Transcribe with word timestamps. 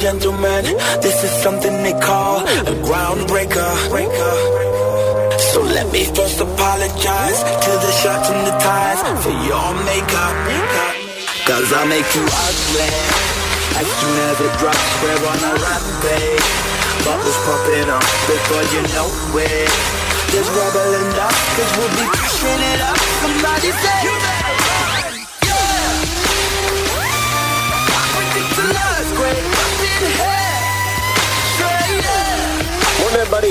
Gentlemen, 0.00 0.64
this 1.04 1.22
is 1.22 1.30
something 1.44 1.82
they 1.84 1.92
call 2.00 2.40
a 2.40 2.74
groundbreaker. 2.88 3.70
So 5.52 5.60
let 5.60 5.92
me 5.92 6.04
first 6.16 6.40
apologize 6.40 7.38
to 7.44 7.72
the 7.84 7.92
shots 8.00 8.30
and 8.32 8.46
the 8.48 8.56
ties 8.64 9.00
for 9.20 9.34
your 9.44 9.68
makeup. 9.84 10.34
Cause 11.44 11.68
I 11.76 11.84
make 11.92 12.08
you 12.16 12.24
ugly. 12.24 12.90
As 13.76 13.88
soon 14.00 14.16
as 14.28 14.36
it 14.40 14.52
drops, 14.56 14.88
we're 15.04 15.20
on 15.20 15.40
a 15.44 15.52
rampage. 15.60 16.48
Bubbles 17.04 17.38
popping 17.44 17.90
up 17.92 18.06
before 18.24 18.64
you 18.72 18.82
know 18.96 19.08
it. 19.36 19.68
There's 20.32 20.48
rubble 20.48 20.92
and 20.96 21.08
dust, 21.12 21.40
cause 21.56 21.72
we'll 21.76 21.94
be 22.00 22.06
pushing 22.08 22.62
it 22.72 22.80
up. 22.88 22.96
Somebody 23.20 23.70
say, 23.84 24.69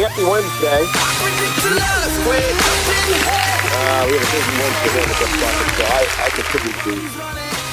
Happy 0.10 0.24
Wednesday. 0.24 0.82
Ridiculous, 1.22 2.24
great 2.24 2.42
up 2.42 2.90
in 2.90 2.98
here. 3.06 3.30
Uh, 3.72 4.08
we 4.08 4.18
have 4.18 4.26
a 4.26 4.32
busy 4.34 4.54
Wednesday 4.58 4.90
on 4.98 5.08
the 5.08 5.16
Geoff 5.20 5.34
Calkins 5.40 5.74
Show. 5.78 5.86
I, 5.86 6.04
I 6.26 6.30
continue 6.34 6.74
to 6.74 6.84
be 6.90 6.98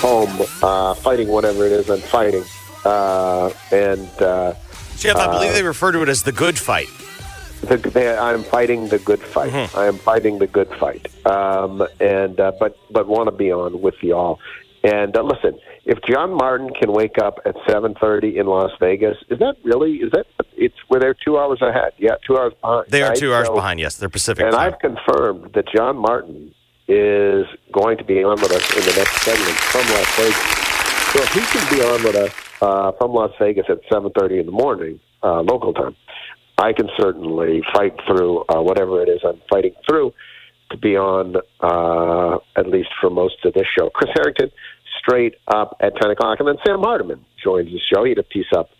home, 0.01 0.47
uh, 0.63 0.95
fighting 0.97 1.29
whatever 1.29 1.65
it 1.65 1.73
is 1.73 1.89
I'm 1.89 2.01
fighting. 2.01 2.45
Uh, 2.85 3.51
and 3.73 4.23
uh, 4.23 4.53
Jeff, 4.99 5.17
I 5.17 5.33
believe 5.33 5.55
they 5.55 5.63
refer 5.63 5.93
to 5.93 6.03
it 6.03 6.11
as 6.11 6.25
the 6.25 6.33
good 6.33 6.59
fight. 6.59 6.89
the, 7.63 7.79
they, 7.79 8.15
I'm 8.15 8.43
fighting 8.43 8.89
the 8.89 8.99
good 8.99 9.23
fight. 9.23 9.55
I 9.75 9.87
am 9.87 9.97
fighting 9.97 10.39
the 10.39 10.47
good 10.47 10.69
fight. 10.75 11.09
Um, 11.27 11.89
and 12.01 12.39
uh, 12.39 12.53
but 12.61 12.77
but 12.91 13.09
want 13.09 13.29
to 13.29 13.35
be 13.35 13.51
on 13.51 13.81
with 13.81 14.03
y'all. 14.03 14.41
And 14.85 15.17
uh, 15.17 15.23
listen, 15.23 15.59
if 15.87 16.03
John 16.03 16.35
Martin 16.35 16.69
can 16.75 16.93
wake 16.93 17.17
up 17.17 17.41
at 17.47 17.57
7:30 17.67 18.37
in 18.37 18.47
Las 18.47 18.73
Vegas, 18.79 19.17
is 19.31 19.39
that 19.39 19.57
really? 19.65 19.95
Is 19.95 20.13
that? 20.13 20.27
It's 20.57 20.75
where 20.89 21.01
they're 21.01 21.15
two 21.15 21.39
hours 21.39 21.61
ahead. 21.63 21.93
Yeah, 21.99 22.17
two 22.27 22.37
hours 22.39 22.55
behind. 22.61 22.87
They 22.89 23.03
are 23.03 23.11
right? 23.11 23.19
two 23.19 23.35
hours 23.35 23.47
So- 23.47 23.55
behind. 23.55 23.79
Yes, 23.81 23.97
they're 23.97 24.09
Pacific 24.09 24.45
And 24.45 24.53
time. 24.55 24.73
I've 24.73 24.79
confirmed 24.79 25.53
that 25.55 25.67
John 25.75 25.97
Martin 25.97 26.55
is 26.89 27.47
going 27.73 27.99
to 27.99 28.05
be 28.05 28.23
on 28.25 28.41
with 28.41 28.53
us 28.53 28.77
in 28.77 28.83
the 28.83 28.97
next 28.97 29.23
segment 29.23 29.57
from 29.59 29.83
Las 29.93 30.17
Vegas. 30.17 31.13
So 31.13 31.23
if 31.23 31.33
he 31.33 31.41
can 31.59 31.77
be 31.79 31.85
on 31.85 32.03
with 32.03 32.17
us 32.17 32.33
uh, 32.63 32.93
from 32.93 33.13
Las 33.13 33.33
Vegas 33.39 33.67
at 33.69 33.79
7.30 33.91 34.41
in 34.41 34.47
the 34.47 34.53
morning, 34.53 35.01
uh, 35.23 35.41
local 35.43 35.73
time, 35.75 35.97
I 36.59 36.73
can 36.73 36.89
certainly 36.99 37.63
fight 37.75 37.95
through 38.07 38.45
uh, 38.49 38.63
whatever 38.63 39.03
it 39.03 39.09
is 39.09 39.21
I'm 39.27 39.41
fighting 39.51 39.73
through 39.89 40.15
to 40.71 40.77
be 40.79 40.97
on 40.97 41.37
uh, 41.61 42.39
at 42.57 42.67
least 42.69 42.89
for 43.01 43.11
most 43.11 43.45
of 43.45 43.53
this 43.55 43.67
show. 43.79 43.91
Chris 43.91 44.11
Harrington, 44.15 44.51
straight 44.99 45.35
up 45.49 45.77
at 45.81 45.95
10 46.01 46.11
o'clock. 46.11 46.39
And 46.41 46.49
then 46.49 46.57
Sam 46.67 46.81
Hardiman 46.81 47.25
joins 47.43 47.69
the 47.71 47.81
show. 47.93 48.05
He 48.05 48.11
had 48.11 48.19
a 48.19 48.23
piece 48.23 48.47
up 48.57 48.71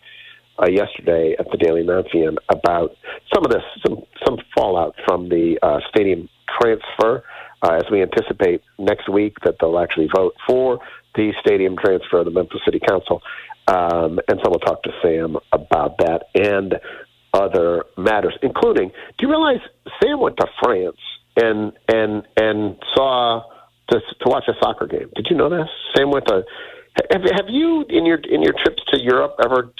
uh, 0.61 0.67
yesterday 0.69 1.35
at 1.37 1.45
the 1.51 1.57
Daily 1.57 1.83
Memphian 1.83 2.37
about 2.49 2.95
some 3.33 3.45
of 3.45 3.51
this, 3.51 3.63
some 3.85 4.03
some 4.25 4.37
fallout 4.55 4.95
from 5.05 5.29
the 5.29 5.57
uh, 5.61 5.79
stadium 5.89 6.29
transfer. 6.59 7.23
Uh, 7.63 7.73
as 7.73 7.85
we 7.91 8.03
anticipate 8.03 8.61
next 8.77 9.09
week 9.09 9.35
that 9.43 9.55
they'll 9.59 9.79
actually 9.79 10.07
vote 10.15 10.33
for 10.47 10.79
the 11.15 11.33
stadium 11.41 11.75
transfer 11.75 12.19
of 12.19 12.25
the 12.25 12.31
Memphis 12.31 12.61
City 12.63 12.79
Council, 12.87 13.21
um, 13.67 14.19
and 14.27 14.39
so 14.43 14.49
we'll 14.49 14.59
talk 14.59 14.83
to 14.83 14.91
Sam 15.01 15.37
about 15.51 15.97
that 15.97 16.25
and 16.35 16.75
other 17.33 17.85
matters, 17.97 18.37
including. 18.41 18.89
Do 18.89 19.27
you 19.27 19.29
realize 19.29 19.59
Sam 20.01 20.19
went 20.19 20.37
to 20.37 20.47
France 20.61 20.97
and 21.35 21.73
and 21.87 22.23
and 22.37 22.77
saw 22.95 23.43
to 23.89 23.99
to 23.99 24.25
watch 24.29 24.45
a 24.47 24.53
soccer 24.61 24.87
game? 24.87 25.09
Did 25.15 25.27
you 25.29 25.35
know 25.35 25.49
that 25.49 25.67
Sam 25.95 26.11
went 26.11 26.27
to? 26.27 26.43
Have, 27.11 27.21
have 27.23 27.49
you 27.49 27.85
in 27.89 28.05
your 28.05 28.17
in 28.17 28.41
your 28.41 28.53
trips 28.53 28.83
to 28.91 28.99
Europe 28.99 29.35
ever 29.43 29.71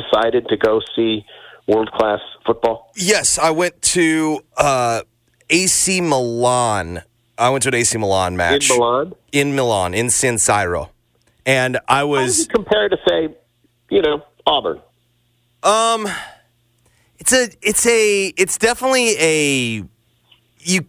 decided 0.00 0.48
to 0.48 0.56
go 0.56 0.80
see 0.94 1.24
world 1.66 1.90
class 1.92 2.20
football? 2.44 2.90
Yes, 2.96 3.38
I 3.38 3.50
went 3.50 3.80
to 3.82 4.40
uh, 4.56 5.02
AC 5.50 6.00
Milan. 6.00 7.02
I 7.38 7.50
went 7.50 7.62
to 7.64 7.68
an 7.68 7.74
AC 7.74 7.98
Milan 7.98 8.36
match 8.36 8.70
In 8.70 8.76
Milan? 8.76 9.12
In 9.32 9.54
Milan, 9.56 9.94
in 9.94 10.10
San 10.10 10.36
Siro, 10.36 10.90
and 11.44 11.78
I 11.88 12.04
was 12.04 12.40
it 12.40 12.50
compare 12.50 12.88
to 12.88 12.96
say, 13.08 13.34
you 13.90 14.02
know, 14.02 14.22
Auburn? 14.46 14.80
um, 15.62 16.08
it's 17.18 17.32
a, 17.32 17.48
it's 17.62 17.86
a, 17.86 18.26
it's 18.36 18.58
definitely 18.58 19.16
a 19.18 19.84
you. 20.60 20.86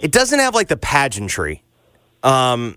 It 0.00 0.12
doesn't 0.12 0.38
have 0.38 0.54
like 0.54 0.68
the 0.68 0.76
pageantry. 0.76 1.62
Um, 2.22 2.76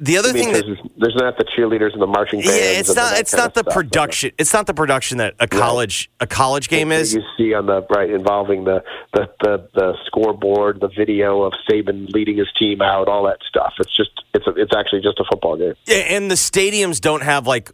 the 0.00 0.16
other 0.16 0.32
thing 0.32 0.52
that 0.52 0.64
there's, 0.96 1.14
not 1.16 1.36
the 1.38 1.44
cheerleaders 1.44 1.92
and 1.92 2.00
the 2.00 2.06
marching 2.06 2.40
bands. 2.40 2.56
yeah, 2.56 2.78
it's 2.78 2.94
not 2.94 3.18
it's 3.18 3.34
not 3.34 3.54
the 3.54 3.60
stuff. 3.60 3.74
production. 3.74 4.30
It's 4.38 4.52
not 4.52 4.66
the 4.66 4.74
production 4.74 5.18
that 5.18 5.34
a 5.40 5.48
college 5.48 6.08
a 6.20 6.26
college 6.26 6.68
game 6.68 6.92
is. 6.92 7.14
You 7.14 7.22
see 7.36 7.52
on 7.54 7.66
the 7.66 7.82
right 7.90 8.08
involving 8.10 8.64
the, 8.64 8.82
the 9.12 9.28
the 9.40 9.68
the 9.74 9.92
scoreboard, 10.06 10.80
the 10.80 10.88
video 10.88 11.42
of 11.42 11.52
Saban 11.68 12.12
leading 12.12 12.36
his 12.36 12.48
team 12.58 12.80
out, 12.80 13.08
all 13.08 13.24
that 13.24 13.38
stuff. 13.48 13.74
It's 13.80 13.96
just 13.96 14.10
it's 14.34 14.46
a, 14.46 14.50
it's 14.50 14.74
actually 14.76 15.00
just 15.00 15.18
a 15.18 15.24
football 15.30 15.56
game. 15.56 15.74
Yeah, 15.86 15.96
and 15.96 16.30
the 16.30 16.36
stadiums 16.36 17.00
don't 17.00 17.22
have 17.22 17.46
like 17.46 17.72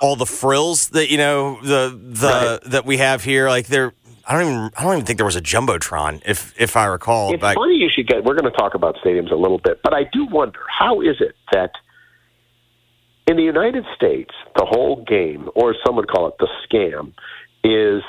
all 0.00 0.16
the 0.16 0.26
frills 0.26 0.88
that 0.90 1.10
you 1.10 1.16
know 1.18 1.58
the 1.62 1.98
the 2.00 2.28
Right. 2.62 2.70
that 2.70 2.84
we 2.86 2.98
have 2.98 3.24
here. 3.24 3.48
Like 3.48 3.66
they're 3.66 3.94
I 4.26 4.32
don't 4.38 4.50
even 4.50 4.70
I 4.76 4.82
don't 4.82 4.94
even 4.94 5.04
think 5.04 5.18
there 5.18 5.26
was 5.26 5.36
a 5.36 5.42
jumbotron 5.42 6.22
if 6.24 6.54
if 6.58 6.76
I 6.76 6.86
recall. 6.86 7.32
It's 7.34 7.42
funny 7.42 7.74
you 7.74 7.90
should 7.90 8.06
get. 8.06 8.24
We're 8.24 8.34
going 8.34 8.50
to 8.50 8.56
talk 8.56 8.74
about 8.74 8.96
stadiums 9.04 9.30
a 9.30 9.36
little 9.36 9.58
bit, 9.58 9.80
but 9.82 9.92
I 9.92 10.04
do 10.12 10.26
wonder 10.26 10.60
how 10.68 11.00
is 11.00 11.16
it 11.20 11.36
that 11.52 11.72
in 13.26 13.36
the 13.36 13.42
United 13.42 13.84
States 13.94 14.34
the 14.56 14.64
whole 14.64 15.04
game, 15.04 15.48
or 15.54 15.70
as 15.70 15.76
some 15.84 15.96
would 15.96 16.08
call 16.08 16.28
it, 16.28 16.34
the 16.38 16.48
scam, 16.66 17.12
is 17.62 18.02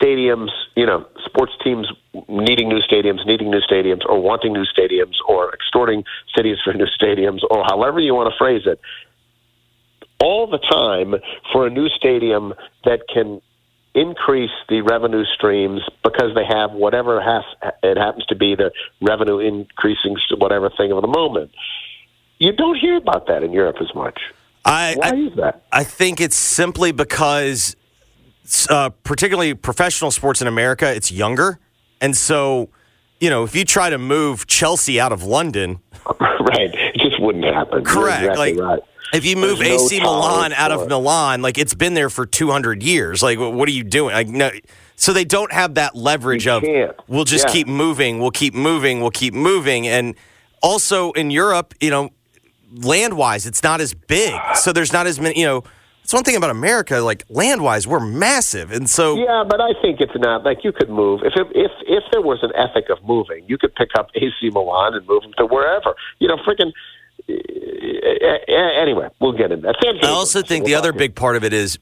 stadiums. 0.00 0.50
You 0.76 0.86
know, 0.86 1.06
sports 1.24 1.52
teams 1.64 1.88
needing 2.28 2.68
new 2.68 2.80
stadiums, 2.80 3.26
needing 3.26 3.50
new 3.50 3.60
stadiums, 3.60 4.02
or 4.08 4.20
wanting 4.20 4.52
new 4.52 4.64
stadiums, 4.64 5.14
or 5.26 5.52
extorting 5.52 6.04
cities 6.36 6.58
for 6.62 6.72
new 6.74 6.86
stadiums, 7.00 7.40
or 7.50 7.64
however 7.66 7.98
you 7.98 8.14
want 8.14 8.32
to 8.32 8.38
phrase 8.38 8.62
it. 8.66 8.80
All 10.20 10.48
the 10.48 10.58
time 10.58 11.14
for 11.52 11.66
a 11.66 11.70
new 11.70 11.88
stadium 11.88 12.54
that 12.84 13.02
can 13.12 13.40
increase 13.98 14.50
the 14.68 14.82
revenue 14.82 15.24
streams 15.24 15.80
because 16.04 16.34
they 16.34 16.44
have 16.44 16.72
whatever 16.72 17.20
has 17.20 17.42
it 17.82 17.96
happens 17.96 18.24
to 18.26 18.36
be 18.36 18.54
the 18.54 18.70
revenue 19.00 19.38
increasing 19.38 20.16
whatever 20.38 20.70
thing 20.70 20.92
of 20.92 21.02
the 21.02 21.08
moment. 21.08 21.50
You 22.38 22.52
don't 22.52 22.76
hear 22.76 22.96
about 22.96 23.26
that 23.26 23.42
in 23.42 23.52
Europe 23.52 23.76
as 23.80 23.92
much. 23.94 24.20
I, 24.64 24.94
Why 24.96 25.08
I 25.08 25.14
is 25.14 25.36
that? 25.36 25.62
I 25.72 25.84
think 25.84 26.20
it's 26.20 26.36
simply 26.36 26.92
because, 26.92 27.74
uh, 28.70 28.90
particularly 29.02 29.54
professional 29.54 30.10
sports 30.10 30.40
in 30.40 30.46
America, 30.46 30.94
it's 30.94 31.10
younger, 31.10 31.58
and 32.00 32.16
so 32.16 32.68
you 33.20 33.30
know 33.30 33.42
if 33.44 33.56
you 33.56 33.64
try 33.64 33.90
to 33.90 33.98
move 33.98 34.46
Chelsea 34.46 35.00
out 35.00 35.10
of 35.10 35.24
London, 35.24 35.80
right. 36.20 36.70
It 36.72 37.00
just 37.00 37.20
wouldn't 37.20 37.44
happen. 37.44 37.84
Correct? 37.84 38.22
exactly 38.22 38.54
like 38.54 38.80
right. 38.80 38.88
If 39.12 39.24
you 39.24 39.36
move 39.36 39.58
There's 39.58 39.68
no 39.70 39.86
AC 39.86 40.00
Milan 40.00 40.52
out 40.52 40.70
of 40.72 40.82
it. 40.82 40.88
Milan, 40.88 41.42
like 41.42 41.58
it's 41.58 41.74
been 41.74 41.94
there 41.94 42.10
for 42.10 42.26
two 42.26 42.50
hundred 42.50 42.82
years. 42.82 43.22
Like 43.22 43.38
what 43.38 43.68
are 43.68 43.72
you 43.72 43.84
doing? 43.84 44.14
Like 44.14 44.28
no. 44.28 44.50
So 44.96 45.12
they 45.12 45.24
don't 45.24 45.52
have 45.52 45.74
that 45.74 45.94
leverage 45.94 46.46
You 46.46 46.52
of 46.52 46.62
can't. 46.64 46.96
we'll 47.06 47.24
just 47.24 47.46
Yeah. 47.46 47.52
keep 47.52 47.68
moving, 47.68 48.18
we'll 48.18 48.32
keep 48.32 48.52
moving, 48.54 49.00
we'll 49.00 49.10
keep 49.12 49.32
moving, 49.32 49.86
and 49.86 50.16
also 50.62 51.12
in 51.12 51.30
Europe, 51.30 51.72
you 51.80 51.90
know, 51.90 52.10
land 52.74 53.16
wise, 53.16 53.46
it's 53.46 53.62
not 53.62 53.80
as 53.80 53.94
big. 53.94 54.34
So 54.56 54.72
there's 54.72 54.92
not 54.92 55.06
as 55.06 55.20
many, 55.20 55.38
you 55.38 55.46
know, 55.46 55.62
it's 56.02 56.12
one 56.12 56.24
thing 56.24 56.36
about 56.36 56.50
America, 56.50 56.98
like 57.00 57.22
land 57.28 57.62
wise, 57.62 57.86
we're 57.86 58.00
massive. 58.00 58.72
And 58.72 58.90
so, 58.90 59.14
Yeah, 59.16 59.44
but 59.48 59.60
I 59.60 59.72
think 59.80 60.00
it's 60.00 60.12
not 60.16 60.42
like 60.44 60.64
you 60.64 60.72
could 60.72 60.90
move 60.90 61.20
if 61.22 61.34
it, 61.36 61.46
if 61.54 61.70
if 61.86 62.02
there 62.10 62.22
was 62.22 62.38
an 62.42 62.50
ethic 62.56 62.88
of 62.90 62.98
moving, 63.04 63.44
you 63.46 63.56
could 63.56 63.74
pick 63.76 63.90
up 63.96 64.08
AC 64.16 64.50
Milan 64.52 64.94
and 64.94 65.06
move 65.06 65.22
them 65.22 65.32
to 65.38 65.46
wherever. 65.46 65.94
You 66.18 66.26
know, 66.28 66.36
freaking. 66.38 66.72
Eh, 67.28 67.34
eh, 67.34 68.38
eh, 68.48 68.80
anyway, 68.80 69.08
we'll 69.20 69.32
get 69.32 69.52
in 69.52 69.60
that. 69.62 69.76
I 70.02 70.08
also 70.08 70.42
think 70.42 70.64
we'll 70.64 70.68
the 70.72 70.74
other 70.78 70.92
big 70.92 71.14
part 71.14 71.36
of 71.36 71.44
it 71.44 71.52
is 71.52 71.78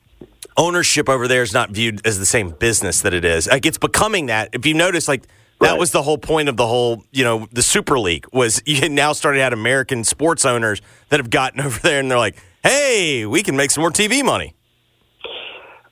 ownership 0.57 1.09
over 1.09 1.29
there 1.29 1.43
is 1.43 1.53
not 1.53 1.71
viewed 1.71 2.07
as 2.07 2.19
the 2.19 2.27
same 2.27 2.51
business 2.51 3.03
that 3.03 3.15
it 3.15 3.25
is. 3.25 3.47
Like 3.47 3.67
it's 3.67 3.79
becoming 3.79 4.27
that. 4.27 4.51
If 4.53 4.67
you 4.67 4.75
notice, 4.75 5.09
like, 5.09 5.23
that 5.61 5.71
Right. 5.71 5.79
was 5.79 5.91
the 5.91 6.03
whole 6.03 6.19
point 6.19 6.51
of 6.51 6.59
the 6.59 6.67
whole, 6.67 7.03
you 7.13 7.25
know, 7.25 7.47
the 7.51 7.63
Super 7.63 7.99
League 7.99 8.27
was 8.33 8.63
you 8.67 8.89
now 8.89 9.13
started 9.13 9.41
out 9.41 9.53
American 9.53 10.05
sports 10.05 10.45
owners 10.45 10.83
that 11.09 11.19
have 11.21 11.31
gotten 11.31 11.61
over 11.67 11.79
there 11.81 12.01
and 12.01 12.11
they're 12.11 12.19
like, 12.19 12.37
hey, 12.63 13.25
we 13.27 13.43
can 13.43 13.57
make 13.57 13.71
some 13.71 13.81
more 13.83 13.91
TV 13.91 14.23
money. 14.25 14.55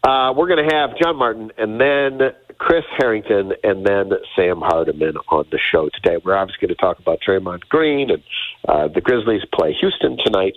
Uh, 0.02 0.34
we're 0.36 0.48
going 0.48 0.68
to 0.68 0.74
have 0.74 0.90
John 1.02 1.16
Martin 1.16 1.50
and 1.56 1.80
then 1.80 2.20
Chris 2.58 2.84
Harrington 2.98 3.52
and 3.62 3.86
then 3.86 4.10
Sam 4.36 4.60
Hardiman 4.60 5.16
on 5.28 5.46
the 5.50 5.58
show 5.58 5.88
today. 5.94 6.16
We're 6.22 6.36
obviously 6.36 6.66
going 6.66 6.76
to 6.76 6.80
talk 6.80 6.98
about 6.98 7.20
Draymond 7.26 7.68
Green 7.68 8.10
and 8.10 8.22
uh, 8.68 8.88
the 8.88 9.00
Grizzlies 9.00 9.42
play 9.52 9.74
Houston 9.80 10.16
tonight. 10.24 10.56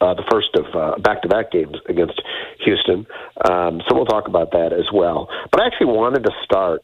Uh, 0.00 0.12
the 0.14 0.24
first 0.30 0.48
of 0.56 0.66
uh, 0.74 0.98
back-to-back 0.98 1.52
games 1.52 1.76
against 1.88 2.20
Houston, 2.64 3.06
um, 3.48 3.80
so 3.86 3.94
we'll 3.94 4.04
talk 4.04 4.26
about 4.26 4.50
that 4.50 4.72
as 4.72 4.86
well. 4.92 5.28
But 5.50 5.62
I 5.62 5.66
actually 5.66 5.86
wanted 5.86 6.24
to 6.24 6.32
start 6.42 6.82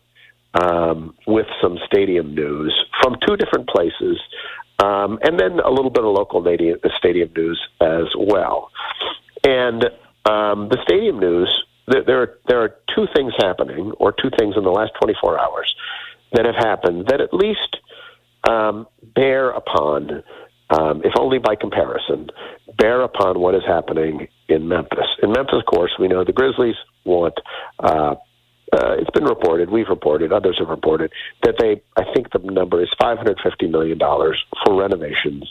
um, 0.55 1.15
with 1.27 1.47
some 1.61 1.79
stadium 1.87 2.35
news 2.35 2.73
from 3.03 3.17
two 3.27 3.37
different 3.37 3.69
places, 3.69 4.19
um, 4.79 5.19
and 5.23 5.39
then 5.39 5.59
a 5.59 5.71
little 5.71 5.91
bit 5.91 6.05
of 6.05 6.15
local 6.15 6.41
stadium, 6.43 7.31
news 7.37 7.61
as 7.81 8.07
well. 8.17 8.71
And 9.45 9.85
um, 10.25 10.69
the 10.69 10.79
stadium 10.85 11.19
news, 11.19 11.65
there, 11.91 12.23
are 12.23 12.39
there 12.47 12.63
are 12.63 12.75
two 12.95 13.07
things 13.15 13.33
happening, 13.39 13.93
or 13.99 14.13
two 14.13 14.31
things 14.39 14.55
in 14.57 14.65
the 14.65 14.71
last 14.71 14.93
24 15.01 15.39
hours 15.39 15.75
that 16.33 16.45
have 16.45 16.55
happened 16.55 17.07
that 17.09 17.21
at 17.21 17.35
least 17.35 17.79
um, 18.49 18.87
bear 19.15 19.51
upon, 19.51 20.23
um, 20.71 21.03
if 21.05 21.13
only 21.19 21.39
by 21.39 21.57
comparison, 21.57 22.29
bear 22.79 23.03
upon 23.03 23.41
what 23.41 23.55
is 23.55 23.63
happening 23.67 24.29
in 24.49 24.69
Memphis. 24.69 25.07
In 25.23 25.33
Memphis, 25.33 25.59
of 25.59 25.67
course, 25.67 25.93
we 25.99 26.09
know 26.09 26.25
the 26.25 26.33
Grizzlies 26.33 26.77
want. 27.05 27.35
Uh, 27.79 28.15
uh, 28.73 28.95
it's 29.01 29.11
been 29.11 29.25
reported, 29.25 29.69
we've 29.69 29.89
reported, 29.89 30.33
others 30.33 30.57
have 30.61 30.69
reported 30.69 31.11
that 31.43 31.57
they, 31.59 31.83
I 31.97 32.05
think 32.15 32.31
the 32.31 32.39
number 32.39 32.81
is 32.81 32.89
$550 33.03 33.69
million 33.69 33.99
for 33.99 34.81
renovations 34.81 35.51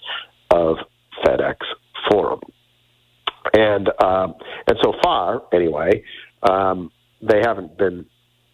of 0.52 0.78
FedEx 1.26 1.58
Forum 2.10 2.40
and 3.54 3.90
um, 4.04 4.36
and 4.68 4.78
so 4.82 4.94
far, 5.02 5.42
anyway, 5.54 6.04
um, 6.44 6.92
they 7.22 7.40
haven't 7.44 7.78
been 7.78 8.06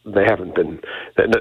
they 0.05 0.23
haven't 0.23 0.53
been 0.53 0.79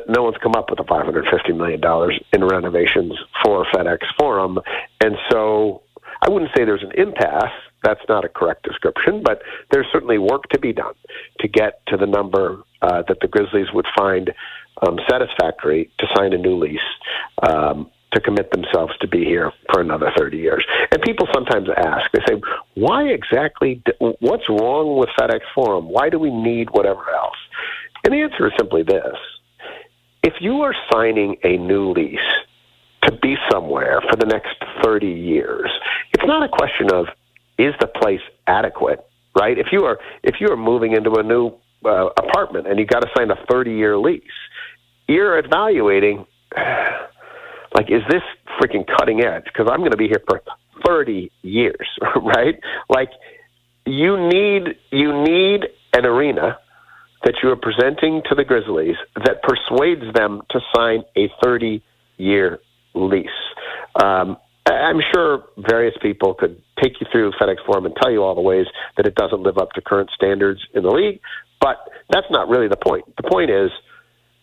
no- 0.08 0.22
one's 0.22 0.36
come 0.42 0.54
up 0.56 0.70
with 0.70 0.78
the 0.78 0.84
550 0.84 1.52
million 1.52 1.80
dollars 1.80 2.18
in 2.32 2.42
renovations 2.44 3.12
for 3.44 3.66
FedEx 3.74 3.98
Forum, 4.18 4.58
and 5.02 5.16
so 5.30 5.82
I 6.22 6.30
wouldn't 6.30 6.50
say 6.56 6.64
there's 6.64 6.82
an 6.82 6.92
impasse. 6.96 7.52
That's 7.82 8.00
not 8.08 8.24
a 8.24 8.30
correct 8.30 8.62
description, 8.62 9.22
but 9.22 9.42
there's 9.70 9.86
certainly 9.92 10.16
work 10.16 10.44
to 10.52 10.58
be 10.58 10.72
done 10.72 10.94
to 11.40 11.48
get 11.48 11.84
to 11.88 11.98
the 11.98 12.06
number 12.06 12.62
uh, 12.80 13.02
that 13.08 13.18
the 13.20 13.28
Grizzlies 13.28 13.66
would 13.74 13.86
find 13.96 14.32
um, 14.86 14.98
satisfactory 15.10 15.90
to 15.98 16.06
sign 16.16 16.32
a 16.32 16.38
new 16.38 16.58
lease. 16.58 16.80
Um, 17.46 17.90
to 18.14 18.20
commit 18.20 18.50
themselves 18.50 18.96
to 19.00 19.08
be 19.08 19.24
here 19.24 19.52
for 19.72 19.80
another 19.80 20.10
30 20.16 20.36
years. 20.36 20.64
And 20.90 21.02
people 21.02 21.26
sometimes 21.32 21.68
ask, 21.76 22.10
they 22.12 22.20
say, 22.26 22.40
why 22.74 23.08
exactly, 23.08 23.82
what's 23.98 24.48
wrong 24.48 24.96
with 24.96 25.10
FedEx 25.18 25.40
Forum? 25.54 25.88
Why 25.88 26.08
do 26.08 26.18
we 26.18 26.30
need 26.30 26.70
whatever 26.70 27.10
else? 27.10 27.36
And 28.04 28.12
the 28.12 28.22
answer 28.22 28.46
is 28.46 28.52
simply 28.58 28.82
this. 28.82 29.16
If 30.22 30.34
you 30.40 30.62
are 30.62 30.74
signing 30.92 31.36
a 31.44 31.56
new 31.56 31.92
lease 31.92 32.18
to 33.02 33.12
be 33.12 33.36
somewhere 33.50 34.00
for 34.08 34.16
the 34.16 34.26
next 34.26 34.56
30 34.82 35.06
years, 35.06 35.70
it's 36.12 36.24
not 36.26 36.42
a 36.42 36.48
question 36.48 36.90
of, 36.92 37.06
is 37.58 37.74
the 37.80 37.86
place 37.86 38.20
adequate, 38.46 39.06
right? 39.38 39.58
If 39.58 39.68
you 39.72 39.84
are, 39.84 39.98
if 40.22 40.36
you 40.40 40.48
are 40.48 40.56
moving 40.56 40.92
into 40.92 41.14
a 41.14 41.22
new 41.22 41.52
uh, 41.84 42.08
apartment 42.16 42.66
and 42.66 42.78
you 42.78 42.86
got 42.86 43.00
to 43.00 43.08
sign 43.16 43.30
a 43.30 43.36
30 43.50 43.72
year 43.72 43.98
lease, 43.98 44.22
you're 45.08 45.38
evaluating, 45.38 46.26
like, 47.74 47.90
is 47.90 48.02
this 48.08 48.22
freaking 48.60 48.86
cutting 48.86 49.22
edge? 49.24 49.44
Because 49.44 49.68
I'm 49.70 49.80
going 49.80 49.90
to 49.90 49.96
be 49.96 50.06
here 50.06 50.22
for 50.28 50.42
30 50.86 51.30
years, 51.42 51.88
right? 52.16 52.58
Like, 52.88 53.10
you 53.86 54.16
need 54.28 54.76
you 54.90 55.22
need 55.24 55.66
an 55.92 56.06
arena 56.06 56.58
that 57.24 57.34
you 57.42 57.50
are 57.50 57.56
presenting 57.56 58.22
to 58.28 58.34
the 58.34 58.44
Grizzlies 58.44 58.96
that 59.24 59.42
persuades 59.42 60.12
them 60.14 60.42
to 60.50 60.60
sign 60.74 61.02
a 61.16 61.30
30 61.42 61.82
year 62.16 62.60
lease. 62.94 63.28
Um, 64.02 64.36
I'm 64.66 65.00
sure 65.12 65.44
various 65.58 65.94
people 66.00 66.34
could 66.34 66.60
take 66.82 67.00
you 67.00 67.06
through 67.12 67.32
FedEx 67.32 67.64
Forum 67.66 67.86
and 67.86 67.94
tell 67.96 68.10
you 68.10 68.22
all 68.22 68.34
the 68.34 68.40
ways 68.40 68.66
that 68.96 69.06
it 69.06 69.14
doesn't 69.14 69.42
live 69.42 69.58
up 69.58 69.72
to 69.72 69.82
current 69.82 70.10
standards 70.14 70.60
in 70.74 70.82
the 70.82 70.90
league, 70.90 71.20
but 71.60 71.76
that's 72.10 72.26
not 72.30 72.48
really 72.48 72.68
the 72.68 72.76
point. 72.76 73.04
The 73.16 73.28
point 73.28 73.50
is, 73.50 73.70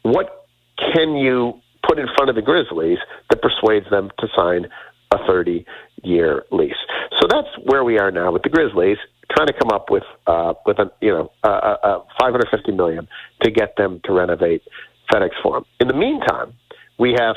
what 0.03 0.47
can 0.93 1.15
you 1.15 1.60
put 1.87 1.99
in 1.99 2.07
front 2.15 2.29
of 2.29 2.35
the 2.35 2.41
Grizzlies 2.41 2.99
that 3.29 3.41
persuades 3.41 3.85
them 3.89 4.11
to 4.19 4.27
sign 4.35 4.67
a 5.11 5.17
30 5.27 5.65
year 6.03 6.43
lease? 6.51 6.73
So 7.19 7.27
that's 7.29 7.49
where 7.63 7.83
we 7.83 7.99
are 7.99 8.11
now 8.11 8.31
with 8.31 8.43
the 8.43 8.49
Grizzlies, 8.49 8.97
trying 9.31 9.47
to 9.47 9.53
come 9.53 9.69
up 9.71 9.89
with 9.89 10.03
uh, 10.27 10.53
with 10.65 10.79
a 10.79 10.91
you 11.01 11.11
know 11.11 11.31
a, 11.43 11.49
uh, 11.49 12.03
550 12.19 12.71
million 12.71 13.07
to 13.43 13.51
get 13.51 13.75
them 13.77 14.01
to 14.05 14.13
renovate 14.13 14.63
FedEx 15.11 15.29
Forum. 15.43 15.65
In 15.79 15.87
the 15.87 15.93
meantime, 15.93 16.53
we 16.97 17.15
have 17.17 17.35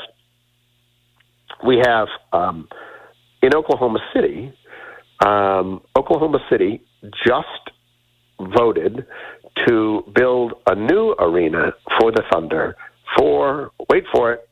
we 1.65 1.81
have 1.83 2.07
um, 2.33 2.67
in 3.41 3.55
Oklahoma 3.55 3.99
City. 4.13 4.53
Um, 5.25 5.81
Oklahoma 5.97 6.39
City 6.49 6.81
just 7.25 7.71
voted 8.39 9.05
to 9.65 10.03
build 10.13 10.53
a 10.67 10.75
new 10.75 11.15
arena 11.19 11.71
for 11.99 12.11
the 12.11 12.23
Thunder 12.31 12.75
for 13.17 13.71
wait 13.89 14.03
for 14.13 14.33
it 14.33 14.47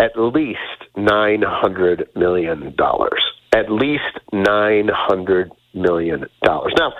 at 0.00 0.12
least 0.16 0.58
nine 0.96 1.42
hundred 1.44 2.08
million 2.14 2.74
dollars. 2.76 3.22
At 3.54 3.70
least 3.70 4.02
nine 4.32 4.88
hundred 4.92 5.52
million 5.72 6.26
dollars. 6.42 6.72
Now, 6.78 6.92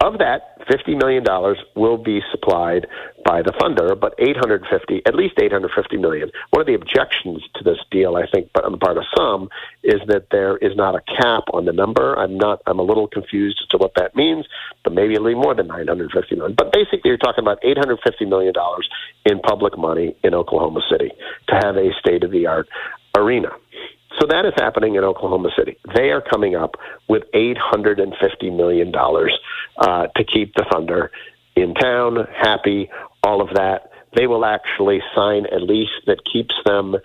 of 0.00 0.18
that, 0.18 0.60
fifty 0.70 0.94
million 0.94 1.24
dollars 1.24 1.58
will 1.74 1.96
be 1.96 2.20
supplied 2.30 2.86
by 3.24 3.42
the 3.42 3.52
Thunder, 3.58 3.94
but 3.94 4.14
eight 4.18 4.36
hundred 4.36 4.64
fifty, 4.70 5.02
at 5.06 5.14
least 5.14 5.34
eight 5.40 5.52
hundred 5.52 5.72
fifty 5.74 5.96
million. 5.96 6.30
One 6.50 6.60
of 6.60 6.66
the 6.66 6.74
objections 6.74 7.42
to 7.54 7.64
this 7.64 7.78
deal, 7.90 8.16
I 8.16 8.26
think, 8.30 8.50
but 8.52 8.64
on 8.64 8.72
the 8.72 8.78
part 8.78 8.98
of 8.98 9.04
some, 9.16 9.48
is 9.82 10.00
that 10.08 10.28
there 10.30 10.58
is 10.58 10.76
not 10.76 10.94
a 10.94 11.00
cap 11.00 11.44
on 11.52 11.64
the 11.64 11.72
number. 11.72 12.14
I'm 12.14 12.36
not. 12.36 12.60
I'm 12.66 12.78
a 12.78 12.82
little 12.82 13.08
confused 13.08 13.58
as 13.62 13.68
to 13.68 13.78
what 13.78 13.92
that 13.96 14.14
means, 14.14 14.46
but 14.84 14.92
maybe 14.92 15.14
it'll 15.14 15.26
be 15.26 15.34
more 15.34 15.54
than 15.54 15.66
nine 15.66 15.88
hundred 15.88 16.12
fifty 16.12 16.36
million. 16.36 16.54
But 16.56 16.72
basically, 16.72 17.02
you're 17.04 17.16
talking 17.16 17.42
about 17.42 17.58
eight 17.64 17.78
hundred 17.78 17.98
fifty 18.04 18.26
million 18.26 18.52
dollars 18.52 18.88
in 19.24 19.40
public 19.40 19.78
money 19.78 20.14
in 20.22 20.34
Oklahoma 20.34 20.82
City 20.90 21.10
to 21.48 21.54
have 21.54 21.76
a 21.76 21.90
state 22.00 22.22
of 22.22 22.30
the 22.30 22.46
art 22.46 22.68
arena. 23.16 23.48
So 24.20 24.26
that 24.28 24.46
is 24.46 24.52
happening 24.56 24.94
in 24.94 25.02
Oklahoma 25.04 25.50
City. 25.56 25.76
They 25.94 26.10
are 26.10 26.22
coming 26.22 26.54
up 26.54 26.76
with 27.08 27.24
$850 27.34 28.56
million 28.56 28.94
uh, 28.94 30.06
to 30.06 30.24
keep 30.24 30.54
the 30.54 30.64
Thunder 30.72 31.10
in 31.54 31.74
town, 31.74 32.26
happy, 32.34 32.88
all 33.22 33.42
of 33.42 33.50
that. 33.54 33.90
They 34.14 34.26
will 34.26 34.44
actually 34.44 35.00
sign 35.14 35.46
a 35.52 35.58
lease 35.58 35.88
that 36.06 36.20
keeps 36.30 36.54
them 36.64 36.96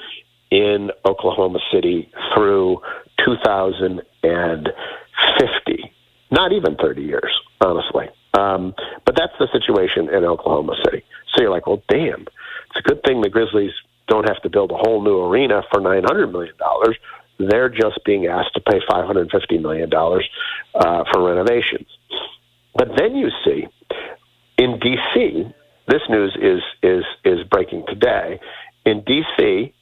in 0.52 0.92
Oklahoma 1.06 1.60
City 1.72 2.12
through 2.34 2.82
2050. 3.26 5.94
Not 6.32 6.54
even 6.54 6.78
30 6.78 7.02
years, 7.02 7.42
honestly. 7.60 8.08
Um, 8.34 8.74
but 9.06 9.18
that's 9.18 9.34
the 9.40 9.50
situation 9.52 10.08
in 10.10 10.24
Oklahoma 10.24 10.78
City. 10.86 11.04
So 11.34 11.42
you're 11.42 11.52
like, 11.52 11.68
well, 11.68 11.84
damn, 11.90 12.22
it's 12.22 12.78
a 12.78 12.82
good 12.82 13.04
thing 13.04 13.20
the 13.22 13.30
Grizzlies 13.30 13.74
don't 14.12 14.28
have 14.28 14.42
to 14.42 14.50
build 14.50 14.72
a 14.72 14.76
whole 14.76 15.02
new 15.02 15.22
arena 15.22 15.64
for 15.72 15.80
$900 15.80 16.32
million. 16.32 16.54
They're 17.40 17.70
just 17.70 18.04
being 18.06 18.28
asked 18.28 18.54
to 18.56 18.62
pay 18.62 18.80
$550 18.90 19.62
million 19.62 19.90
uh, 19.94 21.04
for 21.12 21.24
renovations. 21.26 21.88
But 22.76 22.90
then 22.98 23.16
you 23.16 23.30
see 23.46 23.68
in 24.58 24.80
D.C., 24.80 25.46
this 25.88 26.02
news 26.10 26.38
is, 26.40 26.62
is, 26.84 27.04
is 27.24 27.48
breaking 27.50 27.86
today. 27.88 28.40
In 28.86 29.02
D.C., 29.06 29.74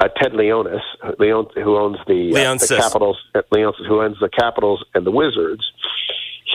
uh, 0.00 0.08
Ted 0.20 0.32
Leonis, 0.32 0.82
Leon, 1.18 1.46
who 1.54 1.76
owns 1.76 1.96
the, 2.06 2.30
uh, 2.30 2.54
the 2.54 2.76
Capitals, 2.76 3.18
uh, 3.34 3.40
Leonsis, 3.52 3.86
who 3.88 4.02
owns 4.02 4.16
the 4.20 4.28
Capitals 4.28 4.84
and 4.94 5.04
the 5.04 5.10
Wizards, 5.10 5.64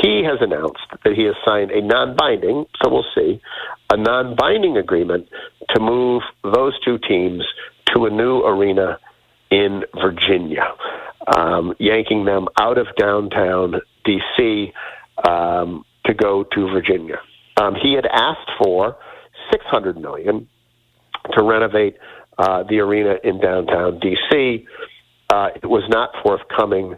he 0.01 0.23
has 0.23 0.37
announced 0.39 0.85
that 1.03 1.13
he 1.13 1.23
has 1.23 1.35
signed 1.45 1.71
a 1.71 1.81
non-binding, 1.81 2.65
so 2.81 2.89
we'll 2.89 3.05
see, 3.15 3.41
a 3.89 3.97
non-binding 3.97 4.77
agreement 4.77 5.27
to 5.73 5.79
move 5.79 6.23
those 6.43 6.79
two 6.83 6.97
teams 6.97 7.43
to 7.93 8.05
a 8.05 8.09
new 8.09 8.41
arena 8.41 8.99
in 9.49 9.83
Virginia, 10.01 10.65
um, 11.35 11.73
yanking 11.79 12.25
them 12.25 12.47
out 12.59 12.77
of 12.77 12.87
downtown 12.97 13.81
D.C. 14.03 14.73
Um, 15.27 15.85
to 16.05 16.13
go 16.13 16.43
to 16.43 16.67
Virginia. 16.71 17.19
Um, 17.55 17.75
he 17.75 17.93
had 17.93 18.05
asked 18.05 18.49
for 18.61 18.97
six 19.51 19.63
hundred 19.65 19.97
million 19.97 20.47
to 21.31 21.43
renovate 21.43 21.97
uh, 22.37 22.63
the 22.63 22.79
arena 22.79 23.15
in 23.23 23.39
downtown 23.39 23.99
D.C. 23.99 24.65
Uh, 25.31 25.49
it 25.55 25.65
was 25.65 25.83
not 25.89 26.09
forthcoming. 26.23 26.95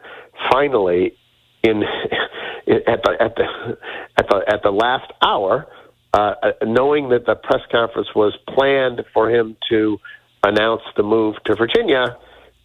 Finally, 0.52 1.16
in 1.64 1.84
at 2.68 3.04
the 3.04 3.16
at 3.20 3.36
the 3.36 3.78
at 4.18 4.30
the 4.30 4.42
at 4.48 4.64
the 4.64 4.72
last 4.72 5.12
hour, 5.22 5.68
uh, 6.16 6.52
knowing 6.64 7.10
that 7.10 7.26
the 7.26 7.36
press 7.36 7.62
conference 7.72 8.08
was 8.16 8.34
planned 8.48 9.04
for 9.14 9.30
him 9.30 9.58
to 9.70 9.98
announce 10.44 10.82
the 10.96 11.04
move 11.04 11.36
to 11.46 11.56
Virginia, 11.56 12.16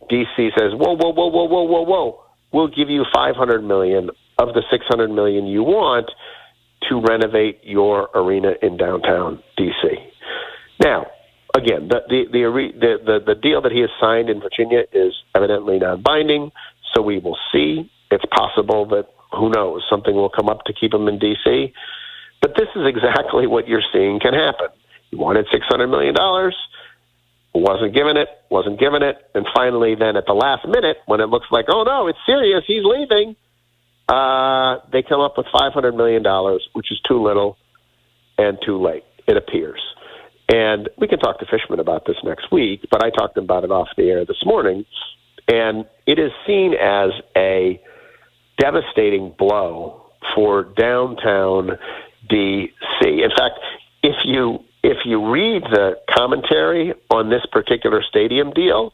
DC 0.09 0.51
says, 0.57 0.73
"Whoa, 0.75 0.95
whoa, 0.95 1.13
whoa, 1.13 1.27
whoa, 1.27 1.45
whoa, 1.45 1.63
whoa, 1.65 1.83
whoa! 1.83 2.25
We'll 2.53 2.69
give 2.69 2.89
you 2.89 3.05
500 3.13 3.65
million 3.65 4.11
of 4.39 4.55
the 4.55 4.63
600 4.71 5.11
million 5.11 5.47
you 5.47 5.65
want 5.65 6.11
to 6.89 7.01
renovate 7.01 7.59
your 7.65 8.09
arena 8.15 8.53
in 8.63 8.77
downtown 8.77 9.43
DC." 9.59 9.97
Now, 10.81 11.07
again, 11.57 11.89
the 11.89 12.03
the 12.09 12.25
the 12.31 12.73
the, 12.79 12.97
the, 13.05 13.35
the 13.35 13.35
deal 13.35 13.63
that 13.63 13.73
he 13.73 13.81
has 13.81 13.91
signed 14.01 14.31
in 14.31 14.41
Virginia 14.41 14.83
is 14.93 15.13
evidently 15.35 15.79
non-binding, 15.81 16.53
so 16.95 17.03
we 17.03 17.19
will 17.19 17.39
see. 17.53 17.91
It's 18.13 18.25
possible 18.27 18.87
that 18.87 19.09
who 19.33 19.51
knows 19.51 19.85
something 19.91 20.15
will 20.15 20.31
come 20.31 20.49
up 20.49 20.65
to 20.65 20.73
keep 20.73 20.95
him 20.95 21.09
in 21.09 21.19
DC. 21.19 21.73
But 22.41 22.55
this 22.57 22.69
is 22.75 22.87
exactly 22.87 23.47
what 23.47 23.69
you're 23.69 23.85
seeing 23.93 24.21
can 24.21 24.35
happen. 24.35 24.69
He 25.11 25.17
wanted 25.17 25.47
six 25.53 25.67
hundred 25.69 25.89
million 25.89 26.15
dollars 26.15 26.57
wasn't 27.55 27.95
given 27.95 28.17
it, 28.17 28.29
wasn't 28.49 28.79
given 28.79 29.03
it, 29.03 29.17
and 29.35 29.47
finally, 29.55 29.95
then 29.99 30.17
at 30.17 30.25
the 30.27 30.33
last 30.33 30.67
minute, 30.67 30.99
when 31.07 31.21
it 31.21 31.27
looks 31.27 31.47
like, 31.51 31.67
oh 31.69 31.83
no, 31.83 32.07
it's 32.07 32.19
serious, 32.27 32.63
he's 32.67 32.85
leaving, 32.85 33.35
uh, 34.09 34.79
they 34.93 35.03
come 35.03 35.21
up 35.21 35.37
with 35.37 35.47
five 35.53 35.73
hundred 35.73 35.95
million 35.95 36.23
dollars, 36.23 36.67
which 36.73 36.93
is 36.93 37.01
too 37.09 37.23
little 37.23 37.57
and 38.39 38.59
too 38.65 38.81
late. 38.81 39.05
It 39.27 39.37
appears, 39.37 39.81
and 40.49 40.89
we 40.97 41.09
can 41.09 41.19
talk 41.19 41.41
to 41.41 41.47
Fishman 41.47 41.81
about 41.81 42.07
this 42.07 42.17
next 42.25 42.51
week. 42.53 42.87
But 42.91 43.05
I 43.05 43.11
talked 43.11 43.37
about 43.37 43.65
it 43.65 43.71
off 43.71 43.89
the 43.97 44.09
air 44.11 44.25
this 44.25 44.45
morning, 44.45 44.85
and 45.49 45.85
it 46.07 46.19
is 46.19 46.31
seen 46.47 46.75
as 46.75 47.11
a 47.37 47.81
devastating 48.59 49.35
blow 49.39 50.07
for 50.35 50.65
downtown 50.65 51.79
DC. 52.31 52.71
In 53.03 53.31
fact, 53.37 53.59
if 54.03 54.17
you 54.25 54.63
if 54.83 55.05
you 55.05 55.31
read 55.31 55.63
the 55.65 55.99
commentary 56.11 56.95
on 57.11 57.29
this 57.29 57.45
particular 57.53 58.03
stadium 58.03 58.51
deal, 58.53 58.93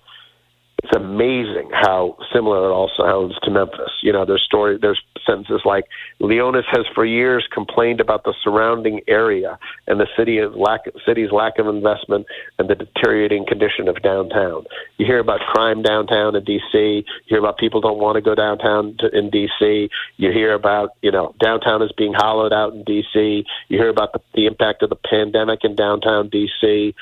it's 0.82 0.94
amazing 0.94 1.70
how 1.72 2.18
similar 2.34 2.68
it 2.68 2.72
all 2.72 2.90
sounds 2.96 3.34
to 3.42 3.50
Memphis. 3.50 3.90
You 4.02 4.12
know, 4.12 4.26
there's 4.26 4.42
story, 4.42 4.78
there's 4.80 5.00
sentences 5.26 5.62
like 5.64 5.86
Leonsis 6.20 6.64
has 6.70 6.84
for 6.94 7.04
years 7.04 7.48
complained 7.52 8.00
about 8.00 8.24
the 8.24 8.34
surrounding 8.44 9.00
area 9.08 9.58
and 9.86 9.98
the 9.98 10.06
city 10.18 10.38
lack, 10.44 10.82
city's 11.06 11.32
lack 11.32 11.58
of 11.58 11.66
investment 11.66 12.26
and 12.58 12.68
the 12.68 12.74
deteriorating 12.74 13.46
condition 13.46 13.88
of 13.88 14.02
downtown. 14.02 14.64
You 14.98 15.06
hear 15.06 15.18
about 15.18 15.40
crime 15.40 15.82
downtown 15.82 16.36
in 16.36 16.44
D.C. 16.44 16.78
You 16.78 17.04
hear 17.26 17.38
about 17.38 17.56
people 17.56 17.80
don't 17.80 17.98
want 17.98 18.16
to 18.16 18.20
go 18.20 18.34
downtown 18.34 18.96
to, 18.98 19.08
in 19.16 19.30
D.C. 19.30 19.88
You 20.18 20.30
hear 20.30 20.52
about 20.52 20.90
you 21.00 21.10
know 21.10 21.34
downtown 21.42 21.80
is 21.82 21.92
being 21.96 22.12
hollowed 22.14 22.52
out 22.52 22.74
in 22.74 22.84
D.C. 22.84 23.44
You 23.68 23.78
hear 23.78 23.88
about 23.88 24.12
the, 24.12 24.20
the 24.34 24.44
impact 24.44 24.82
of 24.82 24.90
the 24.90 24.96
pandemic 24.96 25.60
in 25.64 25.74
downtown 25.74 26.28
D.C. 26.28 26.94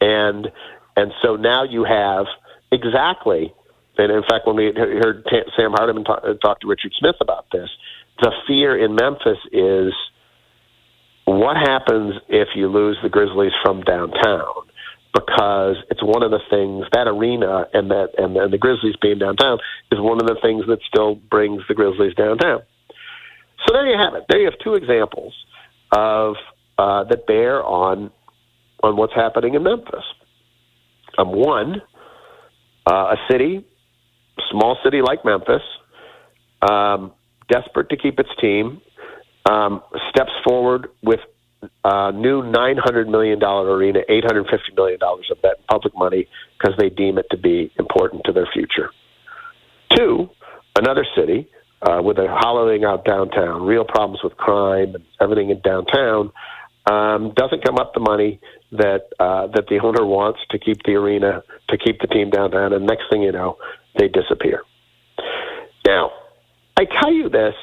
and 0.00 0.50
and 0.96 1.12
so 1.22 1.36
now 1.36 1.62
you 1.62 1.84
have 1.84 2.26
exactly. 2.72 3.54
And 3.96 4.12
in 4.12 4.22
fact, 4.22 4.46
when 4.46 4.56
we 4.56 4.72
heard 4.74 5.26
Sam 5.56 5.72
Hardiman 5.72 6.04
talk, 6.04 6.22
talk 6.40 6.60
to 6.60 6.68
Richard 6.68 6.92
Smith 6.98 7.16
about 7.20 7.46
this, 7.52 7.68
the 8.20 8.32
fear 8.46 8.76
in 8.76 8.94
Memphis 8.94 9.38
is 9.52 9.92
what 11.24 11.56
happens 11.56 12.14
if 12.28 12.48
you 12.54 12.68
lose 12.68 12.96
the 13.02 13.08
Grizzlies 13.08 13.52
from 13.62 13.82
downtown? 13.82 14.64
Because 15.12 15.76
it's 15.90 16.02
one 16.02 16.22
of 16.22 16.30
the 16.30 16.40
things 16.48 16.86
that 16.92 17.08
arena 17.08 17.66
and 17.72 17.90
that 17.90 18.10
and, 18.18 18.36
and 18.36 18.52
the 18.52 18.58
Grizzlies 18.58 18.94
being 19.00 19.18
downtown 19.18 19.58
is 19.90 19.98
one 20.00 20.20
of 20.20 20.26
the 20.26 20.36
things 20.40 20.64
that 20.68 20.78
still 20.86 21.16
brings 21.16 21.62
the 21.68 21.74
Grizzlies 21.74 22.14
downtown. 22.14 22.60
So 23.66 23.72
there 23.72 23.86
you 23.86 23.98
have 23.98 24.14
it. 24.14 24.24
There 24.28 24.40
you 24.40 24.46
have 24.46 24.58
two 24.62 24.74
examples 24.74 25.34
of 25.92 26.36
uh, 26.78 27.04
that 27.04 27.26
bear 27.26 27.64
on 27.64 28.10
on 28.82 28.96
what's 28.96 29.14
happening 29.14 29.54
in 29.54 29.62
Memphis. 29.64 30.04
Um, 31.18 31.32
one, 31.32 31.82
uh, 32.90 33.14
a 33.14 33.16
city, 33.30 33.64
small 34.50 34.78
city 34.84 35.02
like 35.02 35.24
Memphis, 35.24 35.62
um, 36.62 37.12
desperate 37.50 37.90
to 37.90 37.96
keep 37.96 38.18
its 38.18 38.30
team, 38.40 38.80
um, 39.48 39.82
steps 40.10 40.32
forward 40.44 40.88
with 41.02 41.20
a 41.84 42.12
new 42.12 42.42
$900 42.42 43.08
million 43.08 43.42
arena, 43.42 44.00
$850 44.08 44.44
million 44.76 44.98
of 45.02 45.38
that 45.42 45.56
public 45.70 45.94
money 45.96 46.28
because 46.58 46.74
they 46.78 46.88
deem 46.88 47.18
it 47.18 47.26
to 47.30 47.36
be 47.36 47.72
important 47.78 48.22
to 48.24 48.32
their 48.32 48.48
future. 48.52 48.90
Two, 49.96 50.28
another 50.76 51.04
city 51.16 51.48
uh, 51.82 52.00
with 52.02 52.18
a 52.18 52.26
hollowing 52.28 52.84
out 52.84 53.04
downtown, 53.04 53.62
real 53.62 53.84
problems 53.84 54.20
with 54.22 54.36
crime 54.36 54.94
and 54.94 55.04
everything 55.20 55.50
in 55.50 55.60
downtown, 55.60 56.30
um, 56.90 57.32
doesn't 57.36 57.64
come 57.64 57.76
up 57.76 57.92
the 57.94 58.00
money 58.00 58.40
that 58.72 59.08
uh, 59.18 59.46
that 59.48 59.66
the 59.68 59.78
owner 59.80 60.04
wants 60.04 60.40
to 60.50 60.58
keep 60.58 60.82
the 60.84 60.94
arena 60.94 61.42
to 61.68 61.78
keep 61.78 62.00
the 62.00 62.06
team 62.06 62.30
downtown, 62.30 62.72
and 62.72 62.86
next 62.86 63.04
thing 63.10 63.22
you 63.22 63.32
know, 63.32 63.56
they 63.98 64.08
disappear. 64.08 64.62
Now, 65.86 66.10
I 66.76 66.84
tell 66.84 67.12
you 67.12 67.28
this 67.28 67.54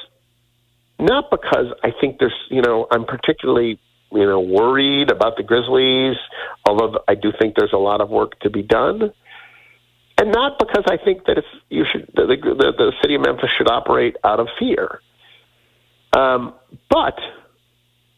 not 0.98 1.30
because 1.30 1.66
I 1.82 1.90
think 2.00 2.18
there's 2.18 2.34
you 2.50 2.62
know 2.62 2.86
I'm 2.90 3.04
particularly 3.04 3.78
you 4.12 4.26
know 4.26 4.40
worried 4.40 5.10
about 5.10 5.36
the 5.36 5.42
Grizzlies, 5.42 6.16
although 6.64 7.00
I 7.06 7.14
do 7.14 7.32
think 7.38 7.54
there's 7.56 7.72
a 7.72 7.78
lot 7.78 8.00
of 8.00 8.08
work 8.10 8.38
to 8.40 8.50
be 8.50 8.62
done. 8.62 9.12
And 10.18 10.32
not 10.32 10.58
because 10.58 10.84
I 10.88 10.96
think 10.96 11.26
that 11.26 11.36
it's 11.36 11.46
you 11.68 11.84
should 11.90 12.10
the 12.14 12.26
the, 12.26 12.72
the 12.76 12.92
city 13.02 13.14
of 13.14 13.20
Memphis 13.20 13.50
should 13.56 13.70
operate 13.70 14.16
out 14.24 14.40
of 14.40 14.48
fear, 14.58 15.00
um, 16.16 16.54
but 16.88 17.18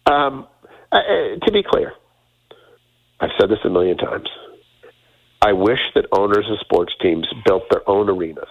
um, 0.07 0.47
uh, 0.93 1.01
to 1.45 1.53
be 1.53 1.65
clear, 1.65 1.95
I've 3.21 3.31
said 3.39 3.51
this 3.51 3.59
a 3.65 3.71
million 3.71 3.97
times. 3.97 4.29
I 5.41 5.53
wish 5.53 5.81
that 5.95 6.07
owners 6.13 6.47
of 6.51 6.59
sports 6.61 6.93
teams 7.01 7.27
built 7.45 7.65
their 7.71 7.89
own 7.89 8.09
arenas. 8.09 8.49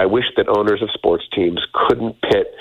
I 0.00 0.06
wish 0.06 0.24
that 0.36 0.48
owners 0.48 0.82
of 0.82 0.90
sports 0.92 1.24
teams 1.34 1.60
couldn't 1.72 2.20
pit 2.22 2.54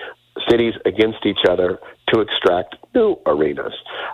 cities 0.49 0.73
against 0.85 1.25
each 1.25 1.45
other 1.47 1.79
to 2.09 2.21
extract 2.21 2.75
new 2.95 3.17
arenas. 3.25 3.73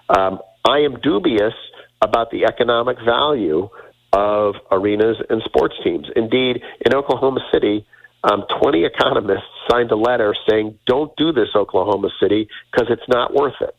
Um, 0.09 0.39
I 0.67 0.79
am 0.79 0.99
dubious 1.01 1.53
about 2.01 2.31
the 2.31 2.45
economic 2.45 2.97
value 3.05 3.69
of 4.13 4.55
arenas 4.71 5.17
and 5.29 5.41
sports 5.43 5.75
teams. 5.83 6.07
Indeed, 6.15 6.61
in 6.85 6.93
Oklahoma 6.93 7.39
City, 7.51 7.85
um, 8.23 8.43
20 8.61 8.83
economists 8.83 9.47
signed 9.69 9.91
a 9.91 9.95
letter 9.95 10.35
saying, 10.49 10.77
don't 10.85 11.15
do 11.17 11.31
this, 11.31 11.49
Oklahoma 11.55 12.09
City, 12.21 12.47
because 12.71 12.87
it's 12.89 13.07
not 13.07 13.33
worth 13.33 13.55
it. 13.61 13.75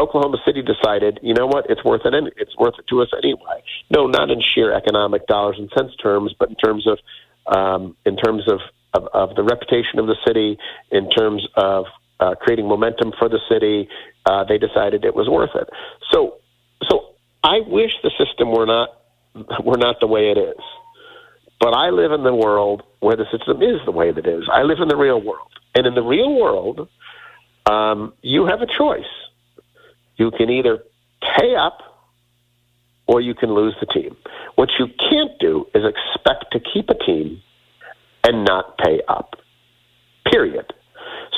Oklahoma 0.00 0.38
City 0.46 0.62
decided, 0.62 1.20
you 1.22 1.34
know 1.34 1.46
what, 1.46 1.66
it's 1.68 1.84
worth 1.84 2.02
it. 2.04 2.14
It's 2.36 2.56
worth 2.56 2.74
it 2.78 2.86
to 2.88 3.02
us 3.02 3.08
anyway. 3.22 3.62
No, 3.90 4.06
not 4.06 4.30
in 4.30 4.40
sheer 4.40 4.72
economic 4.72 5.26
dollars 5.26 5.56
and 5.58 5.70
cents 5.76 5.94
terms, 5.96 6.34
but 6.38 6.48
in 6.48 6.56
terms 6.56 6.86
of 6.86 6.98
um, 7.46 7.96
in 8.04 8.16
terms 8.16 8.48
of, 8.48 8.60
of, 8.94 9.08
of 9.12 9.36
the 9.36 9.42
reputation 9.42 9.98
of 9.98 10.06
the 10.06 10.16
city, 10.26 10.58
in 10.90 11.10
terms 11.10 11.46
of 11.56 11.86
uh, 12.20 12.34
creating 12.34 12.68
momentum 12.68 13.12
for 13.18 13.28
the 13.28 13.40
city. 13.48 13.88
Uh, 14.26 14.44
they 14.44 14.58
decided 14.58 15.04
it 15.04 15.14
was 15.14 15.28
worth 15.28 15.50
it. 15.54 15.68
So, 16.12 16.36
so 16.88 17.14
I 17.42 17.60
wish 17.66 17.92
the 18.02 18.10
system 18.18 18.52
were 18.52 18.66
not 18.66 18.90
were 19.64 19.78
not 19.78 20.00
the 20.00 20.06
way 20.06 20.30
it 20.30 20.38
is. 20.38 20.60
But 21.60 21.74
I 21.74 21.90
live 21.90 22.12
in 22.12 22.22
the 22.22 22.34
world 22.34 22.82
where 23.00 23.16
the 23.16 23.26
system 23.30 23.62
is 23.62 23.80
the 23.84 23.92
way 23.92 24.10
that 24.12 24.26
it 24.26 24.30
is. 24.30 24.48
I 24.52 24.62
live 24.62 24.78
in 24.80 24.88
the 24.88 24.96
real 24.96 25.20
world, 25.20 25.50
and 25.74 25.86
in 25.86 25.94
the 25.94 26.02
real 26.02 26.34
world, 26.34 26.88
um, 27.66 28.12
you 28.22 28.46
have 28.46 28.60
a 28.60 28.66
choice 28.66 29.04
you 30.20 30.30
can 30.30 30.50
either 30.50 30.84
pay 31.38 31.56
up 31.56 31.78
or 33.06 33.20
you 33.20 33.34
can 33.34 33.54
lose 33.54 33.74
the 33.80 33.86
team. 33.86 34.16
What 34.54 34.68
you 34.78 34.86
can't 34.86 35.32
do 35.40 35.66
is 35.74 35.82
expect 35.84 36.52
to 36.52 36.60
keep 36.60 36.90
a 36.90 36.94
team 36.94 37.42
and 38.22 38.44
not 38.44 38.78
pay 38.78 39.00
up. 39.08 39.34
Period. 40.30 40.72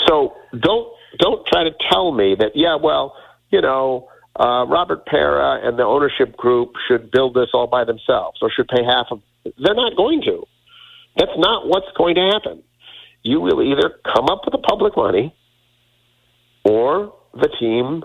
So 0.07 0.35
don't 0.59 0.89
don't 1.19 1.47
try 1.47 1.65
to 1.65 1.71
tell 1.91 2.13
me 2.13 2.35
that 2.39 2.53
yeah, 2.55 2.77
well, 2.77 3.15
you 3.51 3.61
know, 3.61 4.09
uh, 4.39 4.67
Robert 4.67 5.07
Pera 5.07 5.61
and 5.63 5.79
the 5.79 5.85
ownership 5.85 6.37
group 6.37 6.73
should 6.89 7.11
build 7.11 7.35
this 7.35 7.51
all 7.55 7.69
by 7.69 7.85
themselves 7.85 8.39
or 8.43 8.51
should 8.51 8.69
pay 8.69 8.83
half 8.85 9.07
of. 9.11 9.21
They're 9.45 9.75
not 9.75 9.97
going 9.97 10.23
to. 10.23 10.45
That's 11.17 11.37
not 11.37 11.69
what's 11.69 11.93
going 11.97 12.17
to 12.17 12.31
happen. 12.33 12.63
You 13.23 13.41
will 13.41 13.63
either 13.63 13.95
come 14.15 14.27
up 14.27 14.43
with 14.45 14.53
the 14.53 14.67
public 14.67 14.97
money, 14.97 15.35
or 16.65 17.13
the 17.35 17.49
team, 17.61 18.03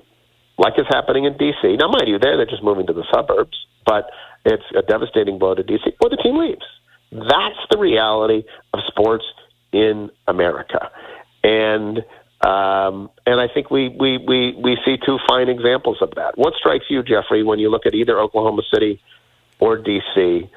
like 0.57 0.73
is 0.77 0.85
happening 0.89 1.25
in 1.25 1.37
D.C. 1.37 1.75
Now, 1.77 1.87
mind 1.87 2.07
you, 2.07 2.19
there 2.19 2.37
they're 2.37 2.45
just 2.45 2.63
moving 2.63 2.87
to 2.87 2.93
the 2.93 3.05
suburbs, 3.13 3.57
but 3.85 4.09
it's 4.45 4.63
a 4.77 4.81
devastating 4.81 5.39
blow 5.39 5.55
to 5.55 5.63
D.C. 5.63 5.91
Or 6.01 6.09
the 6.09 6.17
team 6.17 6.37
leaves. 6.37 6.65
That's 7.11 7.59
the 7.71 7.77
reality 7.77 8.43
of 8.73 8.79
sports 8.87 9.25
in 9.71 10.09
America, 10.27 10.91
and 11.43 12.03
um, 12.41 13.09
and 13.25 13.41
I 13.41 13.47
think 13.51 13.71
we, 13.71 13.89
we, 13.89 14.19
we, 14.19 14.55
we 14.63 14.77
see 14.85 14.97
two 15.03 15.17
fine 15.27 15.49
examples 15.49 15.97
of 16.01 16.11
that. 16.15 16.37
What 16.37 16.53
strikes 16.53 16.85
you, 16.87 17.01
Jeffrey, 17.01 17.43
when 17.43 17.57
you 17.57 17.69
look 17.69 17.87
at 17.87 17.95
either 17.95 18.19
Oklahoma 18.19 18.61
City 18.71 19.01
or 19.59 19.77
D.C. 19.77 20.49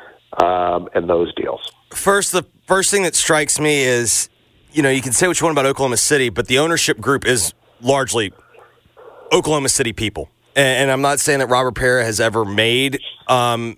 Um, 0.43 0.89
and 0.95 1.09
those 1.09 1.35
deals? 1.35 1.73
First, 1.95 2.33
the 2.33 2.45
first 2.67 2.91
thing 2.91 3.03
that 3.05 3.15
strikes 3.15 3.59
me 3.59 3.83
is, 3.83 4.29
you 4.73 4.83
know, 4.83 4.91
you 4.91 5.01
can 5.01 5.13
say 5.13 5.27
what 5.27 5.41
you 5.41 5.47
want 5.47 5.59
about 5.59 5.67
Oklahoma 5.67 5.97
City, 5.97 6.29
but 6.29 6.49
the 6.49 6.59
ownership 6.59 7.01
group 7.01 7.27
is 7.27 7.55
largely 7.81 8.31
Oklahoma 9.33 9.69
City 9.69 9.93
people. 9.93 10.29
And, 10.57 10.83
and 10.83 10.91
I'm 10.91 11.03
not 11.03 11.21
saying 11.21 11.39
that 11.39 11.49
Robert 11.49 11.75
Pera 11.75 12.05
has 12.05 12.21
ever 12.21 12.45
made, 12.45 13.01
um, 13.29 13.77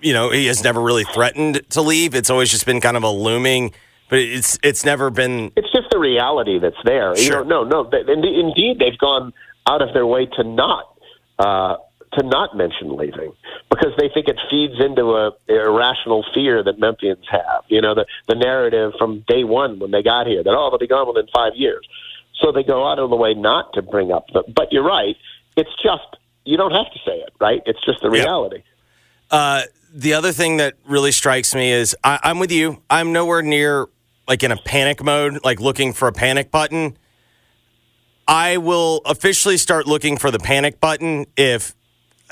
you 0.00 0.12
know, 0.12 0.30
he 0.30 0.46
has 0.46 0.62
never 0.62 0.80
really 0.80 1.04
threatened 1.04 1.62
to 1.70 1.82
leave. 1.82 2.14
It's 2.14 2.30
always 2.30 2.50
just 2.50 2.66
been 2.66 2.80
kind 2.80 2.96
of 2.96 3.02
a 3.02 3.10
looming– 3.10 3.72
but 4.08 4.18
it's 4.18 4.58
it's 4.62 4.84
never 4.84 5.10
been. 5.10 5.52
It's 5.56 5.72
just 5.72 5.90
the 5.90 5.98
reality 5.98 6.58
that's 6.58 6.76
there. 6.84 7.16
Sure. 7.16 7.42
You 7.42 7.48
know, 7.48 7.64
no, 7.64 7.82
no. 7.82 7.98
Indeed, 7.98 8.78
they've 8.78 8.98
gone 8.98 9.32
out 9.66 9.82
of 9.82 9.92
their 9.94 10.06
way 10.06 10.26
to 10.26 10.44
not 10.44 10.94
uh, 11.38 11.76
to 12.12 12.24
not 12.24 12.56
mention 12.56 12.96
leaving 12.96 13.32
because 13.70 13.92
they 13.98 14.08
think 14.12 14.28
it 14.28 14.38
feeds 14.50 14.74
into 14.78 15.14
a 15.16 15.32
irrational 15.48 16.24
fear 16.34 16.62
that 16.62 16.78
Memphians 16.78 17.24
have. 17.30 17.64
You 17.68 17.80
know, 17.80 17.94
the 17.94 18.06
the 18.28 18.34
narrative 18.34 18.92
from 18.98 19.24
day 19.26 19.42
one 19.44 19.78
when 19.78 19.90
they 19.90 20.02
got 20.02 20.26
here 20.26 20.42
that 20.42 20.50
oh 20.50 20.70
they'll 20.70 20.78
be 20.78 20.86
gone 20.86 21.08
within 21.08 21.26
five 21.34 21.54
years. 21.56 21.86
So 22.40 22.52
they 22.52 22.62
go 22.62 22.86
out 22.86 22.98
of 22.98 23.10
the 23.10 23.16
way 23.16 23.34
not 23.34 23.72
to 23.74 23.82
bring 23.82 24.12
up 24.12 24.26
the. 24.32 24.44
But 24.54 24.72
you're 24.72 24.84
right. 24.84 25.16
It's 25.56 25.70
just 25.82 26.16
you 26.44 26.56
don't 26.56 26.72
have 26.72 26.90
to 26.92 26.98
say 27.04 27.16
it, 27.18 27.32
right? 27.40 27.62
It's 27.66 27.82
just 27.84 28.00
the 28.02 28.10
reality. 28.10 28.62
Uh, 29.30 29.62
the 29.92 30.14
other 30.14 30.32
thing 30.32 30.58
that 30.58 30.74
really 30.86 31.12
strikes 31.12 31.54
me 31.54 31.70
is 31.70 31.96
I, 32.04 32.18
I'm 32.22 32.38
with 32.38 32.52
you. 32.52 32.82
I'm 32.90 33.12
nowhere 33.12 33.42
near 33.42 33.86
like 34.26 34.42
in 34.42 34.52
a 34.52 34.56
panic 34.56 35.02
mode, 35.02 35.40
like 35.44 35.60
looking 35.60 35.92
for 35.92 36.08
a 36.08 36.12
panic 36.12 36.50
button. 36.50 36.96
I 38.26 38.56
will 38.56 39.02
officially 39.04 39.56
start 39.56 39.86
looking 39.86 40.16
for 40.16 40.30
the 40.30 40.38
panic 40.38 40.80
button 40.80 41.26
if 41.36 41.74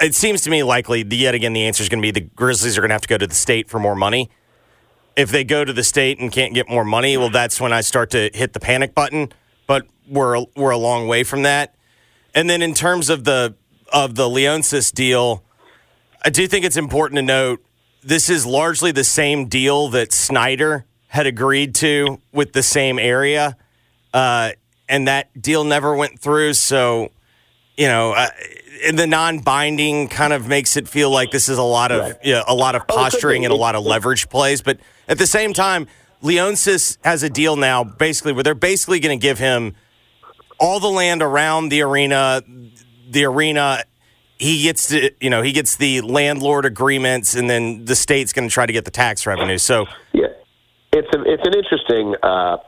it 0.00 0.14
seems 0.14 0.40
to 0.42 0.50
me 0.50 0.62
likely, 0.62 1.04
yet 1.04 1.34
again, 1.34 1.52
the 1.52 1.66
answer 1.66 1.82
is 1.82 1.88
going 1.88 2.02
to 2.02 2.06
be 2.06 2.10
the 2.10 2.28
Grizzlies 2.34 2.78
are 2.78 2.80
going 2.80 2.88
to 2.88 2.94
have 2.94 3.02
to 3.02 3.08
go 3.08 3.18
to 3.18 3.26
the 3.26 3.34
state 3.34 3.68
for 3.68 3.78
more 3.78 3.94
money. 3.94 4.30
If 5.16 5.30
they 5.30 5.44
go 5.44 5.64
to 5.64 5.72
the 5.72 5.84
state 5.84 6.18
and 6.18 6.32
can't 6.32 6.54
get 6.54 6.68
more 6.68 6.84
money, 6.84 7.16
well, 7.18 7.28
that's 7.28 7.60
when 7.60 7.72
I 7.72 7.82
start 7.82 8.10
to 8.10 8.30
hit 8.32 8.54
the 8.54 8.60
panic 8.60 8.94
button. 8.94 9.32
But 9.66 9.86
we're 10.08 10.44
we're 10.56 10.70
a 10.70 10.78
long 10.78 11.08
way 11.08 11.24
from 11.24 11.42
that. 11.42 11.74
And 12.34 12.48
then 12.48 12.62
in 12.62 12.74
terms 12.74 13.10
of 13.10 13.24
the 13.24 13.54
of 13.92 14.14
the 14.14 14.28
Leonsis 14.28 14.92
deal, 14.92 15.44
I 16.24 16.30
do 16.30 16.46
think 16.46 16.64
it's 16.64 16.76
important 16.76 17.16
to 17.16 17.22
note 17.22 17.64
this 18.02 18.28
is 18.28 18.44
largely 18.44 18.90
the 18.92 19.04
same 19.04 19.46
deal 19.46 19.88
that 19.88 20.12
Snyder 20.12 20.84
had 21.08 21.26
agreed 21.26 21.74
to 21.76 22.20
with 22.32 22.52
the 22.52 22.62
same 22.62 22.98
area, 22.98 23.56
uh, 24.14 24.52
and 24.88 25.06
that 25.08 25.40
deal 25.40 25.62
never 25.62 25.94
went 25.94 26.18
through. 26.18 26.54
So, 26.54 27.12
you 27.76 27.86
know, 27.86 28.12
uh, 28.12 28.28
the 28.92 29.06
non-binding 29.06 30.08
kind 30.08 30.32
of 30.32 30.48
makes 30.48 30.76
it 30.76 30.88
feel 30.88 31.10
like 31.10 31.30
this 31.30 31.48
is 31.48 31.58
a 31.58 31.62
lot 31.62 31.92
of 31.92 32.00
right. 32.00 32.16
you 32.24 32.32
know, 32.32 32.44
a 32.48 32.54
lot 32.54 32.74
of 32.74 32.82
oh, 32.88 32.94
posturing 32.94 33.44
and 33.44 33.52
a 33.52 33.56
lot 33.56 33.74
of 33.74 33.84
leverage 33.84 34.28
plays. 34.28 34.62
But 34.62 34.80
at 35.06 35.18
the 35.18 35.26
same 35.26 35.52
time, 35.52 35.86
Leonsis 36.22 36.98
has 37.04 37.22
a 37.22 37.30
deal 37.30 37.56
now, 37.56 37.84
basically 37.84 38.32
where 38.32 38.42
they're 38.42 38.54
basically 38.54 39.00
going 39.00 39.18
to 39.18 39.22
give 39.22 39.38
him 39.38 39.74
all 40.58 40.80
the 40.80 40.90
land 40.90 41.22
around 41.22 41.68
the 41.68 41.82
arena, 41.82 42.42
the 43.10 43.24
arena. 43.24 43.84
He 44.38 44.62
gets 44.62 44.88
to, 44.88 45.10
you 45.20 45.30
know, 45.30 45.42
he 45.42 45.52
gets 45.52 45.76
the 45.76 46.00
landlord 46.00 46.64
agreements, 46.64 47.34
and 47.34 47.48
then 47.48 47.84
the 47.84 47.94
state's 47.94 48.32
going 48.32 48.48
to 48.48 48.52
try 48.52 48.66
to 48.66 48.72
get 48.72 48.84
the 48.84 48.90
tax 48.90 49.26
revenue. 49.26 49.58
So, 49.58 49.86
yeah 50.12 50.26
it's 50.92 51.08
a, 51.14 51.22
it's 51.22 51.46
an 51.46 51.54
interesting. 51.54 52.14
Uh, 52.22 52.58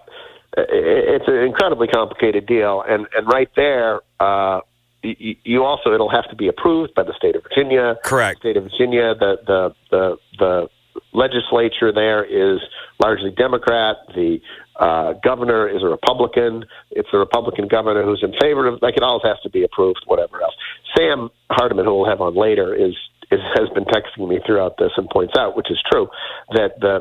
it's 0.56 1.26
an 1.26 1.36
incredibly 1.38 1.88
complicated 1.88 2.46
deal, 2.46 2.82
and 2.86 3.06
and 3.16 3.26
right 3.26 3.50
there, 3.56 4.00
uh, 4.20 4.60
you, 5.02 5.36
you 5.44 5.64
also 5.64 5.92
it'll 5.92 6.10
have 6.10 6.28
to 6.30 6.36
be 6.36 6.48
approved 6.48 6.94
by 6.94 7.02
the 7.02 7.12
state 7.14 7.36
of 7.36 7.42
Virginia. 7.42 7.96
Correct. 8.04 8.40
State 8.40 8.56
of 8.56 8.64
Virginia, 8.64 9.14
the 9.14 9.36
the 9.46 9.74
the 9.90 10.16
the 10.38 10.68
legislature 11.14 11.92
there 11.92 12.24
is 12.24 12.60
largely 13.02 13.30
Democrat. 13.30 13.96
The 14.14 14.40
uh, 14.78 15.14
governor 15.24 15.68
is 15.68 15.82
a 15.82 15.86
Republican. 15.86 16.64
It's 16.90 17.08
a 17.12 17.18
Republican 17.18 17.68
governor 17.68 18.02
who's 18.02 18.22
in 18.22 18.34
favor 18.40 18.66
of. 18.66 18.82
Like 18.82 18.96
it 18.96 19.02
always 19.02 19.22
has 19.24 19.40
to 19.44 19.50
be 19.50 19.62
approved. 19.62 20.02
Whatever 20.06 20.42
else. 20.42 20.54
Sam 20.96 21.30
Hardiman, 21.50 21.84
who 21.84 21.94
we'll 21.94 22.08
have 22.10 22.20
on 22.20 22.34
later, 22.34 22.74
is 22.74 22.94
is 23.30 23.40
has 23.54 23.68
been 23.70 23.84
texting 23.84 24.28
me 24.28 24.40
throughout 24.44 24.76
this 24.78 24.90
and 24.96 25.08
points 25.08 25.34
out, 25.38 25.56
which 25.56 25.70
is 25.70 25.80
true, 25.90 26.08
that 26.50 26.78
the 26.80 27.00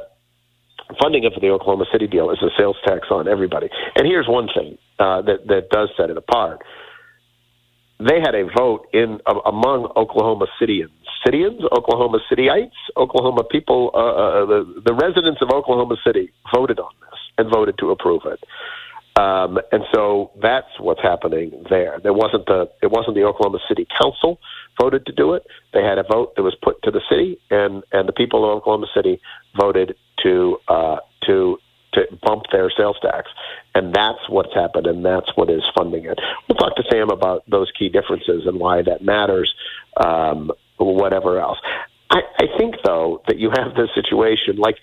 funding 1.01 1.25
of 1.25 1.33
the 1.39 1.49
Oklahoma 1.49 1.85
City 1.91 2.07
deal 2.07 2.29
is 2.31 2.37
a 2.41 2.49
sales 2.57 2.77
tax 2.85 3.07
on 3.09 3.27
everybody. 3.27 3.69
And 3.95 4.05
here's 4.05 4.27
one 4.27 4.47
thing 4.53 4.77
uh, 4.99 5.21
that 5.23 5.47
that 5.47 5.69
does 5.69 5.89
set 5.97 6.09
it 6.09 6.17
apart. 6.17 6.61
They 7.99 8.19
had 8.19 8.35
a 8.35 8.45
vote 8.57 8.87
in 8.93 9.19
uh, 9.25 9.39
among 9.45 9.91
Oklahoma 9.95 10.47
Cityans, 10.61 10.89
Cityans, 11.25 11.63
Oklahoma 11.71 12.19
Cityites, 12.31 12.71
Oklahoma 12.97 13.43
people, 13.43 13.91
uh, 13.93 13.97
uh, 13.97 14.45
the 14.45 14.81
the 14.85 14.93
residents 14.93 15.41
of 15.41 15.49
Oklahoma 15.49 15.95
City 16.05 16.31
voted 16.53 16.79
on 16.79 16.91
this 17.01 17.19
and 17.37 17.49
voted 17.51 17.77
to 17.79 17.91
approve 17.91 18.23
it. 18.25 18.43
Um, 19.15 19.59
and 19.71 19.83
so 19.93 20.31
that's 20.41 20.79
what's 20.79 21.01
happening 21.01 21.63
there. 21.69 21.99
There 22.01 22.13
wasn't 22.13 22.47
the 22.47 22.69
it 22.81 22.89
wasn't 22.89 23.15
the 23.15 23.23
Oklahoma 23.23 23.59
City 23.67 23.87
Council 24.01 24.39
voted 24.81 25.05
to 25.05 25.11
do 25.11 25.33
it. 25.33 25.45
They 25.71 25.83
had 25.83 25.99
a 25.99 26.03
vote 26.03 26.35
that 26.35 26.43
was 26.43 26.55
put 26.61 26.81
to 26.83 26.91
the 26.91 27.01
city, 27.09 27.39
and 27.51 27.83
and 27.91 28.07
the 28.07 28.13
people 28.13 28.43
of 28.43 28.57
Oklahoma 28.57 28.87
City 28.95 29.21
voted 29.55 29.95
to 30.23 30.57
uh, 30.67 30.97
to 31.27 31.59
to 31.93 32.07
bump 32.23 32.45
their 32.51 32.71
sales 32.75 32.97
tax, 33.03 33.29
and 33.75 33.93
that's 33.93 34.27
what's 34.29 34.53
happened, 34.55 34.87
and 34.87 35.05
that's 35.05 35.29
what 35.35 35.49
is 35.49 35.61
funding 35.77 36.05
it. 36.05 36.19
We'll 36.47 36.57
talk 36.57 36.75
to 36.77 36.83
Sam 36.91 37.11
about 37.11 37.43
those 37.47 37.71
key 37.77 37.89
differences 37.89 38.47
and 38.47 38.59
why 38.59 38.81
that 38.81 39.03
matters. 39.03 39.53
Um, 40.03 40.51
whatever 40.77 41.39
else, 41.39 41.59
I, 42.09 42.21
I 42.39 42.45
think 42.57 42.75
though 42.83 43.21
that 43.27 43.37
you 43.37 43.49
have 43.49 43.75
this 43.75 43.89
situation 43.95 44.57
like 44.57 44.77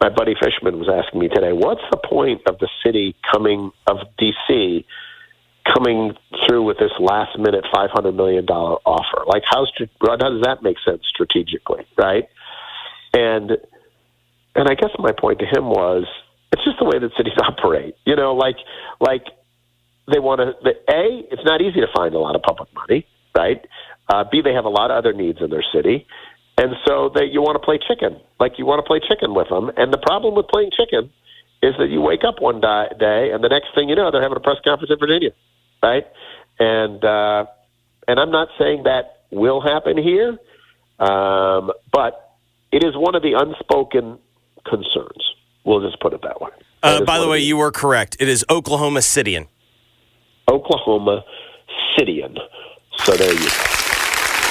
my 0.00 0.08
buddy 0.08 0.34
Fishman 0.40 0.78
was 0.78 0.88
asking 0.88 1.20
me 1.20 1.28
today. 1.28 1.52
What's 1.52 1.82
the 1.90 1.98
point 1.98 2.40
of 2.46 2.58
the 2.58 2.68
city 2.82 3.14
coming 3.30 3.70
of 3.86 3.98
DC? 4.18 4.84
coming 5.74 6.16
through 6.46 6.62
with 6.62 6.78
this 6.78 6.92
last 6.98 7.38
minute 7.38 7.64
five 7.72 7.90
hundred 7.90 8.12
million 8.12 8.46
dollar 8.46 8.76
offer. 8.86 9.24
Like 9.26 9.42
how, 9.44 9.66
how 10.00 10.16
does 10.16 10.42
that 10.42 10.62
make 10.62 10.76
sense 10.84 11.02
strategically, 11.06 11.86
right? 11.96 12.28
And 13.12 13.52
and 14.54 14.68
I 14.68 14.74
guess 14.74 14.90
my 14.98 15.12
point 15.12 15.40
to 15.40 15.46
him 15.46 15.68
was 15.68 16.06
it's 16.52 16.64
just 16.64 16.78
the 16.78 16.84
way 16.84 16.98
that 16.98 17.10
cities 17.16 17.34
operate. 17.42 17.96
You 18.04 18.16
know, 18.16 18.34
like 18.34 18.56
like 19.00 19.24
they 20.12 20.18
want 20.18 20.40
to. 20.40 20.52
The, 20.62 20.70
a, 20.92 21.28
it's 21.30 21.44
not 21.44 21.60
easy 21.60 21.80
to 21.80 21.88
find 21.94 22.14
a 22.14 22.18
lot 22.18 22.34
of 22.34 22.42
public 22.42 22.68
money, 22.74 23.06
right? 23.36 23.64
Uh, 24.08 24.24
B, 24.30 24.40
they 24.42 24.52
have 24.52 24.64
a 24.64 24.70
lot 24.70 24.90
of 24.90 24.96
other 24.96 25.12
needs 25.12 25.38
in 25.40 25.50
their 25.50 25.64
city, 25.72 26.06
and 26.56 26.72
so 26.86 27.10
that 27.14 27.28
you 27.30 27.42
want 27.42 27.56
to 27.56 27.64
play 27.64 27.78
chicken, 27.78 28.20
like 28.40 28.58
you 28.58 28.66
want 28.66 28.84
to 28.84 28.86
play 28.86 29.00
chicken 29.06 29.34
with 29.34 29.48
them. 29.48 29.70
And 29.76 29.92
the 29.92 29.98
problem 29.98 30.34
with 30.34 30.48
playing 30.48 30.70
chicken 30.76 31.10
is 31.62 31.74
that 31.78 31.88
you 31.88 32.00
wake 32.00 32.24
up 32.26 32.40
one 32.40 32.60
di- 32.60 32.88
day, 32.98 33.30
and 33.32 33.44
the 33.44 33.48
next 33.48 33.74
thing 33.74 33.88
you 33.88 33.96
know, 33.96 34.10
they're 34.10 34.22
having 34.22 34.36
a 34.36 34.40
press 34.40 34.56
conference 34.64 34.90
in 34.90 34.98
Virginia, 34.98 35.30
right? 35.82 36.06
And 36.58 37.04
uh, 37.04 37.46
and 38.06 38.18
I'm 38.18 38.30
not 38.30 38.48
saying 38.58 38.84
that 38.84 39.24
will 39.30 39.60
happen 39.60 39.98
here, 39.98 40.38
um, 40.98 41.70
but 41.92 42.34
it 42.72 42.82
is 42.82 42.96
one 42.96 43.14
of 43.14 43.22
the 43.22 43.34
unspoken 43.34 44.18
concerns. 44.64 45.34
We'll 45.64 45.86
just 45.86 46.00
put 46.00 46.12
it 46.12 46.22
that 46.22 46.40
way. 46.40 46.50
Uh, 46.82 47.04
by 47.04 47.18
the 47.18 47.28
way, 47.28 47.40
you 47.40 47.56
were 47.56 47.72
correct. 47.72 48.16
It 48.20 48.28
is 48.28 48.44
Oklahoma 48.48 49.00
Cityan. 49.00 49.48
Oklahoma 50.48 51.24
Cityan. 51.96 52.38
So 53.04 53.12
there 53.12 53.32
you 53.32 53.38
go. 53.38 53.77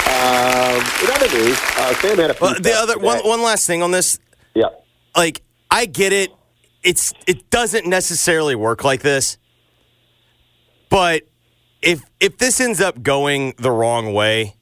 Um, 0.07 0.81
in 1.03 1.11
other 1.11 1.27
news, 1.37 1.57
uh, 1.77 1.93
Sam 1.95 2.17
had 2.17 2.31
a. 2.31 2.35
Well, 2.39 2.55
the 2.59 2.73
other 2.73 2.97
one, 2.97 3.19
one 3.19 3.41
last 3.41 3.67
thing 3.67 3.81
on 3.81 3.91
this. 3.91 4.19
Yeah. 4.53 4.69
Like 5.15 5.41
I 5.69 5.85
get 5.85 6.13
it. 6.13 6.31
It's 6.83 7.13
it 7.25 7.49
doesn't 7.49 7.85
necessarily 7.85 8.55
work 8.55 8.83
like 8.83 9.01
this, 9.01 9.37
but 10.89 11.23
if 11.81 12.03
if 12.19 12.37
this 12.37 12.61
ends 12.61 12.79
up 12.79 13.01
going 13.03 13.53
the 13.57 13.71
wrong 13.71 14.13
way, 14.13 14.55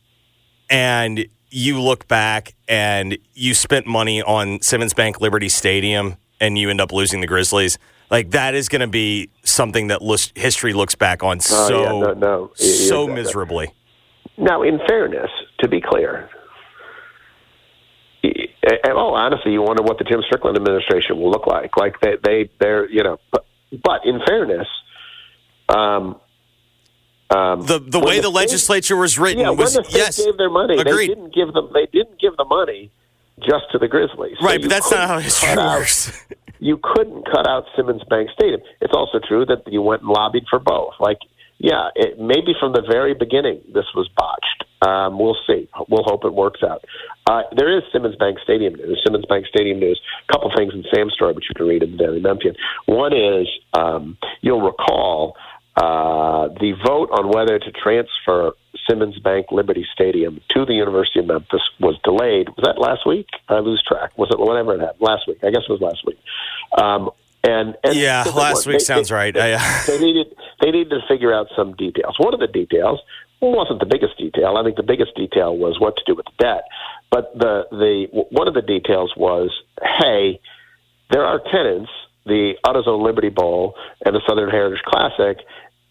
and 0.69 1.27
you 1.49 1.81
look 1.81 2.07
back 2.07 2.53
and 2.67 3.17
you 3.33 3.53
spent 3.53 3.87
money 3.87 4.21
on 4.21 4.61
Simmons 4.61 4.93
Bank 4.93 5.21
Liberty 5.21 5.49
Stadium 5.49 6.17
and 6.39 6.57
you 6.57 6.69
end 6.69 6.81
up 6.81 6.91
losing 6.91 7.21
the 7.21 7.27
Grizzlies. 7.27 7.77
Like 8.11 8.31
that 8.31 8.55
is 8.55 8.69
going 8.69 8.81
to 8.81 8.87
be 8.87 9.29
something 9.43 9.87
that 9.87 10.01
looks, 10.01 10.31
history 10.35 10.73
looks 10.73 10.95
back 10.95 11.23
on 11.23 11.37
Oh, 11.37 11.39
so 11.39 11.81
yeah, 11.81 11.89
no, 11.89 12.13
no. 12.13 12.51
So 12.55 13.07
miserably. 13.07 13.71
Now, 14.37 14.63
in 14.63 14.79
fairness, 14.87 15.29
to 15.59 15.67
be 15.69 15.81
clear, 15.81 16.29
y- 18.23 18.47
and 18.63 18.93
oh, 18.93 19.13
honestly, 19.13 19.51
you 19.53 19.61
wonder 19.61 19.83
what 19.83 19.97
the 19.97 20.03
Jim 20.03 20.21
Strickland 20.25 20.57
administration 20.57 21.17
will 21.19 21.31
look 21.31 21.47
like. 21.47 21.77
Like 21.77 21.99
they, 22.01 22.15
they, 22.23 22.49
they're, 22.59 22.89
you 22.89 23.03
know, 23.03 23.17
but, 23.31 23.45
but 23.83 24.01
in 24.05 24.19
fairness, 24.27 24.67
um, 25.69 26.19
um, 27.29 27.61
The 27.65 27.79
the 27.79 27.99
way 27.99 28.17
the, 28.17 28.23
state- 28.23 28.33
legislature 28.33 28.95
was 28.97 29.17
written 29.17 29.39
yeah, 29.41 29.49
was 29.51 29.73
when 29.75 29.83
the 29.83 29.89
state 29.89 29.97
yes, 29.99 30.23
gave 30.25 30.37
their 30.37 30.49
money, 30.49 30.77
agreed. 30.77 31.09
they 31.09 31.13
didn't 31.15 31.33
give 31.33 31.53
them, 31.53 31.69
they 31.73 31.87
didn't 31.91 32.19
give 32.19 32.35
the 32.37 32.45
money 32.45 32.91
just 33.39 33.65
to 33.71 33.77
the 33.79 33.87
Grizzlies. 33.87 34.37
Right, 34.41 34.61
you 34.61 34.67
but 34.67 34.69
that's 34.69 34.91
not 34.91 35.07
how 35.07 35.19
history 35.19 35.49
cut 35.49 35.57
out- 35.59 35.79
works. 35.79 36.25
you 36.59 36.79
couldn't 36.81 37.25
cut 37.25 37.47
out 37.47 37.65
Simmons 37.75 38.03
Bank 38.09 38.29
Stadium. 38.33 38.61
It's 38.81 38.93
also 38.93 39.19
true 39.27 39.45
that 39.47 39.63
you 39.67 39.81
went 39.81 40.01
and 40.03 40.09
lobbied 40.11 40.45
for 40.49 40.59
both. 40.59 40.93
Like, 40.99 41.17
yeah, 41.57 41.89
it, 41.95 42.19
maybe 42.19 42.53
from 42.59 42.73
the 42.73 42.81
very 42.81 43.13
beginning 43.13 43.61
this 43.73 43.85
was 43.95 44.09
botched. 44.15 44.65
Um, 44.81 45.17
we'll 45.17 45.37
see. 45.47 45.67
We'll 45.89 46.03
hope 46.03 46.25
it 46.25 46.33
works 46.33 46.61
out. 46.61 46.83
Uh, 47.27 47.43
there 47.55 47.75
is 47.75 47.83
Simmons 47.91 48.15
Bank 48.15 48.37
Stadium 48.43 48.75
news. 48.75 49.01
Simmons 49.03 49.25
Bank 49.25 49.47
Stadium 49.47 49.79
news. 49.79 49.99
A 50.29 50.33
couple 50.33 50.51
things 50.55 50.73
in 50.73 50.83
Sam's 50.93 51.13
story, 51.13 51.33
which 51.33 51.45
you 51.49 51.55
can 51.55 51.65
read 51.65 51.81
in 51.81 51.91
the 51.91 51.97
Daily 51.97 52.19
Memphian. 52.19 52.55
One 52.85 53.15
is 53.15 53.47
um, 53.73 54.17
you'll 54.41 54.61
recall 54.61 55.37
uh, 55.75 56.49
the 56.59 56.73
vote 56.85 57.09
on 57.11 57.29
whether 57.29 57.57
to 57.57 57.71
transfer 57.71 58.53
Simmons 58.87 59.17
Bank 59.19 59.47
Liberty 59.51 59.85
Stadium 59.93 60.39
to 60.49 60.65
the 60.65 60.73
University 60.73 61.19
of 61.19 61.25
Memphis 61.25 61.61
was 61.79 61.97
delayed. 62.03 62.49
Was 62.49 62.63
that 62.63 62.79
last 62.79 63.05
week? 63.05 63.27
I 63.49 63.59
lose 63.59 63.83
track. 63.83 64.17
Was 64.17 64.29
it 64.31 64.39
whatever 64.39 64.75
it 64.75 64.81
happened? 64.81 65.01
Last 65.01 65.27
week. 65.27 65.39
I 65.43 65.49
guess 65.49 65.63
it 65.67 65.71
was 65.71 65.81
last 65.81 66.05
week. 66.05 66.19
Um, 66.77 67.09
and, 67.47 67.75
and 67.83 67.95
Yeah, 67.95 68.23
last 68.35 68.65
week 68.67 68.79
they- 68.79 68.83
sounds 68.83 69.09
they- 69.09 69.15
right. 69.15 69.33
They, 69.33 69.55
I, 69.55 69.83
they 69.87 69.99
needed 69.99 70.27
they 70.61 70.71
needed 70.71 70.89
to 70.89 70.99
figure 71.07 71.33
out 71.33 71.47
some 71.55 71.73
details. 71.75 72.15
One 72.19 72.33
of 72.33 72.39
the 72.39 72.47
details 72.47 72.99
wasn't 73.41 73.79
the 73.79 73.85
biggest 73.85 74.17
detail. 74.17 74.55
I 74.57 74.63
think 74.63 74.75
the 74.77 74.83
biggest 74.83 75.15
detail 75.15 75.55
was 75.55 75.79
what 75.79 75.95
to 75.97 76.03
do 76.05 76.15
with 76.15 76.25
the 76.25 76.43
debt. 76.43 76.63
But 77.11 77.31
the 77.37 77.67
the 77.71 78.07
one 78.31 78.47
of 78.47 78.53
the 78.53 78.61
details 78.61 79.13
was, 79.15 79.51
hey, 79.99 80.39
there 81.11 81.23
are 81.25 81.39
tenants, 81.51 81.91
the 82.25 82.53
AutoZone 82.65 83.03
Liberty 83.03 83.29
Bowl 83.29 83.75
and 84.03 84.15
the 84.15 84.21
Southern 84.27 84.49
Heritage 84.49 84.81
Classic, 84.85 85.37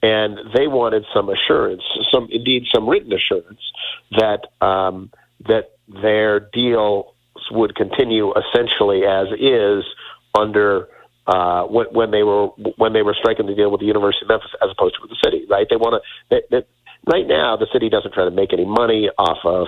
and 0.02 0.38
they 0.56 0.66
wanted 0.66 1.04
some 1.14 1.28
assurance, 1.28 1.82
some 2.12 2.28
indeed 2.30 2.64
some 2.74 2.88
written 2.88 3.12
assurance 3.12 3.60
that 4.12 4.48
um, 4.60 5.10
that 5.46 5.72
their 6.02 6.40
deals 6.40 7.06
would 7.50 7.74
continue 7.76 8.32
essentially 8.32 9.02
as 9.04 9.28
is 9.38 9.84
under 10.34 10.88
uh, 11.26 11.64
when, 11.64 11.86
when 11.92 12.10
they 12.10 12.22
were 12.22 12.48
when 12.76 12.92
they 12.92 13.02
were 13.02 13.14
striking 13.18 13.46
the 13.46 13.54
deal 13.54 13.70
with 13.70 13.80
the 13.80 13.86
University 13.86 14.24
of 14.24 14.28
Memphis 14.28 14.50
as 14.62 14.70
opposed 14.70 14.94
to 14.96 15.00
with 15.02 15.10
the 15.10 15.20
city. 15.24 15.46
Right? 15.48 15.66
They 15.68 15.76
want 15.76 16.02
to. 16.30 16.64
Right 17.06 17.26
now, 17.26 17.56
the 17.56 17.66
city 17.72 17.90
doesn't 17.90 18.14
try 18.14 18.24
to 18.24 18.30
make 18.30 18.52
any 18.52 18.64
money 18.64 19.10
off 19.18 19.38
of 19.44 19.66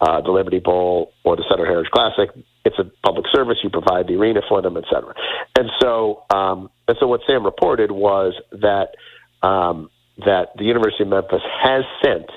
uh, 0.00 0.20
the 0.20 0.30
Liberty 0.30 0.60
Bowl 0.60 1.12
or 1.24 1.36
the 1.36 1.44
Southern 1.50 1.66
Heritage 1.66 1.90
Classic. 1.90 2.30
It's 2.64 2.78
a 2.78 2.84
public 3.04 3.26
service. 3.32 3.58
You 3.62 3.70
provide 3.70 4.06
the 4.06 4.14
arena 4.14 4.40
for 4.48 4.62
them, 4.62 4.76
et 4.76 4.84
cetera. 4.92 5.14
And 5.56 5.70
so, 5.80 6.24
um, 6.30 6.70
and 6.86 6.96
so, 7.00 7.06
what 7.06 7.20
Sam 7.26 7.44
reported 7.44 7.90
was 7.90 8.34
that 8.52 8.94
um, 9.42 9.90
that 10.18 10.56
the 10.56 10.64
University 10.64 11.04
of 11.04 11.08
Memphis 11.08 11.42
has 11.62 11.84
sent 12.04 12.30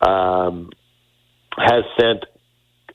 um, 0.00 0.70
has 1.56 1.84
sent 2.00 2.24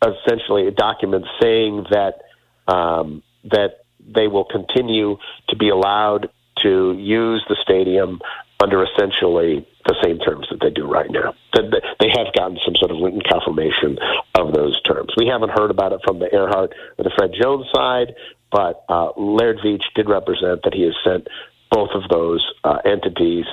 essentially 0.02 0.68
a 0.68 0.72
document 0.72 1.26
saying 1.42 1.86
that 1.92 2.22
um, 2.68 3.24
that 3.46 3.85
they 4.08 4.28
will 4.28 4.46
continue 4.46 5.18
to 5.50 5.56
be 5.56 5.70
allowed 5.70 6.30
to 6.64 6.96
use 6.98 7.44
the 7.50 7.58
stadium 7.62 8.20
under 8.62 8.84
essentially 8.84 9.68
the 9.86 9.96
same 10.02 10.18
terms 10.20 10.48
that 10.50 10.60
they 10.62 10.70
do 10.70 10.88
right 10.88 11.12
now. 11.12 11.36
They 11.54 12.10
have 12.10 12.34
gotten 12.34 12.58
some 12.66 12.76
sort 12.76 12.92
of 12.92 12.98
written 13.02 13.22
confirmation 13.22 13.98
of 14.34 14.54
those 14.54 14.82
terms. 14.84 15.14
We 15.18 15.28
haven't 15.28 15.52
heard 15.52 15.72
about 15.72 15.92
it 15.92 16.00
from 16.06 16.20
the 16.20 16.28
Ehrhart 16.34 16.74
or 16.98 17.04
the 17.04 17.12
Fred 17.18 17.32
Jones 17.40 17.66
side, 17.74 18.16
but 18.52 18.86
uh, 18.88 19.12
Laird 19.18 19.60
Veatch 19.60 19.84
did 19.96 20.10
represent 20.10 20.64
that 20.64 20.74
he 20.74 20.84
has 20.84 20.96
sent 21.04 21.28
both 21.70 21.90
of 21.94 22.08
those 22.10 22.46
uh, 22.64 22.78
entities 22.86 23.46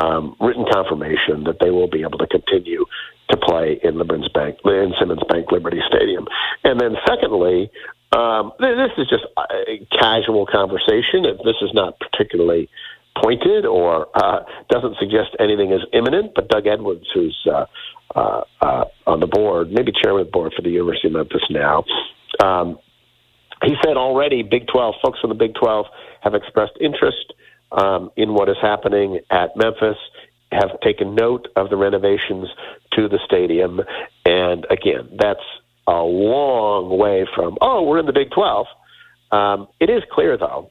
um, 0.00 0.36
written 0.40 0.64
confirmation 0.70 1.44
that 1.44 1.58
they 1.60 1.70
will 1.70 1.88
be 1.88 2.02
able 2.02 2.18
to 2.18 2.26
continue 2.26 2.84
to 3.30 3.36
play 3.36 3.80
in 3.82 3.96
Bank, 4.34 4.58
in 4.64 4.92
Simmons 4.98 5.22
Bank 5.28 5.52
Liberty 5.52 5.80
Stadium. 5.88 6.26
And 6.64 6.80
then, 6.80 6.96
secondly, 7.06 7.70
um, 8.12 8.52
this 8.58 8.90
is 8.98 9.08
just 9.08 9.24
a 9.38 9.86
casual 9.92 10.46
conversation. 10.46 11.22
This 11.44 11.56
is 11.62 11.70
not 11.72 11.98
particularly 12.00 12.68
pointed 13.20 13.66
or 13.66 14.08
uh, 14.14 14.40
doesn't 14.68 14.96
suggest 14.98 15.30
anything 15.38 15.72
is 15.72 15.82
imminent. 15.92 16.34
But 16.34 16.48
Doug 16.48 16.66
Edwards, 16.66 17.06
who's 17.14 17.38
uh, 17.46 17.66
uh, 18.14 18.42
uh, 18.60 18.84
on 19.06 19.20
the 19.20 19.26
board, 19.26 19.70
maybe 19.70 19.92
chairman 19.92 20.22
of 20.22 20.26
the 20.28 20.32
board 20.32 20.52
for 20.54 20.62
the 20.62 20.70
University 20.70 21.08
of 21.08 21.14
Memphis 21.14 21.42
now, 21.50 21.84
um, 22.42 22.78
he 23.62 23.76
said 23.84 23.96
already 23.96 24.42
Big 24.42 24.66
12 24.68 24.94
folks 25.04 25.20
from 25.20 25.28
the 25.28 25.36
Big 25.36 25.54
12 25.54 25.86
have 26.22 26.34
expressed 26.34 26.72
interest 26.80 27.32
um, 27.72 28.10
in 28.16 28.34
what 28.34 28.48
is 28.48 28.56
happening 28.60 29.20
at 29.30 29.56
Memphis, 29.56 29.96
have 30.50 30.80
taken 30.80 31.14
note 31.14 31.48
of 31.56 31.70
the 31.70 31.76
renovations 31.76 32.48
to 32.92 33.08
the 33.08 33.20
stadium, 33.24 33.80
and 34.24 34.66
again, 34.70 35.16
that's 35.16 35.44
a 35.90 36.02
long 36.02 36.96
way 36.96 37.26
from 37.34 37.58
oh, 37.60 37.82
we're 37.82 37.98
in 37.98 38.06
the 38.06 38.12
Big 38.12 38.30
12. 38.30 38.66
Um, 39.32 39.68
it 39.80 39.90
is 39.90 40.02
clear 40.10 40.36
though. 40.36 40.70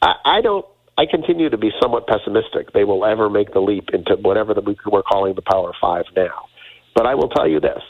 I, 0.00 0.14
I 0.24 0.40
don't. 0.40 0.64
I 0.96 1.06
continue 1.06 1.48
to 1.48 1.56
be 1.56 1.72
somewhat 1.80 2.06
pessimistic 2.06 2.72
they 2.74 2.84
will 2.84 3.04
ever 3.04 3.30
make 3.30 3.52
the 3.54 3.60
leap 3.60 3.90
into 3.94 4.16
whatever 4.16 4.52
the, 4.52 4.76
we're 4.86 5.02
calling 5.02 5.34
the 5.34 5.42
Power 5.42 5.72
Five 5.80 6.04
now. 6.14 6.48
But 6.94 7.06
I 7.06 7.14
will 7.14 7.28
tell 7.28 7.48
you 7.48 7.60
this: 7.60 7.82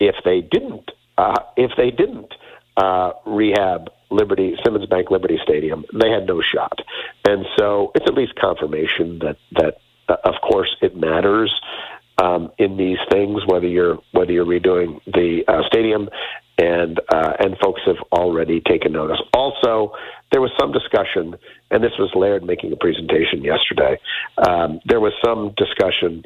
if 0.00 0.16
they 0.24 0.40
didn't, 0.40 0.90
uh, 1.16 1.40
if 1.56 1.70
they 1.76 1.90
didn't 1.90 2.32
uh, 2.76 3.12
rehab 3.24 3.90
Liberty 4.10 4.56
Simmons 4.64 4.86
Bank 4.86 5.10
Liberty 5.10 5.38
Stadium, 5.42 5.84
they 5.92 6.10
had 6.10 6.26
no 6.26 6.42
shot. 6.42 6.80
And 7.24 7.46
so 7.58 7.92
it's 7.94 8.06
at 8.06 8.14
least 8.14 8.34
confirmation 8.34 9.20
that 9.20 9.36
that 9.52 9.78
uh, 10.08 10.16
of 10.24 10.34
course 10.42 10.74
it 10.82 10.96
matters 10.96 11.52
um, 12.18 12.50
in 12.58 12.76
these 12.76 12.98
things 13.10 13.42
whether 13.46 13.66
you're 13.66 13.98
whether 14.12 14.32
you're 14.32 14.46
redoing 14.46 15.00
the 15.06 15.42
uh, 15.48 15.62
stadium 15.66 16.08
and 16.58 17.00
uh, 17.08 17.32
and 17.40 17.56
folks 17.58 17.80
have 17.86 17.96
already 18.12 18.60
taken 18.60 18.92
notice. 18.92 19.20
Also, 19.32 19.92
there 20.30 20.40
was 20.40 20.50
some 20.58 20.72
discussion, 20.72 21.36
and 21.70 21.82
this 21.82 21.92
was 21.98 22.10
Laird 22.14 22.44
making 22.44 22.72
a 22.72 22.76
presentation 22.76 23.42
yesterday. 23.42 23.98
Um, 24.38 24.80
there 24.86 25.00
was 25.00 25.12
some 25.24 25.52
discussion 25.56 26.24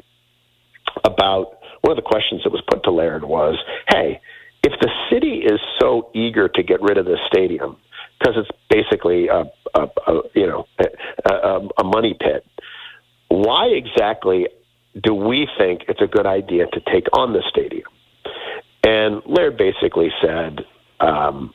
about 1.03 1.57
one 1.81 1.97
of 1.97 2.03
the 2.03 2.07
questions 2.07 2.43
that 2.43 2.51
was 2.51 2.61
put 2.69 2.83
to 2.83 2.91
Laird 2.91 3.23
was, 3.23 3.57
"Hey, 3.89 4.21
if 4.63 4.73
the 4.81 4.89
city 5.09 5.41
is 5.43 5.59
so 5.79 6.09
eager 6.13 6.47
to 6.47 6.63
get 6.63 6.81
rid 6.81 6.97
of 6.97 7.05
this 7.05 7.19
stadium 7.27 7.77
because 8.19 8.35
it's 8.37 8.49
basically 8.69 9.27
a, 9.27 9.45
a, 9.73 9.87
a 10.07 10.21
you 10.35 10.45
know 10.45 10.67
a, 10.79 11.31
a, 11.31 11.67
a 11.79 11.83
money 11.83 12.15
pit, 12.19 12.45
why 13.29 13.67
exactly 13.67 14.47
do 15.01 15.13
we 15.13 15.47
think 15.57 15.83
it's 15.87 16.01
a 16.01 16.07
good 16.07 16.25
idea 16.25 16.67
to 16.67 16.79
take 16.81 17.07
on 17.13 17.33
the 17.33 17.43
stadium?" 17.49 17.89
And 18.83 19.21
Laird 19.25 19.57
basically 19.57 20.11
said 20.21 20.65
um, 20.99 21.53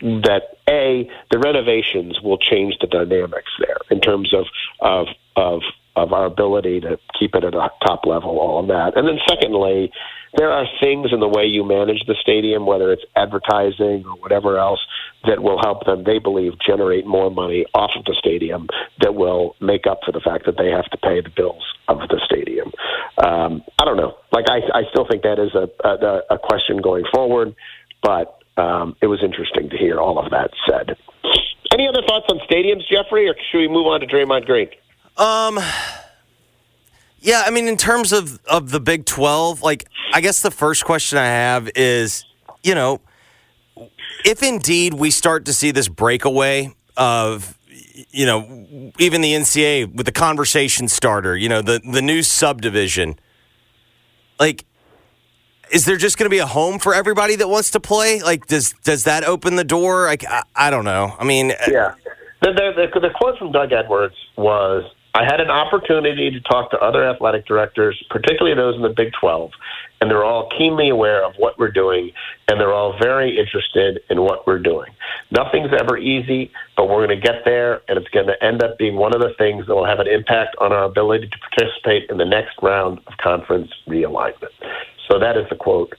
that 0.00 0.58
a 0.68 1.08
the 1.30 1.38
renovations 1.38 2.20
will 2.20 2.38
change 2.38 2.74
the 2.80 2.86
dynamics 2.86 3.52
there 3.58 3.78
in 3.90 4.00
terms 4.00 4.34
of 4.34 4.46
of 4.80 5.06
of 5.36 5.62
of 5.94 6.12
our 6.12 6.26
ability 6.26 6.80
to 6.80 6.98
keep 7.18 7.34
it 7.34 7.42
at 7.42 7.54
a 7.54 7.70
top 7.86 8.04
level, 8.04 8.38
all 8.38 8.60
of 8.60 8.66
that. 8.68 8.98
And 8.98 9.08
then 9.08 9.18
secondly, 9.26 9.90
there 10.36 10.52
are 10.52 10.66
things 10.78 11.08
in 11.10 11.20
the 11.20 11.28
way 11.28 11.46
you 11.46 11.64
manage 11.66 12.04
the 12.06 12.14
stadium, 12.20 12.66
whether 12.66 12.92
it's 12.92 13.04
advertising 13.16 14.04
or 14.04 14.16
whatever 14.16 14.58
else, 14.58 14.80
that 15.24 15.42
will 15.42 15.58
help 15.58 15.86
them, 15.86 16.04
they 16.04 16.18
believe, 16.18 16.52
generate 16.58 17.06
more 17.06 17.30
money 17.30 17.64
off 17.74 17.92
of 17.96 18.04
the 18.04 18.14
stadium 18.18 18.68
that 19.00 19.14
will 19.14 19.56
make 19.60 19.86
up 19.86 20.00
for 20.04 20.12
the 20.12 20.20
fact 20.20 20.44
that 20.44 20.58
they 20.58 20.70
have 20.70 20.84
to 20.90 20.98
pay 20.98 21.22
the 21.22 21.30
bills 21.34 21.64
of 21.88 21.98
the 22.08 22.20
stadium. 22.24 22.72
Um, 23.18 23.62
I 23.78 23.84
don't 23.84 23.96
know. 23.96 24.16
Like, 24.32 24.46
I, 24.48 24.58
I 24.74 24.82
still 24.90 25.06
think 25.08 25.22
that 25.22 25.38
is 25.38 25.54
a, 25.54 25.68
a, 25.86 26.34
a 26.34 26.38
question 26.38 26.78
going 26.78 27.04
forward, 27.12 27.54
but 28.02 28.38
um, 28.56 28.96
it 29.00 29.06
was 29.06 29.22
interesting 29.22 29.70
to 29.70 29.76
hear 29.76 30.00
all 30.00 30.18
of 30.18 30.30
that 30.30 30.50
said. 30.68 30.96
Any 31.72 31.88
other 31.88 32.02
thoughts 32.06 32.26
on 32.30 32.38
stadiums, 32.50 32.82
Jeffrey, 32.90 33.28
or 33.28 33.34
should 33.50 33.58
we 33.58 33.68
move 33.68 33.86
on 33.86 34.00
to 34.00 34.06
Draymond 34.06 34.46
Green? 34.46 34.68
Um, 35.16 35.58
yeah, 37.20 37.42
I 37.46 37.50
mean, 37.50 37.68
in 37.68 37.76
terms 37.76 38.12
of 38.12 38.40
of 38.46 38.70
the 38.70 38.80
Big 38.80 39.04
Twelve, 39.04 39.62
like, 39.62 39.86
I 40.12 40.20
guess 40.20 40.40
the 40.40 40.50
first 40.50 40.84
question 40.84 41.18
I 41.18 41.26
have 41.26 41.68
is, 41.74 42.24
you 42.62 42.74
know, 42.74 43.00
if 44.24 44.42
indeed 44.42 44.94
we 44.94 45.10
start 45.10 45.46
to 45.46 45.52
see 45.52 45.70
this 45.70 45.88
breakaway 45.88 46.74
of, 46.96 47.55
you 48.10 48.26
know, 48.26 48.92
even 48.98 49.20
the 49.20 49.32
NCAA 49.32 49.94
with 49.94 50.06
the 50.06 50.12
conversation 50.12 50.88
starter, 50.88 51.36
you 51.36 51.48
know, 51.48 51.62
the 51.62 51.80
the 51.90 52.02
new 52.02 52.22
subdivision, 52.22 53.18
like. 54.38 54.64
is 55.72 55.84
there 55.84 55.96
just 55.96 56.16
going 56.16 56.26
to 56.26 56.30
be 56.30 56.38
a 56.38 56.46
home 56.46 56.78
for 56.78 56.94
everybody 56.94 57.34
that 57.34 57.48
wants 57.48 57.72
to 57.72 57.80
play? 57.80 58.22
Like, 58.22 58.46
does 58.46 58.72
does 58.84 59.02
that 59.04 59.24
open 59.24 59.56
the 59.56 59.64
door? 59.64 60.06
Like, 60.06 60.24
I, 60.24 60.42
I 60.54 60.70
don't 60.70 60.84
know. 60.84 61.16
I 61.18 61.24
mean, 61.24 61.50
uh, 61.50 61.56
Yeah. 61.66 61.94
The, 62.42 62.52
the, 62.52 62.88
the, 62.94 63.00
the 63.00 63.10
quote 63.18 63.38
from 63.38 63.50
Doug 63.50 63.72
Edwards 63.72 64.14
was 64.36 64.84
I 65.16 65.24
had 65.24 65.40
an 65.40 65.50
opportunity 65.50 66.30
to 66.30 66.40
talk 66.40 66.70
to 66.72 66.78
other 66.78 67.08
athletic 67.08 67.46
directors, 67.46 68.00
particularly 68.10 68.54
those 68.54 68.76
in 68.76 68.82
the 68.82 68.90
Big 68.94 69.12
12, 69.18 69.50
and 70.00 70.10
they're 70.10 70.24
all 70.24 70.48
keenly 70.56 70.88
aware 70.88 71.24
of 71.24 71.34
what 71.36 71.58
we're 71.58 71.70
doing, 71.70 72.12
and 72.48 72.60
they're 72.60 72.72
all 72.72 72.96
very 73.00 73.38
interested 73.38 74.00
in 74.10 74.22
what 74.22 74.46
we're 74.46 74.58
doing. 74.58 74.92
Nothing's 75.30 75.70
ever 75.78 75.96
easy, 75.96 76.50
but 76.76 76.88
we're 76.88 77.06
going 77.06 77.20
to 77.20 77.26
get 77.26 77.44
there, 77.44 77.82
and 77.88 77.98
it's 77.98 78.08
going 78.08 78.26
to 78.26 78.44
end 78.44 78.62
up 78.62 78.78
being 78.78 78.96
one 78.96 79.14
of 79.14 79.20
the 79.20 79.32
things 79.38 79.66
that 79.66 79.74
will 79.74 79.86
have 79.86 80.00
an 80.00 80.08
impact 80.08 80.56
on 80.60 80.72
our 80.72 80.84
ability 80.84 81.28
to 81.28 81.38
participate 81.50 82.10
in 82.10 82.18
the 82.18 82.24
next 82.24 82.56
round 82.62 83.00
of 83.06 83.16
conference 83.18 83.70
realignment. 83.88 84.52
So 85.08 85.18
that 85.18 85.36
is 85.36 85.46
the 85.50 85.56
quote 85.56 85.94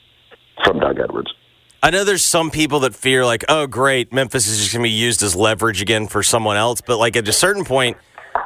from 0.63 0.79
Doug 0.79 0.99
Edwards. 0.99 1.33
I 1.81 1.91
know 1.91 2.03
there's 2.03 2.25
some 2.25 2.49
people 2.49 2.81
that 2.81 2.95
fear 2.95 3.25
like, 3.25 3.45
oh, 3.49 3.67
great, 3.67 4.11
Memphis 4.11 4.47
is 4.47 4.57
just 4.57 4.73
going 4.73 4.83
to 4.83 4.89
be 4.89 4.95
used 4.95 5.21
as 5.21 5.35
leverage 5.35 5.81
again 5.81 6.07
for 6.07 6.23
someone 6.23 6.57
else. 6.57 6.81
But 6.81 6.97
like 6.97 7.15
at 7.15 7.27
a 7.27 7.33
certain 7.33 7.65
point, 7.65 7.97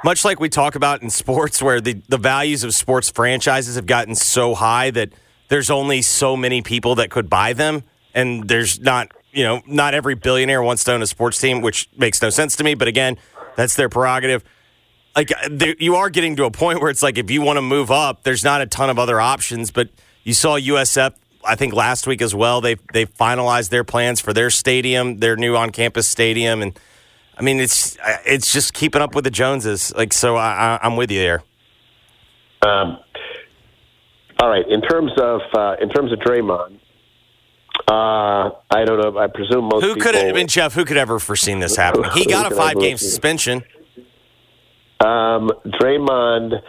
much 0.03 0.25
like 0.25 0.39
we 0.39 0.49
talk 0.49 0.75
about 0.75 1.01
in 1.01 1.09
sports, 1.09 1.61
where 1.61 1.81
the 1.81 2.01
the 2.07 2.17
values 2.17 2.63
of 2.63 2.73
sports 2.73 3.09
franchises 3.09 3.75
have 3.75 3.85
gotten 3.85 4.15
so 4.15 4.53
high 4.53 4.91
that 4.91 5.13
there's 5.51 5.69
only 5.69 6.01
so 6.01 6.37
many 6.37 6.61
people 6.61 6.95
that 6.95 7.11
could 7.11 7.29
buy 7.29 7.51
them, 7.51 7.83
and 8.13 8.47
there's 8.47 8.79
not 8.79 9.11
you 9.33 9.43
know 9.43 9.61
not 9.67 9.93
every 9.93 10.15
billionaire 10.15 10.63
wants 10.63 10.85
to 10.85 10.93
own 10.93 11.01
a 11.01 11.05
sports 11.05 11.39
team, 11.39 11.61
which 11.61 11.89
makes 11.97 12.21
no 12.21 12.29
sense 12.29 12.55
to 12.55 12.63
me. 12.63 12.73
But 12.73 12.87
again, 12.87 13.17
that's 13.57 13.75
their 13.75 13.89
prerogative. 13.89 14.45
Like 15.13 15.33
there, 15.49 15.75
you 15.77 15.97
are 15.97 16.09
getting 16.09 16.37
to 16.37 16.45
a 16.45 16.51
point 16.51 16.79
where 16.79 16.89
it's 16.89 17.03
like 17.03 17.17
if 17.17 17.29
you 17.29 17.41
want 17.41 17.57
to 17.57 17.61
move 17.61 17.91
up, 17.91 18.23
there's 18.23 18.45
not 18.45 18.61
a 18.61 18.65
ton 18.65 18.89
of 18.89 18.97
other 18.97 19.19
options. 19.19 19.71
But 19.71 19.89
you 20.23 20.33
saw 20.33 20.57
USF 20.57 21.15
I 21.43 21.55
think 21.55 21.73
last 21.73 22.07
week 22.07 22.21
as 22.21 22.33
well. 22.33 22.61
They 22.61 22.75
they 22.93 23.05
finalized 23.05 23.71
their 23.71 23.83
plans 23.83 24.21
for 24.21 24.31
their 24.31 24.49
stadium, 24.49 25.17
their 25.17 25.35
new 25.35 25.57
on 25.57 25.71
campus 25.71 26.07
stadium, 26.07 26.61
and 26.61 26.79
I 27.37 27.41
mean 27.41 27.59
it's 27.59 27.97
it's 28.25 28.53
just 28.53 28.73
keeping 28.73 29.01
up 29.01 29.15
with 29.15 29.25
the 29.25 29.31
Joneses. 29.31 29.93
Like 29.97 30.13
so, 30.13 30.37
I, 30.37 30.79
I'm 30.81 30.95
with 30.95 31.11
you 31.11 31.19
there. 31.19 31.43
Um, 32.61 32.99
all 34.41 34.49
right. 34.49 34.67
In 34.67 34.81
terms 34.81 35.11
of 35.21 35.41
uh, 35.55 35.75
in 35.79 35.89
terms 35.89 36.11
of 36.11 36.17
Draymond, 36.19 36.79
uh, 37.87 38.49
I 38.71 38.85
don't 38.85 38.99
know. 38.99 39.19
I 39.19 39.27
presume 39.27 39.69
most 39.71 39.83
Who 39.83 39.95
could 39.95 40.15
have 40.15 40.29
I 40.29 40.31
mean 40.31 40.47
Jeff? 40.47 40.73
Who 40.73 40.83
could 40.83 40.97
ever 40.97 41.19
foreseen 41.19 41.59
this 41.59 41.75
happening? 41.75 42.09
He 42.15 42.25
got 42.29 42.51
a 42.51 42.55
five 42.55 42.79
game 42.79 42.97
suspension. 42.97 43.63
Um, 44.99 45.51
Draymond. 45.65 46.59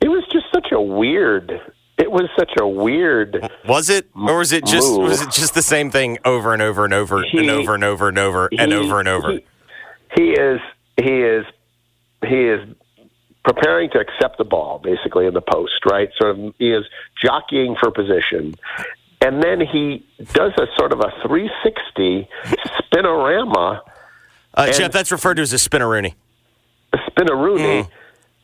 It 0.00 0.08
was 0.08 0.24
just 0.32 0.46
such 0.54 0.68
a 0.72 0.80
weird. 0.80 1.50
It 1.98 2.12
was 2.12 2.28
such 2.38 2.52
a 2.60 2.68
weird. 2.68 3.48
Was 3.66 3.90
it, 3.90 4.08
or 4.14 4.38
was 4.38 4.52
it 4.52 4.64
just 4.64 4.88
Move. 4.88 5.08
was 5.08 5.22
it 5.22 5.32
just 5.32 5.54
the 5.54 5.62
same 5.62 5.90
thing 5.90 6.18
over 6.24 6.52
and 6.52 6.62
over 6.62 6.84
and 6.84 6.94
over 6.94 7.24
and 7.24 7.50
over 7.50 7.74
and 7.74 7.82
over 7.82 8.08
and 8.08 8.18
over 8.18 8.48
and 8.52 8.72
over 8.72 9.00
and 9.00 9.08
over? 9.08 9.32
He, 9.32 9.44
he 10.14 10.30
is. 10.30 10.60
He 10.96 11.22
is. 11.22 11.44
He 12.22 12.36
is 12.36 12.60
preparing 13.46 13.88
to 13.90 13.98
accept 14.00 14.36
the 14.38 14.44
ball, 14.44 14.78
basically 14.82 15.26
in 15.26 15.32
the 15.34 15.40
post. 15.40 15.72
Right. 15.88 16.10
Sort 16.18 16.38
of. 16.38 16.54
He 16.58 16.72
is 16.72 16.84
jockeying 17.22 17.76
for 17.80 17.90
position, 17.90 18.54
and 19.20 19.42
then 19.42 19.60
he 19.60 20.04
does 20.32 20.52
a 20.58 20.66
sort 20.76 20.92
of 20.92 21.00
a 21.00 21.10
360 21.26 22.28
spinorama, 22.92 23.80
Uh, 24.54 24.72
Jeff, 24.72 24.90
that's 24.92 25.12
referred 25.12 25.34
to 25.34 25.42
as 25.42 25.52
a 25.52 25.56
spinneroonie. 25.56 26.14
spinaroonie. 26.94 27.84
Mm. 27.84 27.88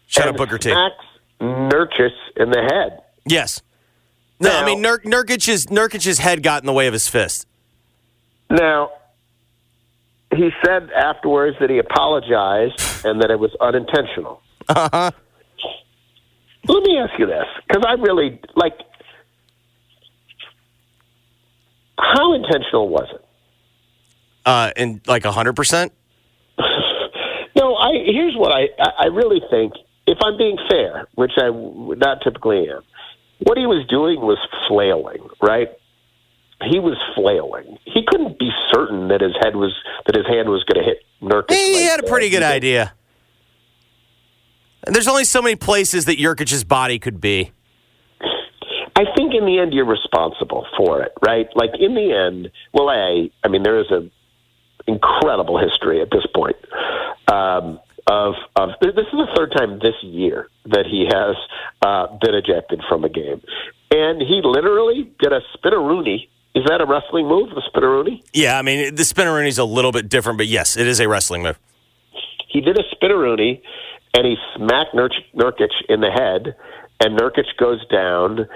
Shut 0.06 0.28
up, 0.28 0.36
Booker 0.36 0.58
T. 0.58 0.70
smacks 0.70 1.04
Nurkic 1.40 2.10
in 2.36 2.50
the 2.50 2.60
head. 2.62 3.00
Yes. 3.26 3.62
No, 4.40 4.50
I 4.50 4.64
mean 4.66 4.80
Nur- 4.82 4.98
Nurkic's 5.00 5.66
Nurkic's 5.66 6.18
head 6.18 6.42
got 6.42 6.62
in 6.62 6.66
the 6.66 6.72
way 6.72 6.86
of 6.86 6.92
his 6.92 7.08
fist. 7.08 7.46
Now, 8.50 8.90
he 10.34 10.50
said 10.64 10.90
afterwards 10.90 11.56
that 11.60 11.70
he 11.70 11.78
apologized 11.78 13.04
and 13.06 13.22
that 13.22 13.30
it 13.30 13.38
was 13.38 13.52
unintentional. 13.60 14.41
Uh-huh. 14.68 15.10
Let 16.68 16.82
me 16.84 16.98
ask 16.98 17.18
you 17.18 17.26
this, 17.26 17.46
because 17.66 17.84
I 17.86 17.94
really 17.94 18.40
like. 18.54 18.74
How 21.98 22.32
intentional 22.34 22.88
was 22.88 23.08
it? 23.12 23.24
Uh, 24.44 24.70
and 24.76 25.00
like 25.06 25.24
hundred 25.24 25.54
percent. 25.54 25.92
No, 27.54 27.76
I 27.76 27.92
here's 28.06 28.34
what 28.34 28.50
I 28.50 28.68
I 28.98 29.06
really 29.06 29.40
think. 29.50 29.74
If 30.06 30.18
I'm 30.24 30.36
being 30.38 30.56
fair, 30.68 31.06
which 31.14 31.32
I 31.36 31.50
not 31.50 32.22
typically 32.24 32.68
am, 32.68 32.82
what 33.40 33.56
he 33.58 33.66
was 33.66 33.86
doing 33.88 34.20
was 34.20 34.38
flailing, 34.66 35.28
right? 35.40 35.68
He 36.64 36.78
was 36.78 36.96
flailing. 37.14 37.78
He 37.84 38.04
couldn't 38.06 38.38
be 38.38 38.50
certain 38.72 39.08
that 39.08 39.20
his 39.20 39.34
head 39.42 39.54
was 39.54 39.72
that 40.06 40.16
his 40.16 40.26
hand 40.26 40.48
was 40.48 40.64
going 40.64 40.82
to 40.82 40.90
hit 40.90 41.04
Nurkic. 41.20 41.54
He 41.54 41.74
right 41.74 41.90
had 41.90 42.00
a 42.02 42.06
pretty 42.08 42.30
good 42.30 42.42
He 42.42 42.48
idea. 42.48 42.94
And 44.84 44.94
there's 44.94 45.08
only 45.08 45.24
so 45.24 45.40
many 45.40 45.56
places 45.56 46.06
that 46.06 46.18
Nurkic's 46.18 46.64
body 46.64 46.98
could 46.98 47.20
be. 47.20 47.52
I 48.94 49.04
think 49.16 49.34
in 49.34 49.46
the 49.46 49.58
end 49.58 49.72
you're 49.72 49.86
responsible 49.86 50.66
for 50.76 51.02
it, 51.02 51.12
right? 51.24 51.46
Like 51.54 51.70
in 51.78 51.94
the 51.94 52.12
end, 52.12 52.50
well, 52.74 52.90
a, 52.90 53.30
I 53.42 53.48
mean, 53.48 53.62
there 53.62 53.78
is 53.78 53.90
a 53.90 54.10
incredible 54.86 55.58
history 55.58 56.00
at 56.02 56.10
this 56.10 56.26
point 56.34 56.56
um, 57.28 57.80
of 58.06 58.34
of 58.56 58.70
this 58.80 58.90
is 58.90 59.12
the 59.12 59.28
third 59.36 59.52
time 59.56 59.78
this 59.78 59.94
year 60.02 60.48
that 60.66 60.86
he 60.86 61.06
has 61.10 61.36
uh, 61.82 62.06
been 62.20 62.34
ejected 62.34 62.82
from 62.88 63.04
a 63.04 63.08
game, 63.08 63.40
and 63.90 64.20
he 64.20 64.40
literally 64.42 65.10
did 65.20 65.32
a 65.32 65.40
spinaroonie. 65.56 66.28
Is 66.54 66.64
that 66.66 66.82
a 66.82 66.86
wrestling 66.86 67.26
move, 67.28 67.50
the 67.50 67.62
spinaroonie? 67.74 68.22
Yeah, 68.32 68.58
I 68.58 68.62
mean 68.62 68.94
the 68.94 69.04
spinneroonie's 69.04 69.58
a 69.58 69.64
little 69.64 69.92
bit 69.92 70.08
different, 70.08 70.38
but 70.38 70.48
yes, 70.48 70.76
it 70.76 70.86
is 70.86 71.00
a 71.00 71.08
wrestling 71.08 71.42
move. 71.42 71.58
He 72.48 72.60
did 72.60 72.78
a 72.78 72.82
spinaroonie, 72.94 73.62
and 74.14 74.26
he 74.26 74.36
smacked 74.56 74.94
Nur- 74.94 75.10
Nurkic 75.34 75.70
in 75.88 76.00
the 76.00 76.10
head, 76.10 76.54
and 77.00 77.18
Nurkic 77.18 77.56
goes 77.58 77.84
down. 77.88 78.48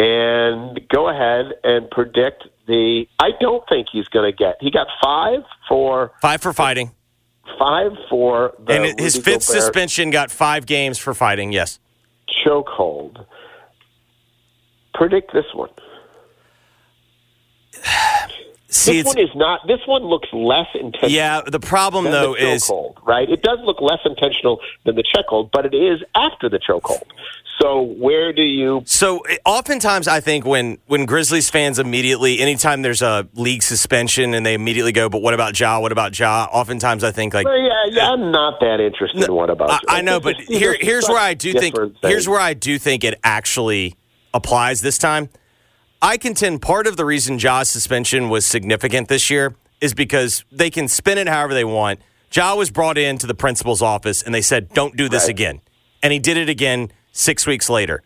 And 0.00 0.80
go 0.88 1.08
ahead 1.08 1.54
and 1.64 1.90
predict 1.90 2.44
the. 2.68 3.06
I 3.18 3.30
don't 3.40 3.64
think 3.68 3.88
he's 3.92 4.06
going 4.06 4.30
to 4.30 4.36
get. 4.36 4.54
He 4.60 4.70
got 4.70 4.86
five 5.02 5.40
for 5.68 6.12
Five 6.22 6.40
for 6.40 6.52
fighting, 6.52 6.92
five 7.58 7.90
for 8.08 8.52
the 8.64 8.74
and 8.74 9.00
his 9.00 9.16
Rudy 9.16 9.24
fifth 9.32 9.48
Gobert 9.48 9.62
suspension 9.62 10.10
got 10.10 10.30
five 10.30 10.66
games 10.66 10.98
for 10.98 11.14
fighting. 11.14 11.52
Yes. 11.52 11.80
chokehold. 12.46 13.24
Predict 14.94 15.32
this 15.32 15.46
one. 15.52 15.70
See, 18.70 19.00
this 19.00 19.06
one 19.06 19.18
is 19.18 19.30
not. 19.34 19.66
This 19.66 19.80
one 19.86 20.02
looks 20.02 20.28
less 20.32 20.66
intentional. 20.74 21.10
yeah. 21.10 21.40
The 21.46 21.58
problem 21.60 22.04
than 22.04 22.12
though 22.12 22.34
the 22.34 22.52
is 22.52 22.64
chokehold, 22.64 22.96
right? 23.06 23.28
It 23.28 23.42
does 23.42 23.58
look 23.62 23.80
less 23.80 24.00
intentional 24.04 24.60
than 24.84 24.94
the 24.94 25.04
chokehold, 25.04 25.50
but 25.52 25.64
it 25.64 25.74
is 25.74 26.02
after 26.14 26.50
the 26.50 26.58
chokehold. 26.58 27.04
So 27.60 27.80
where 27.80 28.32
do 28.32 28.42
you? 28.42 28.82
So 28.84 29.22
oftentimes, 29.44 30.06
I 30.06 30.20
think 30.20 30.44
when 30.44 30.78
when 30.86 31.06
Grizzlies 31.06 31.48
fans 31.50 31.78
immediately, 31.78 32.40
anytime 32.40 32.82
there's 32.82 33.02
a 33.02 33.26
league 33.34 33.62
suspension, 33.62 34.34
and 34.34 34.44
they 34.44 34.54
immediately 34.54 34.92
go, 34.92 35.08
"But 35.08 35.22
what 35.22 35.32
about 35.34 35.58
Ja? 35.58 35.80
What 35.80 35.90
about 35.90 36.16
Ja?" 36.16 36.46
Oftentimes, 36.52 37.02
I 37.02 37.10
think 37.10 37.32
like 37.34 37.46
Well, 37.46 37.58
yeah, 37.58 37.72
yeah, 37.90 38.10
uh, 38.10 38.12
I'm 38.12 38.30
not 38.30 38.60
that 38.60 38.80
interested 38.80 39.24
in 39.24 39.34
what 39.34 39.50
about. 39.50 39.70
I, 39.88 39.98
I 39.98 40.00
know, 40.02 40.20
but 40.20 40.36
here 40.36 40.76
here's 40.78 41.08
where 41.08 41.18
I 41.18 41.34
do 41.34 41.52
think 41.52 41.74
different 41.74 41.96
here's 42.02 42.28
where 42.28 42.40
I 42.40 42.52
do 42.54 42.78
think 42.78 43.02
it 43.02 43.18
actually 43.24 43.96
applies 44.34 44.82
this 44.82 44.98
time. 44.98 45.30
I 46.00 46.16
contend 46.16 46.62
part 46.62 46.86
of 46.86 46.96
the 46.96 47.04
reason 47.04 47.38
Ja's 47.38 47.68
suspension 47.68 48.28
was 48.28 48.46
significant 48.46 49.08
this 49.08 49.30
year 49.30 49.54
is 49.80 49.94
because 49.94 50.44
they 50.52 50.70
can 50.70 50.88
spin 50.88 51.18
it 51.18 51.28
however 51.28 51.54
they 51.54 51.64
want. 51.64 52.00
Ja 52.32 52.54
was 52.54 52.70
brought 52.70 52.98
into 52.98 53.26
the 53.26 53.34
principal's 53.34 53.82
office 53.82 54.22
and 54.22 54.34
they 54.34 54.42
said, 54.42 54.68
"Don't 54.74 54.96
do 54.96 55.08
this 55.08 55.24
Right. 55.24 55.30
again," 55.30 55.60
and 56.02 56.12
he 56.12 56.18
did 56.18 56.36
it 56.36 56.48
again 56.48 56.92
six 57.10 57.46
weeks 57.46 57.68
later. 57.68 58.02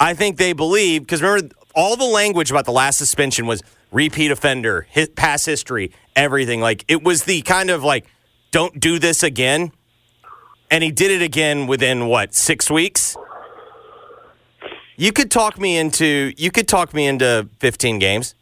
I 0.00 0.14
think 0.14 0.36
they 0.36 0.52
believe 0.52 1.02
because 1.02 1.22
remember 1.22 1.54
all 1.74 1.96
the 1.96 2.04
language 2.04 2.50
about 2.50 2.64
the 2.64 2.72
last 2.72 2.96
suspension 2.98 3.46
was 3.46 3.62
repeat 3.92 4.30
offender, 4.30 4.86
hit, 4.90 5.14
past 5.14 5.46
history, 5.46 5.92
everything. 6.16 6.60
Like 6.60 6.84
it 6.88 7.02
was 7.04 7.24
the 7.24 7.42
kind 7.42 7.70
of 7.70 7.84
like, 7.84 8.06
"Don't 8.50 8.80
do 8.80 8.98
this 8.98 9.22
again." 9.22 9.72
and 10.70 10.84
he 10.84 10.90
did 10.90 11.10
it 11.10 11.22
again 11.22 11.66
within 11.66 12.08
what 12.08 12.34
six 12.34 12.70
weeks. 12.70 13.16
You 15.00 15.12
could 15.12 15.30
talk 15.30 15.58
me 15.60 15.78
into 15.78 16.32
you 16.36 16.50
could 16.50 16.66
talk 16.66 16.92
me 16.92 17.06
into 17.06 17.48
fifteen 17.60 17.98
games. 18.00 18.34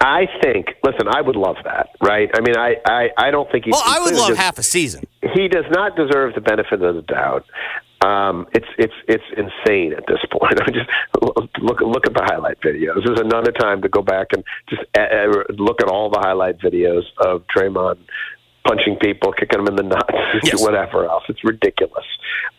I 0.00 0.26
think. 0.42 0.68
Listen, 0.84 1.08
I 1.10 1.20
would 1.20 1.34
love 1.34 1.56
that, 1.64 1.88
right? 2.00 2.30
I 2.32 2.40
mean, 2.40 2.56
I, 2.56 2.76
I, 2.86 3.08
I 3.18 3.30
don't 3.32 3.50
think 3.50 3.64
he. 3.64 3.72
Well, 3.72 3.82
I 3.84 3.98
would 4.00 4.14
love 4.14 4.28
does- 4.28 4.36
half 4.38 4.58
a 4.58 4.62
season. 4.62 5.04
He 5.34 5.48
does 5.48 5.64
not 5.70 5.96
deserve 5.96 6.34
the 6.34 6.40
benefit 6.40 6.80
of 6.82 6.94
the 6.94 7.02
doubt. 7.02 7.44
Um, 8.06 8.46
it's 8.52 8.68
it's 8.78 8.92
it's 9.08 9.24
insane 9.36 9.92
at 9.92 10.04
this 10.06 10.20
point. 10.30 10.60
I 10.60 10.70
mean, 10.70 10.74
just 10.84 11.58
look 11.60 11.80
look 11.80 12.06
at 12.06 12.14
the 12.14 12.22
highlight 12.22 12.60
videos. 12.60 13.02
This 13.04 13.10
is 13.14 13.20
another 13.20 13.50
time 13.50 13.82
to 13.82 13.88
go 13.88 14.02
back 14.02 14.28
and 14.34 14.44
just 14.70 14.82
uh, 14.96 15.00
uh, 15.00 15.42
look 15.54 15.82
at 15.82 15.88
all 15.88 16.08
the 16.10 16.20
highlight 16.20 16.58
videos 16.60 17.02
of 17.18 17.42
Draymond 17.48 17.98
punching 18.64 18.98
people, 19.02 19.32
kicking 19.32 19.64
them 19.64 19.66
in 19.66 19.74
the 19.76 19.82
nuts, 19.94 20.12
Yes. 20.44 20.62
whatever 20.62 21.06
else. 21.06 21.24
It's 21.28 21.42
ridiculous. 21.42 22.04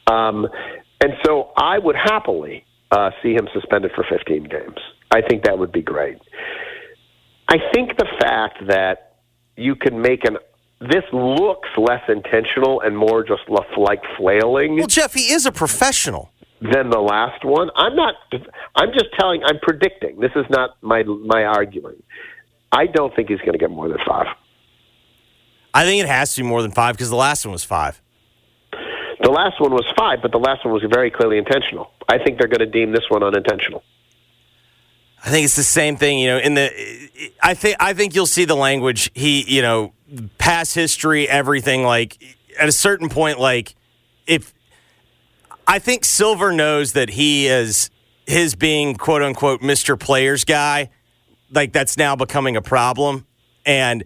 Um, 0.07 0.47
and 1.01 1.13
so 1.25 1.51
I 1.55 1.79
would 1.79 1.95
happily 1.95 2.65
uh, 2.91 3.11
see 3.21 3.33
him 3.33 3.47
suspended 3.53 3.91
for 3.95 4.05
15 4.09 4.43
games. 4.43 4.79
I 5.11 5.21
think 5.21 5.43
that 5.43 5.57
would 5.57 5.71
be 5.71 5.81
great. 5.81 6.17
I 7.47 7.57
think 7.73 7.97
the 7.97 8.07
fact 8.19 8.67
that 8.67 9.17
you 9.55 9.75
can 9.75 10.01
make 10.01 10.23
an 10.25 10.37
this 10.81 11.03
looks 11.11 11.67
less 11.77 12.01
intentional 12.07 12.79
and 12.79 12.97
more 12.97 13.21
just 13.23 13.41
like 13.49 13.99
flailing. 14.17 14.77
Well, 14.77 14.87
Jeff, 14.87 15.13
he 15.13 15.33
is 15.33 15.45
a 15.45 15.51
professional. 15.51 16.31
Than 16.61 16.89
the 16.89 16.99
last 16.99 17.43
one. 17.45 17.69
I'm 17.75 17.95
not. 17.95 18.15
I'm 18.75 18.91
just 18.91 19.07
telling. 19.17 19.41
I'm 19.45 19.59
predicting. 19.61 20.19
This 20.19 20.31
is 20.35 20.45
not 20.49 20.71
my 20.81 21.03
my 21.03 21.43
arguing. 21.43 22.01
I 22.71 22.85
don't 22.85 23.15
think 23.15 23.29
he's 23.29 23.39
going 23.39 23.53
to 23.53 23.57
get 23.57 23.71
more 23.71 23.87
than 23.87 23.97
five. 24.05 24.27
I 25.73 25.85
think 25.85 26.03
it 26.03 26.07
has 26.07 26.35
to 26.35 26.41
be 26.43 26.47
more 26.47 26.61
than 26.61 26.71
five 26.71 26.95
because 26.95 27.09
the 27.09 27.15
last 27.15 27.45
one 27.45 27.53
was 27.53 27.63
five. 27.63 28.01
The 29.29 29.35
last 29.35 29.61
one 29.61 29.73
was 29.73 29.85
five, 29.95 30.23
but 30.23 30.31
the 30.31 30.39
last 30.39 30.65
one 30.65 30.73
was 30.73 30.81
very 30.89 31.11
clearly 31.11 31.37
intentional. 31.37 31.91
I 32.07 32.17
think 32.17 32.39
they're 32.39 32.47
going 32.47 32.61
to 32.61 32.65
deem 32.65 32.93
this 32.93 33.03
one 33.09 33.21
unintentional. 33.21 33.83
I 35.23 35.29
think 35.29 35.45
it's 35.45 35.55
the 35.55 35.61
same 35.61 35.97
thing, 35.97 36.17
you 36.17 36.29
know. 36.29 36.39
In 36.39 36.55
the, 36.55 37.29
I 37.39 37.53
think 37.53 37.77
I 37.79 37.93
think 37.93 38.15
you'll 38.15 38.25
see 38.25 38.45
the 38.45 38.55
language. 38.55 39.11
He, 39.13 39.43
you 39.43 39.61
know, 39.61 39.93
past 40.39 40.73
history, 40.73 41.29
everything. 41.29 41.83
Like 41.83 42.17
at 42.59 42.67
a 42.67 42.71
certain 42.71 43.07
point, 43.07 43.39
like 43.39 43.75
if 44.25 44.51
I 45.67 45.77
think 45.77 46.05
Silver 46.05 46.51
knows 46.51 46.93
that 46.93 47.11
he 47.11 47.45
is 47.45 47.91
his 48.25 48.55
being 48.55 48.95
quote 48.95 49.21
unquote 49.21 49.61
Mr. 49.61 49.99
Players 49.99 50.43
guy, 50.43 50.89
like 51.51 51.71
that's 51.71 51.97
now 51.97 52.15
becoming 52.15 52.57
a 52.57 52.63
problem, 52.63 53.27
and 53.63 54.03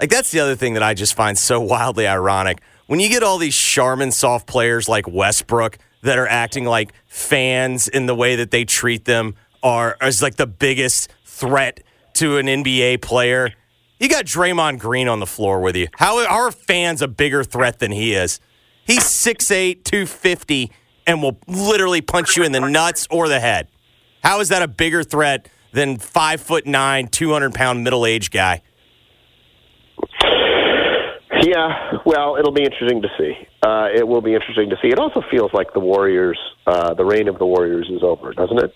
like 0.00 0.08
that's 0.08 0.30
the 0.30 0.40
other 0.40 0.56
thing 0.56 0.72
that 0.72 0.82
I 0.82 0.94
just 0.94 1.12
find 1.12 1.36
so 1.36 1.60
wildly 1.60 2.06
ironic 2.06 2.62
when 2.86 3.00
you 3.00 3.08
get 3.08 3.22
all 3.22 3.38
these 3.38 3.56
Charmin 3.56 4.12
soft 4.12 4.46
players 4.46 4.88
like 4.88 5.06
Westbrook 5.08 5.78
that 6.02 6.18
are 6.18 6.26
acting 6.26 6.64
like 6.64 6.92
fans 7.06 7.88
in 7.88 8.06
the 8.06 8.14
way 8.14 8.36
that 8.36 8.50
they 8.50 8.64
treat 8.64 9.04
them 9.04 9.34
are 9.62 9.96
as 10.00 10.22
like 10.22 10.36
the 10.36 10.46
biggest 10.46 11.10
threat 11.24 11.82
to 12.14 12.36
an 12.38 12.46
NBA 12.46 13.00
player. 13.00 13.52
You 13.98 14.08
got 14.08 14.24
Draymond 14.24 14.78
Green 14.78 15.08
on 15.08 15.20
the 15.20 15.26
floor 15.26 15.60
with 15.60 15.76
you. 15.76 15.88
How, 15.96 16.26
are 16.26 16.50
fans 16.50 17.02
a 17.02 17.08
bigger 17.08 17.44
threat 17.44 17.78
than 17.78 17.92
he 17.92 18.14
is? 18.14 18.40
He's 18.84 19.04
6'8, 19.04 19.84
250, 19.84 20.72
and 21.06 21.22
will 21.22 21.38
literally 21.46 22.00
punch 22.00 22.36
you 22.36 22.42
in 22.42 22.52
the 22.52 22.60
nuts 22.60 23.06
or 23.10 23.28
the 23.28 23.38
head. 23.38 23.68
How 24.24 24.40
is 24.40 24.48
that 24.48 24.62
a 24.62 24.68
bigger 24.68 25.04
threat 25.04 25.48
than 25.72 25.98
five 25.98 26.40
foot 26.40 26.66
nine, 26.66 27.08
200 27.08 27.54
pound 27.54 27.84
middle 27.84 28.04
aged 28.04 28.32
guy? 28.32 28.62
Yeah, 31.44 31.91
well, 32.04 32.36
it'll 32.36 32.52
be 32.52 32.64
interesting 32.64 33.02
to 33.02 33.08
see. 33.18 33.34
Uh, 33.62 33.88
it 33.94 34.06
will 34.06 34.20
be 34.20 34.34
interesting 34.34 34.70
to 34.70 34.76
see. 34.82 34.88
It 34.88 34.98
also 34.98 35.22
feels 35.30 35.52
like 35.52 35.72
the 35.72 35.80
Warriors, 35.80 36.38
uh, 36.66 36.94
the 36.94 37.04
reign 37.04 37.28
of 37.28 37.38
the 37.38 37.46
Warriors 37.46 37.88
is 37.90 38.02
over, 38.02 38.32
doesn't 38.32 38.58
it? 38.58 38.74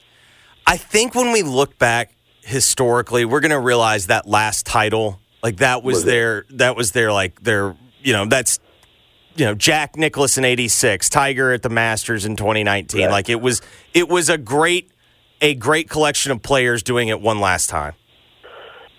I 0.66 0.76
think 0.76 1.14
when 1.14 1.32
we 1.32 1.42
look 1.42 1.78
back 1.78 2.12
historically, 2.42 3.24
we're 3.24 3.40
going 3.40 3.50
to 3.50 3.60
realize 3.60 4.08
that 4.08 4.26
last 4.26 4.66
title, 4.66 5.20
like 5.42 5.58
that 5.58 5.82
was, 5.82 5.96
was 5.96 6.04
their, 6.04 6.38
it? 6.38 6.58
that 6.58 6.76
was 6.76 6.92
their, 6.92 7.12
like 7.12 7.42
their, 7.42 7.76
you 8.02 8.12
know, 8.12 8.26
that's, 8.26 8.58
you 9.36 9.44
know, 9.44 9.54
Jack 9.54 9.96
Nicklaus 9.96 10.38
in 10.38 10.44
'86, 10.44 11.08
Tiger 11.10 11.52
at 11.52 11.62
the 11.62 11.68
Masters 11.68 12.24
in 12.24 12.36
2019. 12.36 13.02
Right. 13.02 13.10
Like 13.10 13.28
it 13.28 13.40
was, 13.40 13.60
it 13.92 14.08
was 14.08 14.28
a 14.28 14.38
great, 14.38 14.90
a 15.40 15.54
great 15.54 15.90
collection 15.90 16.32
of 16.32 16.42
players 16.42 16.82
doing 16.82 17.08
it 17.08 17.20
one 17.20 17.40
last 17.40 17.68
time. 17.68 17.94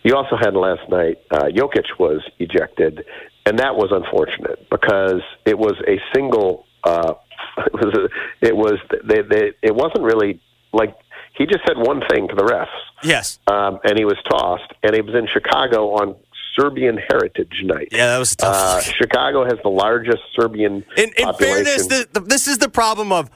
You 0.04 0.16
also 0.16 0.38
had 0.38 0.54
last 0.54 0.88
night, 0.90 1.18
uh, 1.32 1.46
Jokic 1.46 2.00
was 2.00 2.22
ejected, 2.40 3.04
and 3.47 3.60
that 3.60 3.75
was 3.75 3.89
unfortunate 3.91 4.69
because 4.69 5.21
it 5.45 5.57
was 5.57 5.75
a 5.88 5.97
single. 6.13 6.65
Uh, 6.83 7.13
it 7.57 7.73
was 7.73 7.97
a, 7.97 8.45
it 8.45 8.55
was 8.55 8.77
they, 9.05 9.21
they, 9.21 9.53
it 9.62 9.73
wasn't 9.73 10.03
really 10.03 10.41
like 10.73 10.95
he 11.38 11.45
just 11.45 11.62
said 11.65 11.77
one 11.77 12.01
thing 12.10 12.27
to 12.27 12.36
the 12.36 12.43
refs. 12.43 12.67
Yes, 13.03 13.39
um, 13.47 13.79
and 13.83 13.97
he 13.97 14.03
was 14.03 14.17
tossed, 14.29 14.73
and 14.83 14.93
he 14.93 15.01
was 15.01 15.15
in 15.15 15.27
Chicago 15.33 15.91
on 15.93 16.15
Serbian 16.60 16.97
Heritage 16.97 17.62
Night. 17.63 17.89
Yeah, 17.91 18.07
that 18.07 18.19
was 18.19 18.36
tough. 18.36 18.55
Uh, 18.55 18.81
Chicago 18.81 19.45
has 19.45 19.57
the 19.63 19.69
largest 19.69 20.19
Serbian. 20.36 20.83
In, 20.97 21.12
in 21.17 21.33
fairness, 21.36 21.88
the, 21.88 22.07
the, 22.12 22.19
this 22.19 22.47
is 22.47 22.57
the 22.57 22.69
problem 22.69 23.12
of 23.12 23.29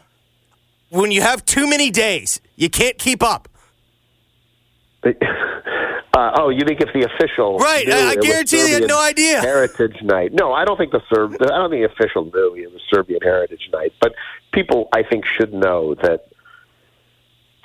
when 0.89 1.11
you 1.11 1.21
have 1.21 1.45
too 1.45 1.69
many 1.69 1.89
days, 1.89 2.41
you 2.55 2.69
can't 2.69 2.97
keep 2.97 3.23
up. 3.23 3.47
Uh, 6.13 6.31
oh, 6.35 6.49
you 6.49 6.65
think 6.65 6.81
if 6.81 6.89
the 6.93 7.05
official? 7.05 7.57
Right. 7.57 7.87
Knew 7.87 7.93
I 7.93 8.15
guarantee 8.15 8.67
you 8.67 8.73
had 8.73 8.87
no 8.87 8.99
idea. 8.99 9.39
Heritage 9.39 10.01
Night. 10.01 10.33
No, 10.33 10.51
I 10.51 10.65
don't 10.65 10.77
think 10.77 10.91
the 10.91 11.01
Serb. 11.13 11.35
I 11.41 11.45
don't 11.45 11.69
think 11.69 11.87
the 11.87 11.93
official 11.93 12.25
knew 12.25 12.55
it 12.55 12.71
was 12.71 12.81
Serbian 12.89 13.21
Heritage 13.21 13.69
Night. 13.71 13.93
But 14.01 14.13
people, 14.51 14.89
I 14.93 15.03
think, 15.03 15.25
should 15.25 15.53
know 15.53 15.95
that. 15.95 16.27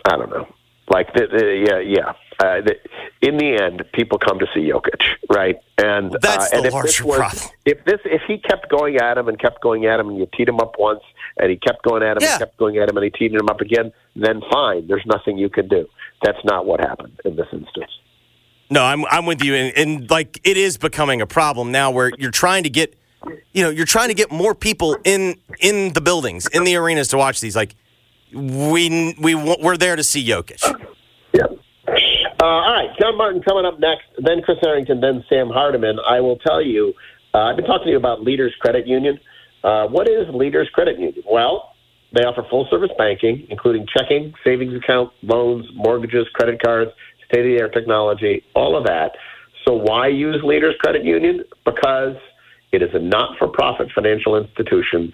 I 0.04 0.16
don't 0.16 0.30
know. 0.30 0.46
Like, 0.88 1.12
the, 1.14 1.26
the, 1.26 1.66
yeah, 1.68 1.80
yeah. 1.80 2.12
Uh, 2.38 2.60
the, 2.60 2.76
in 3.26 3.38
the 3.38 3.60
end, 3.60 3.82
people 3.92 4.18
come 4.18 4.38
to 4.38 4.46
see 4.54 4.70
Jokic, 4.70 5.02
right? 5.28 5.56
And 5.78 6.16
that's 6.20 6.52
uh, 6.52 6.56
and 6.56 6.64
the 6.64 6.70
larger 6.70 7.04
was, 7.04 7.18
problem. 7.18 7.50
If 7.64 7.84
this, 7.84 7.98
if 8.04 8.22
he 8.28 8.38
kept 8.38 8.70
going 8.70 8.98
at 8.98 9.18
him 9.18 9.26
and 9.26 9.36
kept 9.36 9.60
going 9.60 9.86
at 9.86 9.98
him, 9.98 10.10
and 10.10 10.18
you 10.18 10.28
teed 10.36 10.48
him 10.48 10.60
up 10.60 10.74
once, 10.78 11.02
and 11.38 11.50
he 11.50 11.56
kept 11.56 11.82
going 11.82 12.04
at 12.04 12.18
him 12.18 12.22
yeah. 12.22 12.32
and 12.32 12.38
kept 12.38 12.56
going 12.58 12.76
at 12.78 12.88
him, 12.88 12.96
and 12.96 13.02
he 13.02 13.10
teed 13.10 13.34
him 13.34 13.48
up 13.48 13.60
again, 13.60 13.92
then 14.14 14.42
fine. 14.52 14.86
There's 14.86 15.04
nothing 15.06 15.38
you 15.38 15.48
can 15.48 15.66
do. 15.66 15.88
That's 16.22 16.38
not 16.44 16.66
what 16.66 16.78
happened 16.78 17.18
in 17.24 17.34
this 17.34 17.48
instance. 17.52 17.90
No, 18.68 18.82
I'm 18.84 19.04
I'm 19.06 19.26
with 19.26 19.42
you, 19.44 19.54
and, 19.54 19.76
and 19.76 20.10
like 20.10 20.40
it 20.44 20.56
is 20.56 20.76
becoming 20.76 21.20
a 21.20 21.26
problem 21.26 21.70
now 21.70 21.90
where 21.90 22.10
you're 22.18 22.32
trying 22.32 22.64
to 22.64 22.70
get, 22.70 22.96
you 23.52 23.62
know, 23.62 23.70
you're 23.70 23.86
trying 23.86 24.08
to 24.08 24.14
get 24.14 24.32
more 24.32 24.54
people 24.54 24.96
in 25.04 25.36
in 25.60 25.92
the 25.92 26.00
buildings, 26.00 26.48
in 26.48 26.64
the 26.64 26.74
arenas 26.76 27.08
to 27.08 27.16
watch 27.16 27.40
these. 27.40 27.54
Like 27.54 27.76
we 28.32 29.14
we 29.20 29.34
we're 29.34 29.76
there 29.76 29.94
to 29.94 30.02
see 30.02 30.26
Jokic. 30.26 30.62
Yeah. 31.32 31.44
Uh, 32.42 32.44
all 32.44 32.72
right, 32.72 32.90
John 33.00 33.16
Martin 33.16 33.42
coming 33.42 33.64
up 33.64 33.78
next, 33.78 34.04
then 34.18 34.42
Chris 34.42 34.58
Harrington, 34.60 35.00
then 35.00 35.24
Sam 35.28 35.48
Hardiman. 35.48 35.98
I 36.06 36.20
will 36.20 36.36
tell 36.36 36.60
you, 36.60 36.92
uh, 37.32 37.38
I've 37.38 37.56
been 37.56 37.64
talking 37.64 37.86
to 37.86 37.90
you 37.90 37.96
about 37.96 38.22
Leaders 38.22 38.54
Credit 38.60 38.86
Union. 38.86 39.18
Uh, 39.64 39.86
what 39.86 40.08
is 40.08 40.28
Leaders 40.34 40.68
Credit 40.72 40.98
Union? 40.98 41.22
Well, 41.30 41.72
they 42.12 42.22
offer 42.22 42.42
full 42.50 42.66
service 42.68 42.90
banking, 42.98 43.46
including 43.48 43.86
checking, 43.96 44.34
savings 44.44 44.74
account, 44.74 45.12
loans, 45.22 45.66
mortgages, 45.74 46.26
credit 46.34 46.60
cards 46.62 46.90
state 47.26 47.40
of 47.40 47.56
the 47.56 47.62
art 47.62 47.72
technology, 47.72 48.42
all 48.54 48.76
of 48.76 48.84
that. 48.84 49.12
So 49.66 49.74
why 49.74 50.08
use 50.08 50.40
Leaders 50.44 50.74
Credit 50.80 51.04
Union? 51.04 51.44
Because 51.64 52.16
it 52.72 52.82
is 52.82 52.90
a 52.94 52.98
not 52.98 53.38
for 53.38 53.48
profit 53.48 53.88
financial 53.94 54.36
institution 54.36 55.12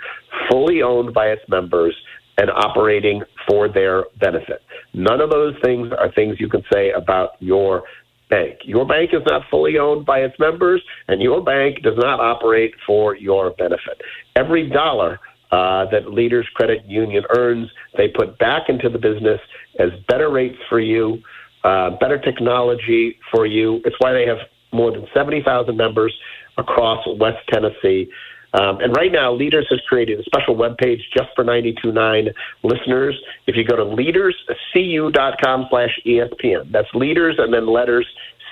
fully 0.51 0.83
owned 0.83 1.15
by 1.15 1.29
its 1.29 1.43
members 1.49 1.95
and 2.39 2.51
operating 2.51 3.23
for 3.47 3.69
their 3.69 4.05
benefit. 4.21 4.63
None 4.95 5.21
of 5.21 5.31
those 5.31 5.55
things 5.63 5.93
are 5.99 6.11
things 6.13 6.41
you 6.41 6.49
can 6.49 6.63
say 6.73 6.91
about 6.91 7.31
your 7.41 7.85
bank. 8.31 8.61
Your 8.65 8.87
bank 8.87 9.11
is 9.13 9.23
not 9.27 9.43
fully 9.51 9.79
owned 9.79 10.07
by 10.07 10.21
its 10.21 10.39
members, 10.39 10.83
and 11.09 11.21
your 11.21 11.43
bank 11.43 11.83
does 11.83 11.97
not 11.99 12.21
operate 12.21 12.75
for 12.87 13.15
your 13.15 13.51
benefit. 13.51 14.01
Every 14.35 14.69
dollar 14.71 15.21
uh, 15.51 15.85
that 15.91 16.11
Leaders 16.11 16.49
Credit 16.55 16.85
Union 16.87 17.25
earns, 17.37 17.69
they 17.97 18.09
put 18.09 18.39
back 18.39 18.71
into 18.71 18.89
the 18.89 18.99
business 18.99 19.41
as 19.79 19.91
better 20.09 20.31
rates 20.31 20.57
for 20.71 20.81
you, 20.81 21.23
uh, 21.65 21.91
better 21.99 22.19
technology 22.19 23.19
for 23.31 23.47
you. 23.47 23.81
It's 23.85 23.97
why 23.99 24.13
they 24.13 24.27
have 24.27 24.39
more 24.73 24.91
than 24.91 25.07
70,000 25.15 25.77
members 25.77 26.17
across 26.59 27.07
West 27.19 27.39
Tennessee. 27.49 28.11
Um, 28.55 28.81
and 28.81 28.95
right 28.97 29.11
now, 29.11 29.33
Leaders 29.33 29.67
has 29.71 29.81
created 29.89 30.21
a 30.21 30.25
special 30.25 30.55
web 30.55 30.77
page 30.77 31.01
just 31.17 31.31
for 31.35 31.45
92.9 31.45 32.33
listeners. 32.63 33.19
If 33.47 33.57
you 33.57 33.65
go 33.65 33.77
to 33.77 33.85
leaderscu.com 33.85 35.67
slash 35.71 36.01
ESPN, 36.05 36.71
that's 36.71 36.89
leaders 36.95 37.37
and 37.39 37.53
then 37.53 37.67
letters 37.67 38.07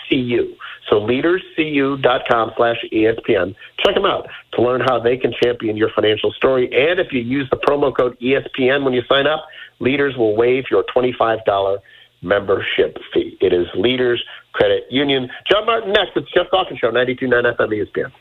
CU. 0.09 0.55
So 0.89 1.01
leaderscu.com 1.01 2.53
slash 2.57 2.77
ESPN. 2.93 3.55
Check 3.85 3.95
them 3.95 4.07
out 4.07 4.29
to 4.55 4.63
learn 4.63 4.81
how 4.81 4.99
they 4.99 5.17
can 5.17 5.33
champion 5.43 5.77
your 5.77 5.91
financial 5.95 6.33
story. 6.33 6.65
And 6.73 6.99
if 6.99 7.13
you 7.13 7.21
use 7.21 7.49
the 7.51 7.59
promo 7.59 7.95
code 7.95 8.19
ESPN 8.21 8.85
when 8.85 8.93
you 8.93 9.03
sign 9.09 9.27
up, 9.27 9.47
Leaders 9.81 10.15
will 10.17 10.37
waive 10.37 10.65
your 10.71 10.85
$25 10.95 11.79
membership 12.23 12.99
fee. 13.13 13.37
It 13.41 13.53
is 13.53 13.67
Leaders 13.75 14.23
Credit 14.53 14.85
Union. 14.91 15.29
John 15.51 15.67
Martin 15.67 15.93
next. 15.93 16.13
It's 16.17 16.31
Geoff 16.33 16.49
Calkins 16.51 16.79
Show, 16.79 16.91
92.9 16.91 17.57
FM 17.57 17.87
ESPN. 17.87 18.13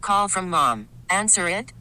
Call 0.00 0.28
from 0.28 0.48
mom. 0.48 0.88
Answer 1.10 1.48
it. 1.48 1.72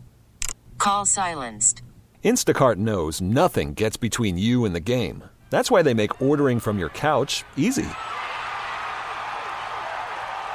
Call 0.77 1.05
silenced. 1.05 1.81
Instacart 2.23 2.75
knows 2.75 3.21
nothing 3.21 3.73
gets 3.73 3.95
between 3.95 4.37
you 4.37 4.65
and 4.65 4.75
the 4.75 4.81
game. 4.81 5.23
That's 5.49 5.71
why 5.71 5.81
they 5.81 5.93
make 5.93 6.21
ordering 6.21 6.59
from 6.59 6.77
your 6.77 6.89
couch 6.89 7.45
easy. 7.55 7.87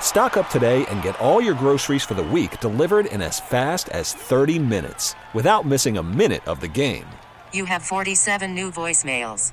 Stock 0.01 0.37
up 0.37 0.51
today 0.51 0.85
and 0.87 1.01
get 1.01 1.19
all 1.19 1.41
your 1.41 1.55
groceries 1.55 2.05
for 2.05 2.13
the 2.13 2.23
week 2.23 2.61
delivered 2.61 3.07
in 3.07 3.23
as 3.23 3.41
fast 3.41 3.89
as 3.89 4.13
30 4.13 4.59
minutes 4.59 5.15
without 5.33 5.65
missing 5.65 5.97
a 5.97 6.03
minute 6.03 6.47
of 6.47 6.61
the 6.61 6.69
game. 6.69 7.07
You 7.55 7.65
have 7.65 7.83
47 7.83 8.55
new 8.55 8.71
voicemails. 8.71 9.53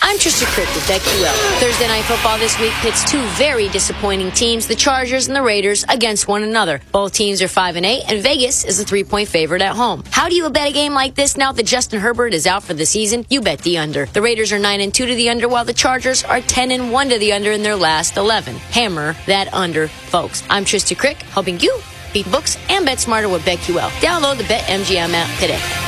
I'm 0.00 0.16
Trisha 0.16 0.46
Crick 0.54 0.68
with 0.74 0.84
BetQL. 0.84 1.58
Thursday 1.60 1.88
night 1.88 2.04
football 2.04 2.38
this 2.38 2.58
week 2.60 2.72
pits 2.74 3.10
two 3.10 3.20
very 3.30 3.68
disappointing 3.68 4.30
teams, 4.30 4.66
the 4.68 4.76
Chargers 4.76 5.26
and 5.26 5.34
the 5.34 5.42
Raiders, 5.42 5.84
against 5.88 6.28
one 6.28 6.42
another. 6.42 6.80
Both 6.92 7.14
teams 7.14 7.42
are 7.42 7.48
5 7.48 7.76
and 7.76 7.84
8, 7.84 8.04
and 8.08 8.22
Vegas 8.22 8.64
is 8.64 8.78
a 8.78 8.84
three 8.84 9.02
point 9.02 9.28
favorite 9.28 9.60
at 9.60 9.74
home. 9.74 10.04
How 10.10 10.28
do 10.28 10.36
you 10.36 10.48
bet 10.50 10.70
a 10.70 10.72
game 10.72 10.94
like 10.94 11.14
this 11.14 11.36
now 11.36 11.52
that 11.52 11.66
Justin 11.66 12.00
Herbert 12.00 12.32
is 12.32 12.46
out 12.46 12.62
for 12.62 12.74
the 12.74 12.86
season? 12.86 13.26
You 13.28 13.40
bet 13.40 13.60
the 13.60 13.78
under. 13.78 14.06
The 14.06 14.22
Raiders 14.22 14.52
are 14.52 14.58
9 14.58 14.80
and 14.80 14.94
2 14.94 15.06
to 15.06 15.14
the 15.14 15.30
under, 15.30 15.48
while 15.48 15.64
the 15.64 15.74
Chargers 15.74 16.22
are 16.22 16.40
10 16.40 16.70
and 16.70 16.92
1 16.92 17.08
to 17.10 17.18
the 17.18 17.32
under 17.32 17.50
in 17.50 17.62
their 17.62 17.76
last 17.76 18.16
11. 18.16 18.54
Hammer 18.54 19.14
that 19.26 19.52
under, 19.52 19.88
folks. 19.88 20.44
I'm 20.48 20.64
Trisha 20.64 20.96
Crick, 20.96 21.16
helping 21.22 21.58
you 21.60 21.76
beat 22.12 22.30
books 22.30 22.56
and 22.70 22.86
bet 22.86 23.00
smarter 23.00 23.28
with 23.28 23.42
BetQL. 23.42 23.90
Download 24.00 24.38
the 24.38 24.44
BetMGM 24.44 25.12
app 25.12 25.40
today. 25.40 25.87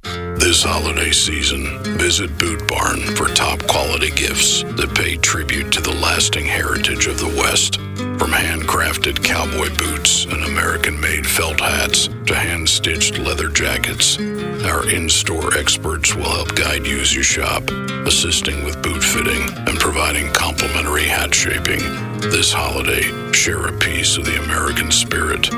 This 0.41 0.63
holiday 0.63 1.11
season, 1.11 1.77
visit 1.99 2.35
Boot 2.39 2.67
Barn 2.67 2.99
for 3.15 3.27
top 3.27 3.61
quality 3.67 4.09
gifts 4.09 4.63
that 4.63 4.95
pay 4.95 5.15
tribute 5.15 5.71
to 5.71 5.81
the 5.81 5.93
lasting 5.93 6.45
heritage 6.45 7.05
of 7.05 7.19
the 7.19 7.27
West. 7.37 7.75
From 8.17 8.31
handcrafted 8.31 9.23
cowboy 9.23 9.69
boots 9.77 10.25
and 10.25 10.43
American 10.43 10.99
made 10.99 11.27
felt 11.27 11.59
hats 11.59 12.07
to 12.25 12.33
hand 12.33 12.67
stitched 12.67 13.19
leather 13.19 13.49
jackets, 13.49 14.17
our 14.65 14.89
in 14.89 15.07
store 15.09 15.55
experts 15.55 16.15
will 16.15 16.31
help 16.31 16.55
guide 16.55 16.87
you 16.87 16.99
as 16.99 17.13
you 17.13 17.21
shop, 17.21 17.69
assisting 18.07 18.65
with 18.65 18.81
boot 18.81 19.03
fitting 19.03 19.43
and 19.67 19.79
providing 19.79 20.33
complimentary 20.33 21.03
hat 21.03 21.35
shaping. 21.35 21.81
This 22.19 22.51
holiday, 22.51 23.03
share 23.31 23.67
a 23.67 23.77
piece 23.77 24.17
of 24.17 24.25
the 24.25 24.41
American 24.43 24.89
spirit. 24.89 25.51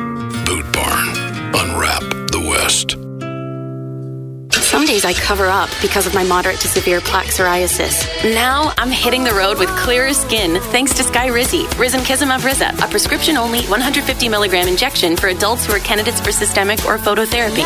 Boot 0.46 0.70
Barn. 0.74 1.08
Unwrap 1.56 2.02
the 2.32 2.46
West. 2.50 2.98
Some 4.74 4.88
days 4.88 5.06
I 5.06 5.14
cover 5.14 5.46
up 5.46 5.70
because 5.84 6.08
of 6.08 6.16
my 6.16 6.24
moderate 6.24 6.60
to 6.62 6.68
severe 6.68 7.00
plaque 7.00 7.28
psoriasis. 7.28 8.34
Now 8.34 8.74
I'm 8.80 8.90
hitting 8.90 9.24
the 9.24 9.32
road 9.32 9.60
with 9.60 9.70
clearer 9.70 10.14
skin 10.16 10.60
thanks 10.72 10.96
to 10.96 11.04
Skyrizi, 11.04 11.66
Risankizumab 11.78 12.44
Riza, 12.44 12.74
a 12.84 12.88
prescription-only 12.88 13.66
150 13.68 14.30
milligram 14.30 14.68
injection 14.68 15.16
for 15.16 15.28
adults 15.28 15.68
who 15.68 15.74
are 15.74 15.80
candidates 15.80 16.20
for 16.20 16.32
systemic 16.32 16.84
or 16.86 16.98
phototherapy. 16.98 17.62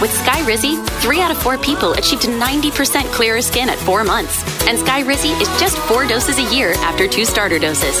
With 0.00 0.12
Skyrizi, 0.12 0.82
three 1.02 1.20
out 1.20 1.30
of 1.30 1.36
four 1.36 1.58
people 1.58 1.92
achieved 1.92 2.22
90% 2.22 3.04
clearer 3.12 3.42
skin 3.42 3.68
at 3.68 3.76
four 3.76 4.02
months. 4.02 4.42
And 4.66 4.78
Skyrizi 4.78 5.38
is 5.42 5.48
just 5.60 5.76
four 5.76 6.06
doses 6.06 6.38
a 6.38 6.54
year 6.54 6.72
after 6.76 7.06
two 7.06 7.26
starter 7.26 7.58
doses. 7.58 8.00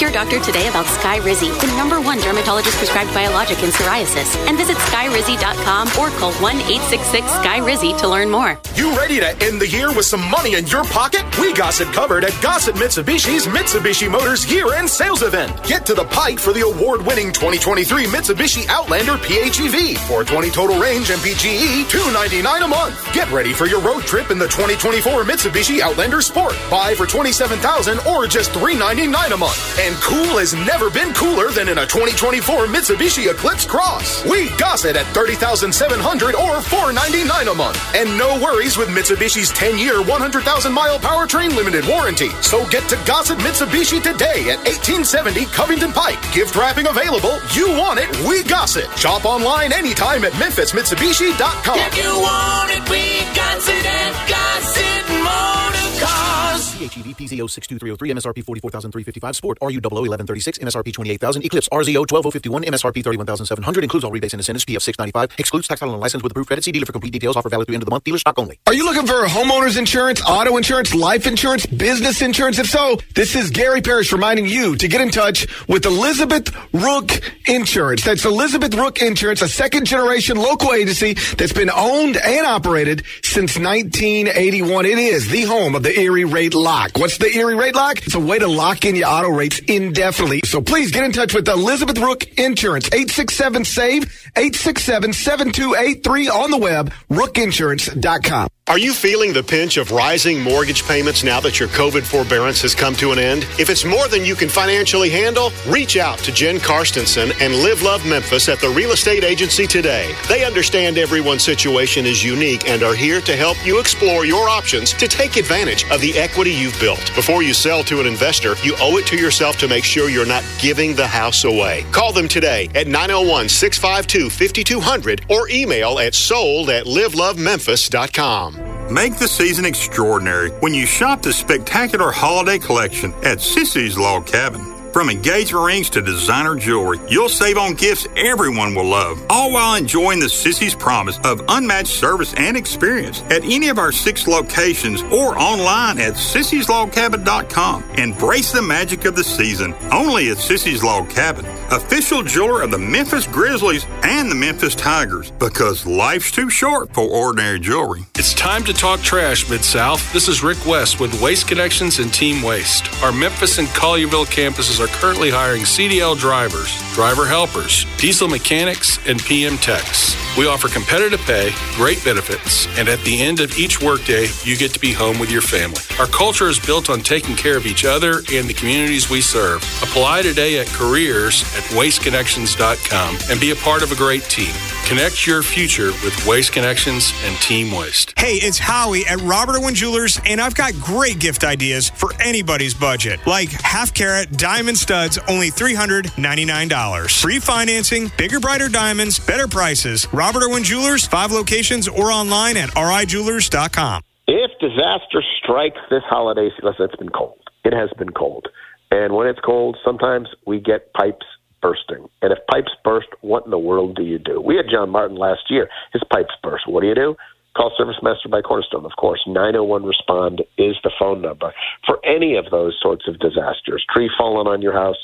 Your 0.00 0.10
doctor 0.10 0.40
today 0.40 0.68
about 0.68 0.86
Skyrizi, 0.86 1.50
the 1.60 1.66
number 1.76 2.00
one 2.00 2.18
dermatologist 2.18 2.76
prescribed 2.78 3.12
biologic 3.12 3.62
in 3.62 3.70
psoriasis, 3.70 4.34
and 4.48 4.56
visit 4.56 4.76
skyrizi.com 4.76 5.88
or 5.98 6.08
call 6.18 6.32
1 6.34 6.56
866 6.56 7.26
Skyrizi 7.26 7.98
to 8.00 8.08
learn 8.08 8.30
more. 8.30 8.58
You 8.74 8.96
ready 8.96 9.20
to 9.20 9.28
end 9.44 9.60
the 9.60 9.68
year 9.68 9.92
with 9.92 10.06
some 10.06 10.28
money 10.30 10.54
in 10.54 10.66
your 10.66 10.84
pocket? 10.84 11.22
We 11.38 11.52
got 11.52 11.78
it 11.80 11.88
covered 11.92 12.24
at 12.24 12.32
Gossett 12.42 12.74
Mitsubishi's 12.76 13.46
Mitsubishi 13.46 14.10
Motors 14.10 14.50
year 14.50 14.72
end 14.74 14.88
sales 14.88 15.22
event. 15.22 15.52
Get 15.64 15.84
to 15.86 15.94
the 15.94 16.04
pike 16.04 16.38
for 16.38 16.52
the 16.52 16.62
award 16.62 17.04
winning 17.04 17.32
2023 17.32 18.06
Mitsubishi 18.06 18.66
Outlander 18.68 19.12
PHEV. 19.12 19.96
420 20.08 20.50
total 20.50 20.80
range 20.80 21.08
MPGE, 21.08 21.88
299 21.90 22.62
a 22.62 22.68
month. 22.68 23.12
Get 23.12 23.30
ready 23.30 23.52
for 23.52 23.66
your 23.66 23.80
road 23.80 24.02
trip 24.02 24.30
in 24.30 24.38
the 24.38 24.48
2024 24.48 25.24
Mitsubishi 25.24 25.80
Outlander 25.80 26.20
Sport. 26.20 26.54
Buy 26.70 26.94
for 26.94 27.06
27000 27.06 27.98
or 28.08 28.26
just 28.26 28.52
399 28.52 29.32
a 29.32 29.36
month. 29.36 29.78
And 29.78 29.89
cool 29.98 30.38
has 30.38 30.54
never 30.54 30.90
been 30.90 31.12
cooler 31.14 31.50
than 31.50 31.68
in 31.68 31.78
a 31.78 31.86
2024 31.86 32.66
Mitsubishi 32.66 33.30
Eclipse 33.30 33.64
Cross. 33.64 34.24
We 34.24 34.50
gossip 34.56 34.96
at 34.96 35.06
30700 35.14 36.34
or 36.34 36.60
499 36.60 37.48
a 37.48 37.54
month. 37.54 37.78
And 37.94 38.16
no 38.18 38.38
worries 38.38 38.76
with 38.76 38.88
Mitsubishi's 38.88 39.50
10-year, 39.52 40.02
100,000-mile 40.04 40.98
powertrain 40.98 41.56
limited 41.56 41.86
warranty. 41.86 42.30
So 42.42 42.68
get 42.68 42.88
to 42.90 42.96
Gossett 43.06 43.38
Mitsubishi 43.38 44.02
today 44.02 44.50
at 44.50 44.60
1870 44.68 45.46
Covington 45.46 45.92
Pike. 45.92 46.20
Gift 46.32 46.56
wrapping 46.56 46.86
available. 46.86 47.40
You 47.52 47.72
want 47.72 48.00
it, 48.00 48.10
we 48.28 48.42
gossip. 48.44 48.90
Shop 48.96 49.24
online 49.24 49.72
anytime 49.72 50.24
at 50.24 50.32
memphismitsubishi.com. 50.34 51.78
If 51.78 51.96
you 51.96 52.12
want 52.20 52.70
it, 52.70 52.84
we 52.90 53.24
gossip 53.34 53.80
at 53.80 54.14
Gossett 54.28 55.06
Motor 55.24 56.04
Cars. 56.04 56.39
PHEV 56.80 57.14
PZ06233 57.14 58.08
MSRP 58.16 58.42
44355 58.44 59.36
Sport 59.36 59.58
RU 59.60 59.76
1136 59.76 60.58
MSRP 60.58 60.94
28000 60.94 61.44
Eclipse 61.44 61.68
RZO 61.68 62.06
12051 62.06 62.64
MSRP 62.64 63.04
31700 63.04 63.84
includes 63.84 64.04
all 64.04 64.10
rebates 64.10 64.32
and 64.32 64.40
incentives 64.40 64.64
PF 64.64 64.80
695 64.80 65.38
excludes 65.38 65.68
tax 65.68 65.80
title 65.80 65.94
and 65.94 66.00
license 66.00 66.22
with 66.22 66.32
approved 66.32 66.46
credit 66.48 66.64
see 66.64 66.72
dealer 66.72 66.86
for 66.86 66.92
complete 66.92 67.12
details 67.12 67.36
offer 67.36 67.50
valid 67.50 67.66
through 67.66 67.74
end 67.74 67.82
of 67.82 67.86
the 67.86 67.90
month 67.90 68.04
dealer 68.04 68.16
stock 68.18 68.38
only 68.38 68.58
Are 68.66 68.72
you 68.72 68.84
looking 68.84 69.06
for 69.06 69.26
homeowners 69.26 69.76
insurance, 69.76 70.22
auto 70.26 70.56
insurance, 70.56 70.94
life 70.94 71.26
insurance, 71.26 71.66
business 71.66 72.22
insurance? 72.22 72.58
If 72.58 72.68
so, 72.68 72.98
this 73.14 73.36
is 73.36 73.50
Gary 73.50 73.82
Parrish 73.82 74.10
reminding 74.12 74.46
you 74.46 74.76
to 74.76 74.88
get 74.88 75.02
in 75.02 75.10
touch 75.10 75.46
with 75.68 75.84
Elizabeth 75.84 76.50
Rook 76.72 77.10
Insurance. 77.46 78.04
That's 78.04 78.24
Elizabeth 78.24 78.74
Rook 78.74 79.02
Insurance, 79.02 79.42
a 79.42 79.48
second 79.48 79.84
generation 79.84 80.38
local 80.38 80.72
agency 80.72 81.14
that's 81.36 81.52
been 81.52 81.70
owned 81.70 82.16
and 82.16 82.46
operated 82.46 83.04
since 83.22 83.58
1981. 83.58 84.86
It 84.86 84.98
is 84.98 85.28
the 85.28 85.42
home 85.42 85.74
of 85.74 85.82
the 85.82 85.98
Erie 85.98 86.24
Rate 86.24 86.54
Lock. 86.70 86.90
What's 86.98 87.18
the 87.18 87.26
Erie 87.26 87.56
Rate 87.56 87.74
Lock? 87.74 87.98
It's 88.06 88.14
a 88.14 88.20
way 88.20 88.38
to 88.38 88.46
lock 88.46 88.84
in 88.84 88.94
your 88.94 89.08
auto 89.08 89.28
rates 89.28 89.58
indefinitely. 89.58 90.42
So 90.44 90.60
please 90.60 90.92
get 90.92 91.02
in 91.02 91.10
touch 91.10 91.34
with 91.34 91.48
Elizabeth 91.48 91.98
Rook 91.98 92.22
Insurance, 92.38 92.88
867-SAVE, 92.90 94.04
867-7283 94.36 96.30
on 96.30 96.52
the 96.52 96.58
web, 96.58 96.92
rookinsurance.com. 97.10 98.59
Are 98.70 98.78
you 98.78 98.92
feeling 98.92 99.32
the 99.32 99.42
pinch 99.42 99.78
of 99.78 99.90
rising 99.90 100.40
mortgage 100.40 100.84
payments 100.84 101.24
now 101.24 101.40
that 101.40 101.58
your 101.58 101.68
COVID 101.70 102.04
forbearance 102.04 102.62
has 102.62 102.72
come 102.72 102.94
to 102.94 103.10
an 103.10 103.18
end? 103.18 103.42
If 103.58 103.68
it's 103.68 103.84
more 103.84 104.06
than 104.06 104.24
you 104.24 104.36
can 104.36 104.48
financially 104.48 105.10
handle, 105.10 105.50
reach 105.66 105.96
out 105.96 106.20
to 106.20 106.30
Jen 106.30 106.58
Karstensen 106.58 107.32
and 107.40 107.52
Live 107.64 107.82
Love 107.82 108.06
Memphis 108.06 108.48
at 108.48 108.60
the 108.60 108.68
real 108.68 108.92
estate 108.92 109.24
agency 109.24 109.66
today. 109.66 110.14
They 110.28 110.44
understand 110.44 110.98
everyone's 110.98 111.42
situation 111.42 112.06
is 112.06 112.22
unique 112.22 112.68
and 112.68 112.84
are 112.84 112.94
here 112.94 113.20
to 113.22 113.34
help 113.34 113.56
you 113.66 113.80
explore 113.80 114.24
your 114.24 114.48
options 114.48 114.92
to 114.92 115.08
take 115.08 115.34
advantage 115.34 115.82
of 115.90 116.00
the 116.00 116.16
equity 116.16 116.52
you've 116.52 116.78
built. 116.78 117.04
Before 117.16 117.42
you 117.42 117.54
sell 117.54 117.82
to 117.82 117.98
an 117.98 118.06
investor, 118.06 118.54
you 118.62 118.76
owe 118.78 118.98
it 118.98 119.06
to 119.08 119.16
yourself 119.16 119.56
to 119.56 119.66
make 119.66 119.82
sure 119.82 120.10
you're 120.10 120.24
not 120.24 120.44
giving 120.60 120.94
the 120.94 121.08
house 121.08 121.42
away. 121.42 121.84
Call 121.90 122.12
them 122.12 122.28
today 122.28 122.70
at 122.76 122.86
901 122.86 123.48
652 123.48 124.30
5200 124.30 125.26
or 125.28 125.48
email 125.48 125.98
at 125.98 126.14
sold 126.14 126.70
at 126.70 126.84
livelovememphis.com. 126.84 128.59
Make 128.90 129.18
the 129.18 129.28
season 129.28 129.64
extraordinary 129.64 130.50
when 130.60 130.74
you 130.74 130.86
shop 130.86 131.22
the 131.22 131.32
spectacular 131.32 132.10
holiday 132.10 132.58
collection 132.58 133.12
at 133.22 133.38
Sissy's 133.38 133.96
Log 133.96 134.26
Cabin. 134.26 134.79
From 134.92 135.08
engagement 135.08 135.64
rings 135.64 135.90
to 135.90 136.02
designer 136.02 136.56
jewelry, 136.56 136.98
you'll 137.08 137.28
save 137.28 137.58
on 137.58 137.74
gifts 137.74 138.08
everyone 138.16 138.74
will 138.74 138.86
love, 138.86 139.24
all 139.30 139.52
while 139.52 139.76
enjoying 139.76 140.18
the 140.18 140.26
Sissy's 140.26 140.74
promise 140.74 141.16
of 141.22 141.42
unmatched 141.48 141.92
service 141.92 142.34
and 142.34 142.56
experience 142.56 143.22
at 143.30 143.44
any 143.44 143.68
of 143.68 143.78
our 143.78 143.92
six 143.92 144.26
locations 144.26 145.02
or 145.04 145.38
online 145.38 146.00
at 146.00 146.14
sissyslogcabin.com. 146.14 147.84
Embrace 147.98 148.50
the 148.50 148.62
magic 148.62 149.04
of 149.04 149.14
the 149.14 149.22
season 149.22 149.74
only 149.92 150.30
at 150.30 150.38
Sissy's 150.38 150.82
Log 150.82 151.08
Cabin, 151.08 151.46
official 151.70 152.24
jeweler 152.24 152.62
of 152.62 152.72
the 152.72 152.78
Memphis 152.78 153.28
Grizzlies 153.28 153.86
and 154.02 154.28
the 154.28 154.34
Memphis 154.34 154.74
Tigers, 154.74 155.30
because 155.32 155.86
life's 155.86 156.32
too 156.32 156.50
short 156.50 156.92
for 156.92 157.04
ordinary 157.08 157.60
jewelry. 157.60 158.04
It's 158.16 158.34
time 158.34 158.64
to 158.64 158.72
talk 158.72 159.00
trash, 159.02 159.48
Mid 159.48 159.64
South. 159.64 160.12
This 160.12 160.26
is 160.26 160.42
Rick 160.42 160.66
West 160.66 160.98
with 160.98 161.22
Waste 161.22 161.46
Connections 161.46 162.00
and 162.00 162.12
Team 162.12 162.42
Waste. 162.42 162.92
Our 163.04 163.12
Memphis 163.12 163.58
and 163.58 163.68
Collierville 163.68 164.26
campuses 164.26 164.79
are 164.80 164.88
currently 164.88 165.30
hiring 165.30 165.62
CDL 165.62 166.18
drivers, 166.18 166.74
driver 166.94 167.26
helpers, 167.26 167.84
diesel 167.98 168.28
mechanics, 168.28 168.98
and 169.06 169.20
PM 169.20 169.58
techs. 169.58 170.16
We 170.38 170.46
offer 170.46 170.68
competitive 170.68 171.20
pay, 171.20 171.50
great 171.74 172.02
benefits, 172.04 172.66
and 172.78 172.88
at 172.88 173.00
the 173.00 173.20
end 173.20 173.40
of 173.40 173.58
each 173.58 173.82
workday, 173.82 174.28
you 174.44 174.56
get 174.56 174.72
to 174.72 174.80
be 174.80 174.92
home 174.92 175.18
with 175.18 175.30
your 175.30 175.42
family. 175.42 175.80
Our 175.98 176.06
culture 176.06 176.48
is 176.48 176.58
built 176.58 176.88
on 176.88 177.00
taking 177.00 177.34
care 177.34 177.56
of 177.56 177.66
each 177.66 177.84
other 177.84 178.22
and 178.32 178.48
the 178.48 178.54
communities 178.54 179.10
we 179.10 179.20
serve. 179.20 179.62
Apply 179.82 180.22
today 180.22 180.60
at 180.60 180.68
careers 180.68 181.42
at 181.56 181.64
wasteconnections.com 181.74 183.18
and 183.28 183.40
be 183.40 183.50
a 183.50 183.56
part 183.56 183.82
of 183.82 183.90
a 183.90 183.96
great 183.96 184.22
team. 184.24 184.54
Connect 184.86 185.26
your 185.26 185.42
future 185.42 185.92
with 186.04 186.26
Waste 186.26 186.52
Connections 186.52 187.12
and 187.24 187.36
Team 187.38 187.70
Waste. 187.70 188.12
Hey, 188.18 188.34
it's 188.34 188.58
Howie 188.58 189.06
at 189.06 189.20
Robert 189.20 189.56
Irwin 189.56 189.74
Jewelers, 189.74 190.20
and 190.26 190.40
I've 190.40 190.54
got 190.54 190.74
great 190.74 191.18
gift 191.18 191.44
ideas 191.44 191.90
for 191.90 192.12
anybody's 192.20 192.74
budget. 192.74 193.20
Like 193.26 193.50
half 193.50 193.94
carat 193.94 194.36
diamond 194.36 194.69
studs, 194.76 195.18
only 195.28 195.50
$399. 195.50 197.20
Free 197.20 197.38
financing, 197.38 198.10
bigger, 198.16 198.40
brighter 198.40 198.68
diamonds, 198.68 199.18
better 199.18 199.48
prices. 199.48 200.06
Robert 200.12 200.42
Irwin 200.42 200.64
Jewelers, 200.64 201.06
five 201.06 201.32
locations 201.32 201.88
or 201.88 202.10
online 202.10 202.56
at 202.56 202.70
rijewelers.com. 202.70 204.02
If 204.26 204.50
disaster 204.60 205.22
strikes 205.42 205.80
this 205.90 206.02
holiday 206.08 206.50
season, 206.56 206.74
it's 206.78 206.96
been 206.96 207.08
cold. 207.08 207.40
It 207.64 207.72
has 207.72 207.90
been 207.98 208.10
cold. 208.10 208.46
And 208.90 209.14
when 209.14 209.26
it's 209.26 209.40
cold, 209.40 209.76
sometimes 209.84 210.28
we 210.46 210.60
get 210.60 210.92
pipes 210.94 211.26
bursting. 211.60 212.08
And 212.22 212.32
if 212.32 212.38
pipes 212.50 212.72
burst, 212.84 213.08
what 213.20 213.44
in 213.44 213.50
the 213.50 213.58
world 213.58 213.96
do 213.96 214.02
you 214.02 214.18
do? 214.18 214.40
We 214.40 214.56
had 214.56 214.66
John 214.70 214.90
Martin 214.90 215.16
last 215.16 215.50
year. 215.50 215.68
His 215.92 216.02
pipes 216.10 216.34
burst. 216.42 216.68
What 216.68 216.82
do 216.82 216.88
you 216.88 216.94
do? 216.94 217.16
Call 217.56 217.72
Service 217.76 217.96
Master 218.02 218.28
by 218.28 218.42
Cornerstone, 218.42 218.84
of 218.84 218.92
course. 218.96 219.20
901 219.26 219.84
Respond 219.84 220.42
is 220.56 220.76
the 220.84 220.92
phone 220.98 221.20
number 221.20 221.52
for 221.84 221.98
any 222.04 222.36
of 222.36 222.46
those 222.50 222.78
sorts 222.80 223.08
of 223.08 223.18
disasters. 223.18 223.84
Tree 223.92 224.10
falling 224.16 224.46
on 224.46 224.62
your 224.62 224.72
house, 224.72 224.98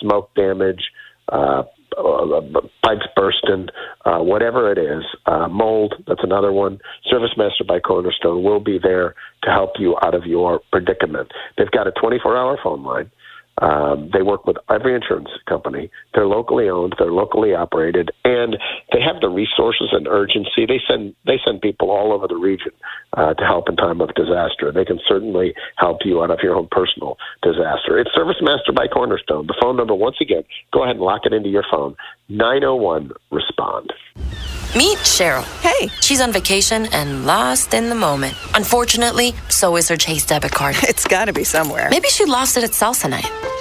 smoke 0.00 0.34
damage, 0.34 0.90
uh, 1.30 1.62
uh, 1.96 2.40
pipes 2.84 3.06
bursting, 3.14 3.68
uh, 4.04 4.18
whatever 4.18 4.72
it 4.72 4.78
is, 4.78 5.04
uh, 5.26 5.46
mold, 5.48 5.94
that's 6.06 6.22
another 6.22 6.52
one. 6.52 6.80
Service 7.08 7.32
Master 7.36 7.64
by 7.64 7.78
Cornerstone 7.78 8.42
will 8.42 8.60
be 8.60 8.78
there 8.82 9.14
to 9.42 9.50
help 9.50 9.72
you 9.78 9.96
out 10.02 10.14
of 10.14 10.24
your 10.24 10.60
predicament. 10.70 11.30
They've 11.56 11.70
got 11.70 11.86
a 11.86 11.92
24 11.92 12.36
hour 12.36 12.58
phone 12.62 12.82
line. 12.82 13.10
Um, 13.62 14.10
they 14.12 14.22
work 14.22 14.44
with 14.44 14.56
every 14.68 14.92
insurance 14.92 15.28
company. 15.48 15.88
They're 16.14 16.26
locally 16.26 16.68
owned. 16.68 16.96
They're 16.98 17.12
locally 17.12 17.54
operated, 17.54 18.10
and 18.24 18.56
they 18.92 19.00
have 19.00 19.20
the 19.20 19.28
resources 19.28 19.90
and 19.92 20.08
urgency. 20.08 20.66
They 20.66 20.80
send 20.88 21.14
they 21.26 21.38
send 21.44 21.60
people 21.60 21.90
all 21.90 22.12
over 22.12 22.26
the 22.26 22.34
region 22.34 22.72
uh, 23.16 23.34
to 23.34 23.44
help 23.44 23.68
in 23.68 23.76
time 23.76 24.00
of 24.00 24.12
disaster. 24.14 24.72
They 24.72 24.84
can 24.84 24.98
certainly 25.06 25.54
help 25.76 25.98
you 26.04 26.24
out 26.24 26.32
of 26.32 26.40
your 26.42 26.56
own 26.56 26.66
personal 26.72 27.18
disaster. 27.42 28.00
It's 28.00 28.10
Service 28.14 28.42
Master 28.42 28.72
by 28.72 28.88
Cornerstone. 28.88 29.46
The 29.46 29.56
phone 29.62 29.76
number, 29.76 29.94
once 29.94 30.16
again, 30.20 30.42
go 30.72 30.82
ahead 30.82 30.96
and 30.96 31.04
lock 31.04 31.22
it 31.24 31.32
into 31.32 31.48
your 31.48 31.64
phone. 31.70 31.94
Nine 32.28 32.62
zero 32.62 32.74
one 32.74 33.12
respond. 33.30 33.92
Meet 34.74 34.98
Cheryl. 34.98 35.44
Hey. 35.60 35.88
She's 36.00 36.20
on 36.20 36.32
vacation 36.32 36.86
and 36.92 37.26
lost 37.26 37.74
in 37.74 37.90
the 37.90 37.94
moment. 37.94 38.34
Unfortunately, 38.54 39.34
so 39.50 39.76
is 39.76 39.88
her 39.88 39.96
Chase 39.96 40.26
debit 40.26 40.52
card. 40.52 40.74
It's 40.92 41.06
got 41.06 41.26
to 41.26 41.32
be 41.32 41.44
somewhere. 41.44 41.88
Maybe 41.90 42.08
she 42.08 42.24
lost 42.24 42.56
it 42.56 42.64
at 42.64 42.70
salsa 42.70 43.08
night. 43.08 43.51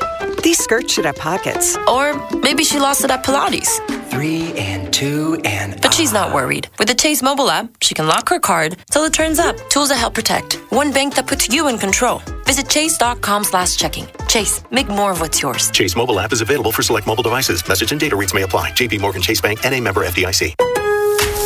These 0.43 0.57
skirts 0.57 0.91
should 0.93 1.05
have 1.05 1.17
pockets. 1.17 1.77
Or 1.87 2.13
maybe 2.37 2.63
she 2.63 2.79
lost 2.79 3.03
it 3.03 3.11
at 3.11 3.23
Pilates. 3.23 3.69
Three 4.09 4.51
and 4.53 4.91
two 4.91 5.39
and. 5.45 5.79
But 5.81 5.93
she's 5.93 6.11
not 6.11 6.31
ah. 6.31 6.35
worried. 6.35 6.67
With 6.79 6.87
the 6.87 6.95
Chase 6.95 7.21
mobile 7.21 7.49
app, 7.51 7.69
she 7.81 7.93
can 7.93 8.07
lock 8.07 8.27
her 8.29 8.39
card 8.39 8.77
till 8.89 9.03
it 9.03 9.13
turns 9.13 9.37
up. 9.37 9.55
Tools 9.69 9.89
that 9.89 9.97
help 9.97 10.15
protect. 10.15 10.55
One 10.71 10.91
bank 10.91 11.15
that 11.15 11.27
puts 11.27 11.47
you 11.47 11.67
in 11.67 11.77
control. 11.77 12.21
Visit 12.45 12.69
chase.com 12.69 13.43
slash 13.43 13.77
checking. 13.77 14.07
Chase, 14.27 14.63
make 14.71 14.87
more 14.87 15.11
of 15.11 15.21
what's 15.21 15.41
yours. 15.41 15.69
Chase 15.71 15.95
mobile 15.95 16.19
app 16.19 16.33
is 16.33 16.41
available 16.41 16.71
for 16.71 16.81
select 16.81 17.05
mobile 17.05 17.23
devices. 17.23 17.67
Message 17.67 17.91
and 17.91 18.01
data 18.01 18.15
rates 18.15 18.33
may 18.33 18.41
apply. 18.41 18.71
JP 18.71 18.99
Morgan 18.99 19.21
Chase 19.21 19.41
Bank 19.41 19.63
and 19.63 19.75
a 19.75 19.79
member 19.79 20.05
FDIC. 20.05 20.55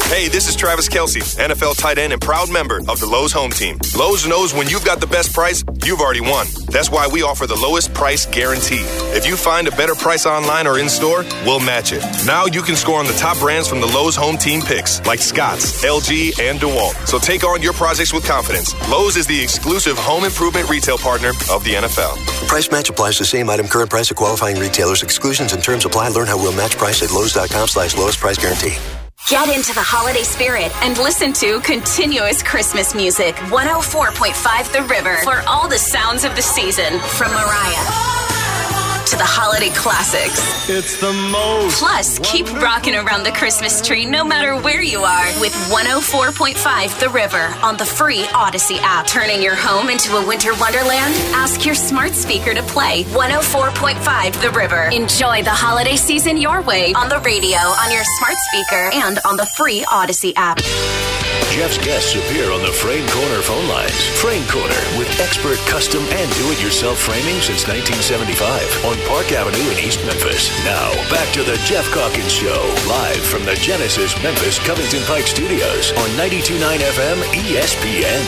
Hey, 0.07 0.27
this 0.27 0.47
is 0.47 0.55
Travis 0.55 0.87
Kelce, 0.87 1.35
NFL 1.35 1.77
tight 1.77 1.97
end 1.97 2.13
and 2.13 2.21
proud 2.21 2.49
member 2.49 2.77
of 2.87 2.99
the 2.99 3.07
Lowe's 3.07 3.33
home 3.33 3.49
team. 3.49 3.79
Lowe's 3.97 4.25
knows 4.27 4.53
when 4.53 4.69
you've 4.69 4.85
got 4.85 5.01
the 5.01 5.07
best 5.07 5.33
price, 5.33 5.63
you've 5.83 5.99
already 5.99 6.21
won. 6.21 6.45
That's 6.67 6.91
why 6.91 7.07
we 7.07 7.23
offer 7.23 7.47
the 7.47 7.55
lowest 7.55 7.91
price 7.93 8.25
guarantee. 8.27 8.83
If 9.17 9.25
you 9.25 9.35
find 9.35 9.67
a 9.67 9.71
better 9.71 9.95
price 9.95 10.27
online 10.27 10.67
or 10.67 10.77
in 10.77 10.89
store, 10.89 11.25
we'll 11.43 11.59
match 11.59 11.91
it. 11.91 12.03
Now 12.25 12.45
you 12.45 12.61
can 12.61 12.75
score 12.75 12.99
on 12.99 13.07
the 13.07 13.13
top 13.13 13.39
brands 13.39 13.67
from 13.67 13.81
the 13.81 13.87
Lowe's 13.87 14.15
home 14.15 14.37
team 14.37 14.61
picks, 14.61 15.03
like 15.07 15.19
Scott's, 15.19 15.83
LG, 15.83 16.39
and 16.39 16.59
DeWalt. 16.59 17.07
So 17.07 17.17
take 17.17 17.43
on 17.43 17.63
your 17.63 17.73
projects 17.73 18.13
with 18.13 18.25
confidence. 18.25 18.73
Lowe's 18.89 19.17
is 19.17 19.25
the 19.25 19.41
exclusive 19.41 19.97
home 19.97 20.23
improvement 20.23 20.69
retail 20.69 20.99
partner 20.99 21.29
of 21.49 21.63
the 21.63 21.73
NFL. 21.73 22.15
Price 22.47 22.69
match 22.71 22.89
applies 22.89 23.17
to 23.17 23.25
same 23.25 23.49
item, 23.49 23.67
current 23.67 23.89
price 23.89 24.11
of 24.11 24.17
qualifying 24.17 24.59
retailers. 24.59 25.01
Exclusions 25.01 25.51
and 25.53 25.63
terms 25.63 25.83
apply. 25.83 26.09
Learn 26.09 26.27
how 26.27 26.37
we'll 26.37 26.53
match 26.53 26.77
price 26.77 27.01
at 27.01 27.11
Lowe's.com 27.11 27.67
slash 27.67 27.97
lowest 27.97 28.19
price 28.19 28.37
guarantee. 28.37 28.77
Get 29.28 29.49
into 29.49 29.73
the 29.73 29.82
holiday 29.82 30.21
spirit 30.21 30.71
and 30.84 30.95
listen 30.99 31.34
to 31.34 31.59
continuous 31.61 32.43
Christmas 32.43 32.93
music. 32.93 33.34
104.5 33.36 34.71
The 34.71 34.84
River 34.84 35.17
for 35.23 35.41
all 35.47 35.67
the 35.67 35.80
sounds 35.80 36.26
of 36.26 36.36
the 36.36 36.43
season 36.43 36.99
from 36.99 37.32
Mariah 37.32 38.14
to 39.05 39.17
the 39.17 39.23
holiday 39.23 39.69
classics. 39.69 40.69
It's 40.69 40.99
the 40.99 41.13
most. 41.13 41.79
Plus, 41.79 42.19
keep 42.19 42.51
rocking 42.53 42.95
around 42.95 43.23
the 43.23 43.31
Christmas 43.31 43.81
tree 43.85 44.05
no 44.05 44.23
matter 44.23 44.59
where 44.61 44.81
you 44.81 45.03
are 45.03 45.27
with 45.39 45.53
104.5 45.69 46.99
The 46.99 47.09
River 47.09 47.55
on 47.61 47.77
the 47.77 47.85
free 47.85 48.23
Audacy 48.33 48.77
app. 48.81 49.05
Turning 49.05 49.41
your 49.41 49.55
home 49.55 49.89
into 49.89 50.15
a 50.15 50.27
winter 50.27 50.53
wonderland? 50.59 51.13
Ask 51.35 51.65
your 51.65 51.75
smart 51.75 52.13
speaker 52.13 52.53
to 52.53 52.63
play 52.63 53.03
104.5 53.05 54.41
The 54.41 54.49
River. 54.51 54.89
Enjoy 54.91 55.43
the 55.43 55.51
holiday 55.51 55.95
season 55.95 56.37
your 56.37 56.61
way 56.63 56.93
on 56.93 57.07
the 57.07 57.19
radio, 57.19 57.57
on 57.57 57.91
your 57.91 58.03
smart 58.17 58.35
speaker, 58.49 58.89
and 58.93 59.19
on 59.25 59.37
the 59.37 59.45
free 59.55 59.83
Audacy 59.83 60.33
app. 60.35 60.59
Geoff's 61.55 61.77
guests 61.77 62.15
appear 62.15 62.51
on 62.51 62.61
the 62.63 62.71
Frame 62.71 63.07
Corner 63.07 63.41
phone 63.41 63.67
lines. 63.69 63.95
Frame 64.19 64.43
Corner 64.51 64.75
with 64.99 65.07
expert 65.21 65.57
custom 65.71 66.03
and 66.03 66.27
do-it-yourself 66.35 66.99
framing 66.99 67.39
since 67.39 67.63
1975 67.63 68.83
on 68.83 68.94
Park 69.07 69.31
Avenue 69.31 69.71
in 69.71 69.79
East 69.79 69.99
Memphis. 70.05 70.49
Now, 70.65 70.91
back 71.09 71.31
to 71.33 71.43
the 71.43 71.57
Geoff 71.65 71.89
Calkins 71.93 72.31
Show, 72.31 72.61
live 72.87 73.23
from 73.25 73.45
the 73.45 73.55
Genesis 73.55 74.15
Memphis 74.23 74.59
Covington 74.59 75.01
Pike 75.03 75.25
Studios 75.25 75.91
on 75.93 76.09
92.9 76.17 76.77
FM 76.79 77.17
ESPN. 77.33 78.21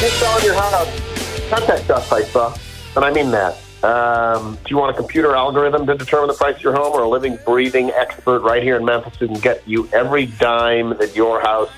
You're 0.00 0.10
selling 0.10 0.44
your 0.44 0.54
house. 0.54 1.48
Contact 1.50 1.90
us, 1.90 2.12
ISA. 2.12 2.54
And 2.96 3.04
I 3.04 3.12
mean 3.12 3.30
that. 3.30 3.56
Um, 3.84 4.54
do 4.54 4.70
you 4.70 4.78
want 4.78 4.94
a 4.94 4.98
computer 4.98 5.34
algorithm 5.34 5.86
to 5.86 5.94
determine 5.94 6.28
the 6.28 6.34
price 6.34 6.56
of 6.56 6.62
your 6.62 6.74
home 6.74 6.92
or 6.94 7.02
a 7.02 7.08
living, 7.08 7.38
breathing 7.44 7.90
expert 7.90 8.40
right 8.40 8.62
here 8.62 8.76
in 8.76 8.84
Memphis 8.84 9.16
who 9.16 9.26
can 9.26 9.40
get 9.40 9.66
you 9.68 9.88
every 9.92 10.26
dime 10.26 10.96
that 10.98 11.14
your 11.14 11.40
house 11.40 11.70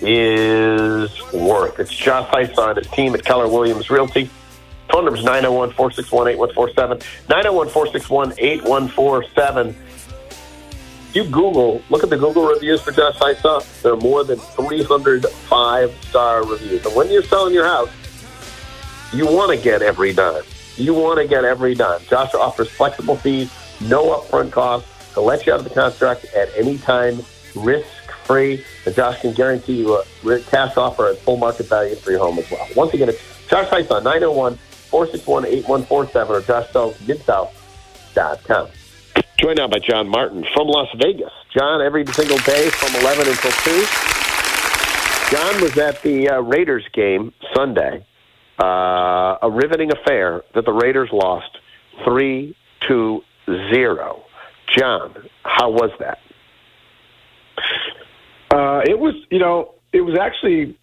is 0.00 1.10
worth? 1.32 1.78
It's 1.78 1.94
Josh 1.94 2.28
Heisa 2.30 2.68
and 2.68 2.78
his 2.78 2.86
team 2.88 3.14
at 3.14 3.24
Keller 3.24 3.48
Williams 3.48 3.90
Realty. 3.90 4.30
Phone 4.92 5.06
number 5.06 5.18
is 5.18 5.24
901 5.24 5.70
461 5.70 6.28
8147. 6.28 6.98
901 7.30 7.68
461 7.70 8.32
8147. 8.36 9.76
you 11.14 11.24
Google, 11.24 11.82
look 11.88 12.04
at 12.04 12.10
the 12.10 12.18
Google 12.18 12.44
reviews 12.46 12.82
for 12.82 12.92
Josh 12.92 13.16
Heisel. 13.16 13.64
There 13.80 13.94
are 13.94 13.96
more 13.96 14.22
than 14.22 14.38
305 14.38 16.04
star 16.04 16.44
reviews. 16.44 16.84
And 16.84 16.94
when 16.94 17.10
you're 17.10 17.22
selling 17.22 17.54
your 17.54 17.64
house, 17.64 17.88
you 19.14 19.24
want 19.24 19.50
to 19.50 19.56
get 19.56 19.80
every 19.80 20.12
dime. 20.12 20.42
You 20.76 20.92
want 20.92 21.18
to 21.20 21.26
get 21.26 21.46
every 21.46 21.74
dime. 21.74 22.02
Josh 22.10 22.34
offers 22.34 22.68
flexible 22.68 23.16
fees, 23.16 23.50
no 23.80 24.20
upfront 24.20 24.52
costs. 24.52 25.14
He'll 25.14 25.24
let 25.24 25.46
you 25.46 25.54
out 25.54 25.60
of 25.60 25.64
the 25.64 25.74
contract 25.74 26.26
at 26.34 26.50
any 26.54 26.76
time, 26.76 27.22
risk 27.54 27.86
free. 28.24 28.62
And 28.84 28.94
Josh 28.94 29.22
can 29.22 29.32
guarantee 29.32 29.78
you 29.78 29.94
a 29.94 30.40
cash 30.50 30.76
offer 30.76 31.08
at 31.08 31.16
full 31.16 31.38
market 31.38 31.66
value 31.66 31.94
for 31.94 32.10
your 32.10 32.20
home 32.20 32.38
as 32.38 32.50
well. 32.50 32.66
Once 32.76 32.92
again, 32.92 33.08
it's 33.08 33.22
Josh 33.48 33.68
Heisel, 33.68 34.02
901 34.02 34.58
461 34.92 35.46
8147 35.46 36.36
or 36.36 36.42
joshsells.midsouth.com. 36.42 38.68
Joined 39.38 39.58
now 39.58 39.68
by 39.68 39.78
John 39.78 40.08
Martin 40.08 40.44
from 40.54 40.68
Las 40.68 40.88
Vegas. 40.96 41.32
John, 41.50 41.80
every 41.80 42.04
single 42.06 42.36
day 42.38 42.70
from 42.70 42.94
11 43.00 43.26
until 43.26 43.50
2. 43.50 43.84
John 45.30 45.60
was 45.62 45.78
at 45.78 46.02
the 46.02 46.28
uh, 46.28 46.42
Raiders 46.42 46.86
game 46.92 47.32
Sunday, 47.54 48.04
uh, 48.62 49.38
a 49.40 49.50
riveting 49.50 49.90
affair 49.90 50.42
that 50.54 50.66
the 50.66 50.72
Raiders 50.72 51.08
lost 51.10 51.56
3 52.04 52.54
to 52.88 53.24
0. 53.46 54.22
John, 54.68 55.14
how 55.42 55.70
was 55.70 55.90
that? 55.98 56.18
Uh, 58.50 58.82
it 58.86 58.98
was, 58.98 59.14
you 59.30 59.38
know, 59.38 59.72
it 59.92 60.02
was 60.02 60.18
actually 60.18 60.76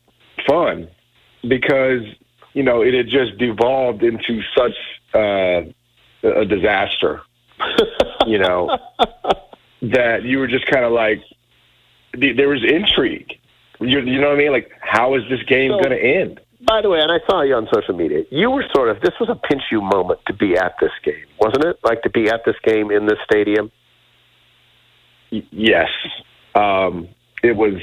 fun 0.48 0.88
because, 1.48 2.02
you 2.54 2.64
know, 2.64 2.82
it 2.82 2.94
had 2.94 3.08
just 3.08 3.38
devolved 3.38 4.04
into 4.04 4.42
such 4.56 4.76
uh, 5.14 5.62
a 6.28 6.46
disaster 6.46 7.22
you 8.28 8.38
know, 8.40 8.78
that 9.82 10.24
you 10.24 10.40
were 10.40 10.48
just 10.48 10.66
kind 10.68 10.86
of 10.86 10.92
like, 10.92 11.22
there 12.14 12.50
was 12.50 12.64
intrigue. 12.64 13.34
You, 13.80 14.00
you 14.02 14.20
know 14.20 14.30
what 14.30 14.36
I 14.36 14.40
mean? 14.40 14.52
Like, 14.52 14.72
how 14.82 15.16
is 15.16 15.24
this 15.30 15.42
game 15.44 15.72
so, 15.72 15.78
going 15.78 15.92
to 15.92 16.02
end? 16.02 16.40
By 16.68 16.82
the 16.82 16.90
way, 16.90 17.00
and 17.00 17.12
I 17.12 17.20
saw 17.30 17.42
you 17.42 17.56
on 17.56 17.68
social 17.74 17.96
media, 17.96 18.24
you 18.30 18.52
were 18.52 18.66
sort 18.76 18.90
of, 18.90 19.02
this 19.02 19.14
was 19.20 19.30
a 19.30 19.36
pinch 19.36 19.64
you 19.72 19.82
moment 19.82 20.20
to 20.28 20.34
be 20.34 20.58
at 20.58 20.76
this 20.82 20.92
game, 21.04 21.26
wasn't 21.40 21.66
it? 21.66 21.80
Like 21.84 22.02
to 22.02 22.10
be 22.10 22.30
at 22.30 22.42
this 22.46 22.56
game 22.64 22.92
in 22.92 23.06
this 23.06 23.18
stadium? 23.24 23.72
Y- 25.32 25.48
yes. 25.52 25.90
Um, 26.56 27.08
it 27.42 27.56
was, 27.56 27.76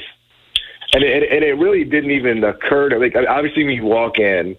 and 0.93 1.03
it, 1.03 1.31
and 1.31 1.43
it 1.43 1.53
really 1.53 1.83
didn't 1.83 2.11
even 2.11 2.43
occur 2.43 2.89
to, 2.89 2.97
like, 2.97 3.15
obviously 3.15 3.63
when 3.65 3.75
you 3.75 3.85
walk 3.85 4.19
in, 4.19 4.57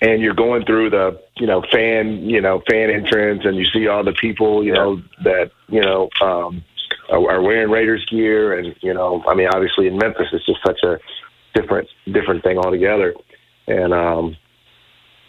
and 0.00 0.20
you're 0.20 0.34
going 0.34 0.64
through 0.64 0.90
the 0.90 1.20
you 1.36 1.46
know 1.46 1.62
fan 1.72 2.28
you 2.28 2.40
know 2.40 2.62
fan 2.68 2.90
entrance 2.90 3.44
and 3.44 3.56
you 3.56 3.64
see 3.66 3.88
all 3.88 4.04
the 4.04 4.12
people 4.12 4.64
you 4.64 4.72
know 4.72 5.02
that 5.24 5.50
you 5.68 5.80
know 5.80 6.08
um 6.20 6.62
are, 7.08 7.30
are 7.30 7.42
wearing 7.42 7.70
Raiders 7.70 8.04
gear 8.06 8.58
and 8.58 8.74
you 8.82 8.92
know 8.92 9.24
I 9.26 9.34
mean 9.34 9.48
obviously 9.48 9.86
in 9.86 9.96
Memphis 9.96 10.28
it's 10.32 10.46
just 10.46 10.60
such 10.64 10.82
a 10.82 10.98
different 11.54 11.88
different 12.06 12.42
thing 12.42 12.58
altogether. 12.58 13.14
And 13.66 13.94
um 13.94 14.36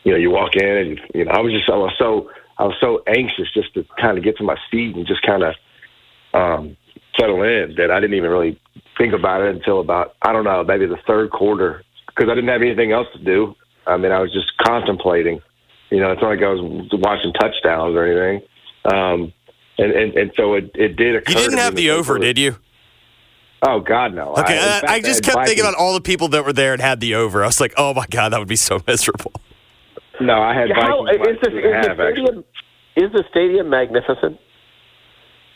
you 0.03 0.11
know 0.11 0.17
you 0.17 0.31
walk 0.31 0.55
in 0.55 0.77
and 0.77 1.01
you 1.13 1.25
know 1.25 1.31
I 1.31 1.39
was 1.39 1.53
just 1.53 1.69
I 1.69 1.77
was 1.77 1.93
so 1.97 2.29
I 2.57 2.65
was 2.65 2.75
so 2.81 3.03
anxious 3.07 3.51
just 3.53 3.73
to 3.75 3.85
kind 3.99 4.17
of 4.17 4.23
get 4.23 4.37
to 4.37 4.43
my 4.43 4.57
seat 4.69 4.95
and 4.95 5.07
just 5.07 5.21
kind 5.21 5.43
of 5.43 5.55
um 6.33 6.77
settle 7.19 7.43
in 7.43 7.75
that 7.77 7.91
I 7.91 7.99
didn't 7.99 8.15
even 8.15 8.29
really 8.29 8.59
think 8.97 9.13
about 9.13 9.41
it 9.41 9.55
until 9.55 9.79
about 9.79 10.15
I 10.21 10.31
don't 10.33 10.43
know 10.43 10.63
maybe 10.63 10.85
the 10.85 10.97
third 11.07 11.31
quarter 11.31 11.83
because 12.07 12.29
I 12.29 12.35
didn't 12.35 12.49
have 12.49 12.61
anything 12.61 12.91
else 12.91 13.07
to 13.13 13.23
do 13.23 13.55
I 13.87 13.97
mean, 13.97 14.11
I 14.11 14.19
was 14.19 14.31
just 14.33 14.55
contemplating. 14.57 15.39
You 15.89 16.01
know, 16.01 16.11
it's 16.11 16.21
not 16.21 16.29
like 16.29 16.43
I 16.43 16.49
was 16.49 16.89
watching 16.93 17.31
touchdowns 17.33 17.95
or 17.95 18.05
anything. 18.05 18.47
Um, 18.85 19.33
and, 19.77 19.91
and, 19.91 20.13
and 20.17 20.31
so 20.35 20.55
it, 20.55 20.71
it 20.75 20.97
did 20.97 21.15
occur. 21.15 21.31
You 21.31 21.37
didn't 21.37 21.59
have 21.59 21.75
the 21.75 21.91
over, 21.91 22.19
did 22.19 22.37
you? 22.37 22.57
Oh 23.61 23.79
God, 23.79 24.13
no. 24.13 24.35
Okay, 24.35 24.59
I, 24.59 24.81
I, 24.85 24.93
I 24.95 25.01
just 25.01 25.23
kept 25.23 25.47
thinking 25.47 25.63
about 25.63 25.75
all 25.75 25.93
the 25.93 26.01
people 26.01 26.27
that 26.29 26.45
were 26.45 26.53
there 26.53 26.73
and 26.73 26.81
had 26.81 26.99
the 26.99 27.15
over. 27.15 27.43
I 27.43 27.47
was 27.47 27.59
like, 27.59 27.73
oh 27.77 27.93
my 27.93 28.05
God, 28.07 28.29
that 28.29 28.39
would 28.39 28.47
be 28.47 28.55
so 28.55 28.81
miserable. 28.87 29.31
No, 30.19 30.41
I 30.41 30.53
had 30.53 30.69
How, 30.75 31.03
Vikings. 31.05 31.27
Is, 31.27 31.37
this, 31.41 31.53
is, 31.53 31.63
the 31.63 31.93
stadium, 31.95 32.43
is 32.95 33.11
the 33.13 33.23
stadium 33.29 33.69
magnificent? 33.69 34.39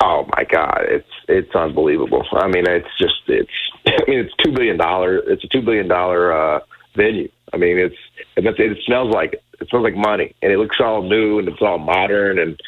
Oh 0.04 0.28
my 0.36 0.43
God, 0.45 0.84
it's 0.88 1.08
it's 1.28 1.56
unbelievable. 1.56 2.24
I 2.34 2.47
mean, 2.47 2.66
it's 2.68 2.88
just 2.99 3.22
it's. 3.28 3.49
I 3.88 4.10
mean, 4.10 4.20
it's 4.20 4.34
two 4.43 4.52
billion 4.52 4.78
dollar. 4.78 5.18
It's 5.18 5.43
a 5.43 5.47
two 5.47 5.62
billion 5.62 5.88
dollar 5.88 6.34
uh, 6.34 6.60
venue. 6.95 7.30
I 7.54 7.58
mean, 7.58 7.78
it's 7.78 7.95
it, 8.36 8.45
it 8.60 8.78
smells 8.86 9.14
like 9.14 9.34
it. 9.34 9.43
It 9.60 9.70
smells 9.70 9.84
like 9.84 9.95
money, 9.95 10.34
and 10.41 10.52
it 10.52 10.58
looks 10.58 10.78
all 10.80 11.04
new 11.04 11.38
and 11.38 11.47
it's 11.47 11.62
all 11.62 11.78
modern 11.78 12.39
and 12.39 12.60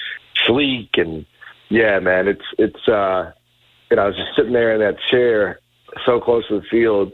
sleek 0.45 0.91
and 0.97 1.25
yeah, 1.69 1.99
man, 1.99 2.27
it's 2.27 2.45
it's. 2.59 2.87
uh 2.87 3.31
And 3.89 3.99
I 3.99 4.05
was 4.05 4.15
just 4.15 4.35
sitting 4.35 4.53
there 4.53 4.73
in 4.75 4.79
that 4.81 4.97
chair, 5.09 5.59
so 6.05 6.19
close 6.19 6.47
to 6.49 6.59
the 6.59 6.65
field, 6.69 7.13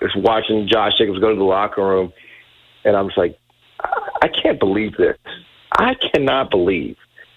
just 0.00 0.16
watching 0.16 0.68
Josh 0.68 0.96
Jacobs 0.96 1.18
go 1.18 1.30
to 1.30 1.36
the 1.36 1.42
locker 1.42 1.84
room, 1.84 2.12
and 2.84 2.96
I'm 2.96 3.06
just 3.08 3.18
like, 3.18 3.36
I 4.22 4.28
can't 4.28 4.60
believe 4.60 4.96
this. 4.96 5.18
I 5.72 5.94
cannot 5.94 6.50
believe 6.50 6.96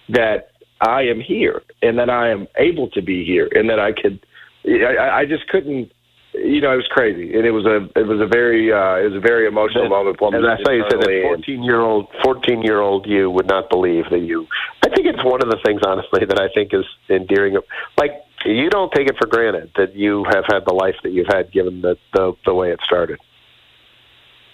that 0.10 0.49
I 0.82 1.04
am 1.04 1.20
here 1.20 1.62
and 1.82 1.98
that 2.00 2.10
I 2.10 2.30
am 2.30 2.48
able 2.58 2.90
to 2.92 3.02
be 3.02 3.26
here 3.26 3.50
and 3.54 3.70
that 3.70 3.80
I 3.80 3.92
could. 3.92 4.26
I, 4.66 5.22
I 5.22 5.26
just 5.26 5.48
couldn't 5.48 5.92
you 6.34 6.62
know, 6.62 6.72
it 6.72 6.78
was 6.78 6.88
crazy, 6.90 7.34
and 7.34 7.46
it 7.46 7.52
was 7.52 7.66
a 7.66 7.90
it 8.00 8.06
was 8.06 8.22
a 8.22 8.28
very 8.28 8.72
uh, 8.72 9.02
it 9.02 9.12
was 9.12 9.16
a 9.16 9.20
very 9.20 9.48
emotional 9.48 9.84
and, 9.84 9.90
moment 9.90 10.18
for 10.20 10.32
me. 10.32 10.38
And 10.38 10.48
I 10.48 10.58
saw 10.62 10.72
you 10.72 10.86
said 10.90 11.02
that 11.02 11.22
fourteen 11.24 11.64
year 11.64 11.82
old 11.82 12.08
fourteen 12.24 12.62
year 12.62 12.80
old 12.80 13.08
you 13.08 13.32
would 13.32 13.48
not 13.48 13.70
believe 13.70 14.06
that 14.12 14.20
you. 14.20 14.46
I 14.86 14.90
think 14.90 15.08
it's 15.08 15.24
one 15.24 15.42
of 15.42 15.50
the 15.50 15.58
things, 15.66 15.82
honestly, 15.86 16.26
that 16.26 16.40
I 16.40 16.50
think 16.54 16.74
is 16.74 16.86
endearing. 17.10 17.58
Like 17.98 18.12
you 18.46 18.70
don't 18.70 18.92
take 18.92 19.08
it 19.08 19.16
for 19.20 19.28
granted 19.28 19.72
that 19.76 19.96
you 19.96 20.24
have 20.32 20.46
had 20.48 20.66
the 20.68 20.74
life 20.74 20.96
that 21.04 21.12
you've 21.12 21.28
had, 21.28 21.52
given 21.52 21.82
the 21.82 21.98
the, 22.14 22.34
the 22.46 22.54
way 22.54 22.72
it 22.72 22.80
started. 22.86 23.20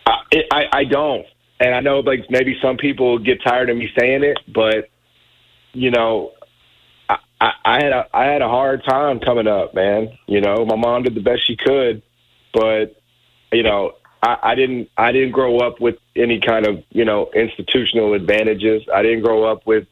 I, 0.05 0.15
I 0.51 0.63
I 0.71 0.83
don't, 0.85 1.25
and 1.59 1.75
I 1.75 1.81
know 1.81 1.99
like 1.99 2.25
maybe 2.29 2.57
some 2.61 2.77
people 2.77 3.19
get 3.19 3.43
tired 3.43 3.69
of 3.69 3.75
me 3.75 3.89
saying 3.99 4.23
it, 4.23 4.39
but 4.47 4.89
you 5.75 5.91
know, 5.91 6.31
I, 7.09 7.51
I 7.63 7.83
had 7.83 7.91
a 7.91 8.07
I 8.13 8.25
had 8.25 8.41
a 8.41 8.47
hard 8.47 8.83
time 8.83 9.19
coming 9.19 9.47
up, 9.47 9.73
man. 9.73 10.17
You 10.27 10.41
know, 10.41 10.65
my 10.65 10.75
mom 10.75 11.03
did 11.03 11.15
the 11.15 11.21
best 11.21 11.45
she 11.45 11.55
could, 11.55 12.01
but 12.53 12.95
you 13.51 13.63
know, 13.63 13.93
I, 14.23 14.37
I 14.41 14.55
didn't 14.55 14.89
I 14.97 15.11
didn't 15.11 15.31
grow 15.31 15.59
up 15.59 15.79
with 15.79 15.97
any 16.15 16.39
kind 16.39 16.65
of 16.65 16.83
you 16.91 17.05
know 17.05 17.29
institutional 17.35 18.13
advantages. 18.13 18.83
I 18.93 19.03
didn't 19.03 19.23
grow 19.23 19.43
up 19.43 19.67
with 19.67 19.87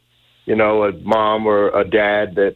you 0.45 0.55
know 0.55 0.83
a 0.83 0.93
mom 0.93 1.45
or 1.45 1.69
a 1.69 1.83
dad 1.83 2.35
that 2.35 2.55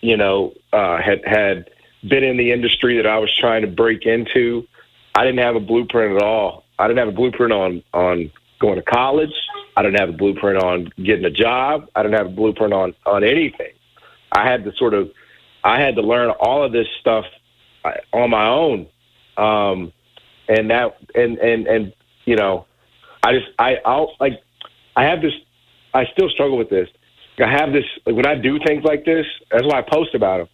you 0.00 0.16
know 0.16 0.54
uh, 0.72 0.98
had 0.98 1.22
had 1.26 1.70
been 2.06 2.22
in 2.22 2.36
the 2.36 2.52
industry 2.52 2.98
that 2.98 3.06
I 3.06 3.18
was 3.18 3.34
trying 3.34 3.62
to 3.62 3.68
break 3.68 4.06
into. 4.06 4.66
I 5.14 5.24
didn't 5.24 5.40
have 5.40 5.56
a 5.56 5.60
blueprint 5.60 6.16
at 6.16 6.22
all. 6.22 6.64
I 6.78 6.86
didn't 6.86 6.98
have 6.98 7.08
a 7.08 7.16
blueprint 7.16 7.52
on 7.52 7.82
on 7.92 8.30
going 8.60 8.76
to 8.76 8.82
college. 8.82 9.34
I 9.78 9.82
didn't 9.82 10.00
have 10.00 10.08
a 10.08 10.12
blueprint 10.12 10.60
on 10.60 10.92
getting 11.00 11.24
a 11.24 11.30
job. 11.30 11.88
I 11.94 12.02
didn't 12.02 12.18
have 12.18 12.26
a 12.26 12.30
blueprint 12.34 12.72
on 12.72 12.96
on 13.06 13.22
anything. 13.22 13.74
I 14.32 14.44
had 14.44 14.64
to 14.64 14.72
sort 14.74 14.92
of, 14.92 15.12
I 15.62 15.80
had 15.80 15.94
to 15.94 16.02
learn 16.02 16.30
all 16.30 16.64
of 16.64 16.72
this 16.72 16.88
stuff 17.00 17.24
uh, 17.84 17.92
on 18.12 18.30
my 18.30 18.48
own. 18.48 18.88
Um, 19.36 19.92
and 20.48 20.68
that, 20.72 20.96
and, 21.14 21.38
and, 21.38 21.68
and, 21.68 21.92
you 22.24 22.34
know, 22.34 22.66
I 23.22 23.34
just, 23.34 23.46
I, 23.56 23.76
I'll 23.84 24.16
like, 24.18 24.42
I 24.96 25.04
have 25.04 25.22
this, 25.22 25.34
I 25.94 26.06
still 26.06 26.28
struggle 26.28 26.58
with 26.58 26.70
this. 26.70 26.88
I 27.38 27.48
have 27.48 27.72
this, 27.72 27.84
like 28.04 28.16
when 28.16 28.26
I 28.26 28.34
do 28.34 28.58
things 28.58 28.82
like 28.82 29.04
this, 29.04 29.26
that's 29.52 29.64
why 29.64 29.78
I 29.78 29.82
post 29.82 30.12
about 30.16 30.38
them. 30.38 30.48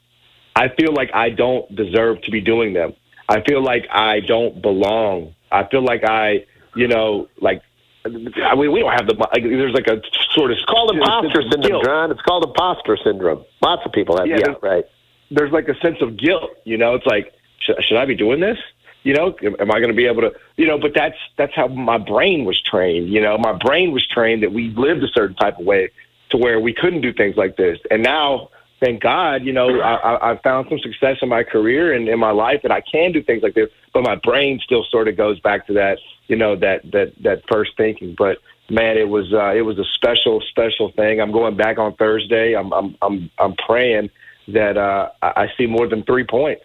I 0.54 0.68
feel 0.68 0.92
like 0.92 1.10
I 1.14 1.30
don't 1.30 1.74
deserve 1.74 2.20
to 2.22 2.30
be 2.30 2.42
doing 2.42 2.74
them. 2.74 2.92
I 3.26 3.40
feel 3.40 3.62
like 3.62 3.86
I 3.90 4.20
don't 4.20 4.60
belong. 4.60 5.34
I 5.50 5.66
feel 5.66 5.82
like 5.82 6.04
I, 6.04 6.44
you 6.76 6.88
know, 6.88 7.28
like 7.40 7.62
I 8.04 8.54
mean, 8.54 8.72
we 8.72 8.80
don't 8.80 8.92
have 8.92 9.06
the. 9.06 9.14
Like, 9.14 9.42
there's 9.42 9.72
like 9.72 9.86
a 9.86 10.02
sort 10.32 10.50
of. 10.50 10.58
It's 10.58 10.66
called 10.66 10.94
imposter 10.94 11.42
syndrome, 11.50 11.82
John. 11.84 12.10
It's 12.10 12.20
called 12.20 12.44
imposter 12.44 12.98
syndrome. 13.02 13.44
Lots 13.62 13.82
of 13.86 13.92
people 13.92 14.18
have. 14.18 14.26
Yeah, 14.26 14.38
yeah 14.40 14.54
right. 14.62 14.84
There's 15.30 15.52
like 15.52 15.68
a 15.68 15.78
sense 15.78 16.02
of 16.02 16.18
guilt. 16.18 16.50
You 16.64 16.76
know, 16.76 16.94
it's 16.94 17.06
like, 17.06 17.32
should, 17.60 17.76
should 17.82 17.96
I 17.96 18.04
be 18.04 18.14
doing 18.14 18.40
this? 18.40 18.58
You 19.04 19.14
know, 19.14 19.34
am 19.42 19.70
I 19.70 19.80
going 19.80 19.88
to 19.88 19.94
be 19.94 20.06
able 20.06 20.22
to? 20.22 20.32
You 20.56 20.66
know, 20.66 20.78
but 20.78 20.92
that's 20.94 21.16
that's 21.38 21.54
how 21.54 21.66
my 21.68 21.96
brain 21.96 22.44
was 22.44 22.60
trained. 22.60 23.08
You 23.08 23.22
know, 23.22 23.38
my 23.38 23.52
brain 23.52 23.92
was 23.92 24.06
trained 24.06 24.42
that 24.42 24.52
we 24.52 24.68
lived 24.70 25.02
a 25.02 25.08
certain 25.08 25.36
type 25.36 25.58
of 25.58 25.64
way 25.64 25.90
to 26.30 26.36
where 26.36 26.60
we 26.60 26.74
couldn't 26.74 27.00
do 27.00 27.12
things 27.12 27.36
like 27.36 27.56
this. 27.56 27.78
And 27.90 28.02
now, 28.02 28.50
thank 28.80 29.02
God, 29.02 29.44
you 29.44 29.52
know, 29.52 29.80
I, 29.80 30.32
I 30.32 30.36
found 30.42 30.68
some 30.68 30.78
success 30.78 31.18
in 31.22 31.28
my 31.28 31.42
career 31.42 31.94
and 31.94 32.08
in 32.08 32.18
my 32.18 32.32
life, 32.32 32.60
and 32.64 32.72
I 32.72 32.82
can 32.82 33.12
do 33.12 33.22
things 33.22 33.42
like 33.42 33.54
this. 33.54 33.70
But 33.94 34.02
my 34.02 34.16
brain 34.16 34.60
still 34.62 34.84
sort 34.90 35.08
of 35.08 35.16
goes 35.16 35.40
back 35.40 35.66
to 35.68 35.72
that 35.74 35.98
you 36.28 36.36
know 36.36 36.56
that 36.56 36.82
that 36.92 37.12
that 37.22 37.42
first 37.50 37.72
thinking. 37.76 38.14
But 38.16 38.38
man, 38.70 38.96
it 38.96 39.08
was 39.08 39.32
uh, 39.32 39.54
it 39.54 39.62
was 39.62 39.78
a 39.78 39.84
special 39.94 40.40
special 40.50 40.90
thing. 40.92 41.20
I'm 41.20 41.32
going 41.32 41.56
back 41.56 41.78
on 41.78 41.94
Thursday. 41.94 42.54
I'm 42.54 42.72
I'm 42.72 42.96
I'm 43.02 43.30
I'm 43.38 43.54
praying 43.56 44.10
that 44.48 44.76
uh, 44.76 45.10
I 45.22 45.48
see 45.56 45.66
more 45.66 45.88
than 45.88 46.02
three 46.04 46.24
points. 46.24 46.64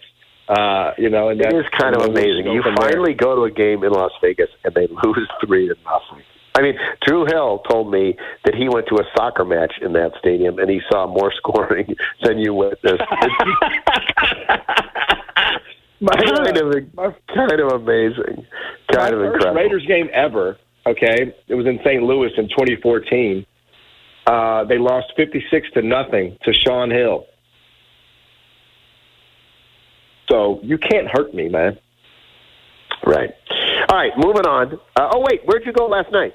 Uh, 0.50 0.94
you 0.98 1.10
know, 1.10 1.30
and 1.30 1.40
that 1.40 1.54
is 1.54 1.66
kind 1.78 1.96
of 1.96 2.02
amazing. 2.02 2.48
You 2.48 2.64
finally 2.64 3.14
there. 3.14 3.18
go 3.18 3.36
to 3.36 3.44
a 3.44 3.52
game 3.52 3.84
in 3.84 3.92
Las 3.92 4.12
Vegas 4.20 4.50
and 4.64 4.74
they 4.74 4.88
lose 5.04 5.30
three 5.46 5.68
to 5.68 5.76
nothing. 5.86 6.24
I 6.56 6.62
mean, 6.62 6.80
Drew 7.06 7.26
Hill 7.26 7.60
told 7.70 7.92
me 7.92 8.18
that 8.46 8.56
he 8.56 8.68
went 8.68 8.88
to 8.88 8.96
a 8.96 9.04
soccer 9.16 9.46
match 9.46 9.76
in 9.82 9.94
that 9.94 10.14
stadium 10.18 10.58
and 10.58 10.70
he 10.70 10.82
saw 10.92 11.06
more 11.08 11.32
scoring 11.38 11.96
than 12.24 12.40
you 12.40 12.54
witnessed. 12.54 13.04
kind 16.08 16.58
of, 16.58 17.16
kind 17.34 17.60
of 17.60 17.72
amazing, 17.82 18.46
kind 18.92 19.16
My 19.16 19.18
of 19.18 19.22
incredible. 19.34 19.54
Raiders 19.54 19.86
game 19.86 20.10
ever. 20.14 20.58
Okay, 20.86 21.34
it 21.48 21.56
was 21.56 21.68
in 21.68 21.80
St. 21.84 22.02
Louis 22.04 22.32
in 22.38 22.48
2014. 22.50 23.46
Uh, 24.26 24.64
they 24.66 24.78
lost 24.78 25.08
56 25.18 25.72
to 25.72 25.82
nothing 25.82 26.38
to 26.44 26.54
Shaun 26.54 26.90
Hill. 26.90 27.26
So 30.30 30.60
you 30.64 30.78
can't 30.78 31.08
hurt 31.08 31.34
me, 31.34 31.50
man. 31.50 31.78
Right. 33.06 33.32
All 33.90 33.98
right, 33.98 34.12
moving 34.18 34.46
on. 34.46 34.80
Uh, 34.96 35.10
oh 35.14 35.26
wait, 35.30 35.42
where'd 35.46 35.66
you 35.66 35.74
go 35.74 35.88
last 35.88 36.12
night? 36.12 36.34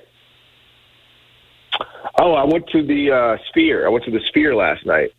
Oh, 2.21 2.33
I 2.33 2.45
went 2.45 2.69
to 2.69 2.83
the 2.83 3.11
uh, 3.11 3.37
Sphere. 3.49 3.87
I 3.87 3.91
went 3.91 4.05
to 4.05 4.11
the 4.11 4.21
Sphere 4.29 4.55
last 4.55 4.85
night. 4.87 5.11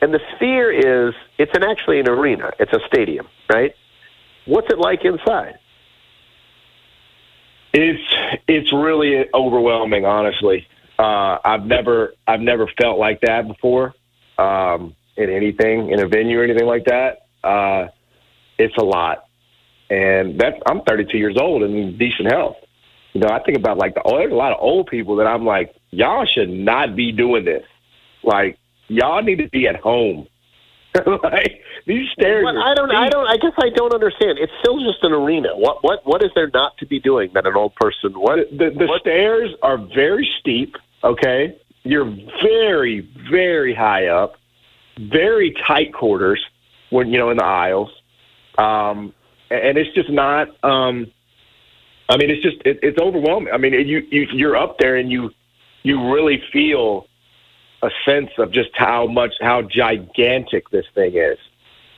And 0.00 0.14
the 0.14 0.20
Sphere 0.34 0.72
is 0.72 1.14
it's 1.38 1.52
an 1.54 1.62
actually 1.62 2.00
an 2.00 2.08
arena. 2.08 2.50
It's 2.58 2.72
a 2.72 2.80
stadium, 2.86 3.28
right? 3.52 3.74
What's 4.46 4.68
it 4.70 4.78
like 4.78 5.04
inside? 5.04 5.58
It's 7.72 8.40
it's 8.48 8.72
really 8.72 9.26
overwhelming, 9.32 10.04
honestly. 10.04 10.66
Uh, 10.98 11.38
I've 11.44 11.64
never 11.64 12.14
I've 12.26 12.40
never 12.40 12.66
felt 12.80 12.98
like 12.98 13.20
that 13.20 13.46
before 13.46 13.94
um, 14.38 14.94
in 15.16 15.30
anything 15.30 15.90
in 15.90 16.00
a 16.00 16.08
venue 16.08 16.40
or 16.40 16.44
anything 16.44 16.66
like 16.66 16.86
that. 16.86 17.26
Uh, 17.44 17.88
it's 18.58 18.76
a 18.76 18.84
lot, 18.84 19.26
and 19.88 20.38
that's 20.38 20.56
I'm 20.66 20.82
32 20.82 21.16
years 21.16 21.36
old 21.38 21.62
and 21.62 21.74
in 21.76 21.98
decent 21.98 22.30
health. 22.30 22.56
You 23.12 23.20
know, 23.20 23.28
I 23.28 23.42
think 23.42 23.56
about 23.56 23.78
like 23.78 23.94
the 23.94 24.02
there's 24.06 24.32
a 24.32 24.34
lot 24.34 24.52
of 24.52 24.58
old 24.60 24.86
people 24.86 25.16
that 25.16 25.26
I'm 25.26 25.44
like, 25.44 25.74
y'all 25.90 26.26
should 26.26 26.50
not 26.50 26.96
be 26.96 27.12
doing 27.12 27.44
this. 27.44 27.64
Like, 28.22 28.58
y'all 28.90 29.22
need 29.22 29.36
to 29.38 29.48
be 29.48 29.66
at 29.66 29.76
home. 29.76 30.26
like 31.22 31.62
these 31.86 32.10
stairs. 32.10 32.44
Well, 32.44 32.58
I 32.58 32.74
don't. 32.74 32.90
I 32.90 33.08
don't. 33.08 33.26
I 33.26 33.36
guess 33.36 33.52
I 33.58 33.70
don't 33.70 33.94
understand. 33.94 34.38
It's 34.38 34.52
still 34.60 34.80
just 34.80 35.02
an 35.04 35.12
arena. 35.12 35.50
What? 35.54 35.84
What? 35.84 36.04
What 36.04 36.22
is 36.24 36.30
there 36.34 36.50
not 36.52 36.76
to 36.78 36.86
be 36.86 36.98
doing 36.98 37.30
that 37.34 37.46
an 37.46 37.54
old 37.54 37.76
person? 37.76 38.12
What? 38.14 38.50
the, 38.50 38.70
the 38.70 38.98
stairs 39.00 39.50
are 39.62 39.78
very 39.94 40.28
steep. 40.40 40.74
Okay, 41.04 41.56
you're 41.84 42.12
very, 42.42 43.08
very 43.30 43.72
high 43.72 44.08
up, 44.08 44.34
very 44.98 45.54
tight 45.64 45.94
quarters 45.94 46.44
when 46.90 47.08
you 47.10 47.18
know 47.18 47.30
in 47.30 47.36
the 47.36 47.44
aisles, 47.44 47.90
um, 48.58 49.14
and 49.48 49.78
it's 49.78 49.94
just 49.94 50.10
not. 50.10 50.48
Um, 50.64 51.06
I 52.08 52.16
mean, 52.16 52.30
it's 52.30 52.42
just 52.42 52.56
it, 52.64 52.80
it's 52.82 52.98
overwhelming. 52.98 53.52
I 53.54 53.58
mean, 53.58 53.74
you, 53.74 54.04
you 54.10 54.26
you're 54.32 54.56
up 54.56 54.78
there 54.78 54.96
and 54.96 55.08
you 55.08 55.30
you 55.84 56.12
really 56.12 56.42
feel 56.52 57.06
a 57.82 57.90
sense 58.04 58.30
of 58.38 58.52
just 58.52 58.70
how 58.74 59.06
much 59.06 59.34
how 59.40 59.62
gigantic 59.62 60.70
this 60.70 60.86
thing 60.94 61.16
is. 61.16 61.38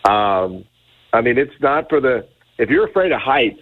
Um, 0.04 0.64
I 1.12 1.20
mean, 1.20 1.38
it's 1.38 1.58
not 1.60 1.88
for 1.88 2.00
the 2.00 2.26
if 2.58 2.70
you're 2.70 2.86
afraid 2.86 3.12
of 3.12 3.20
heights. 3.20 3.60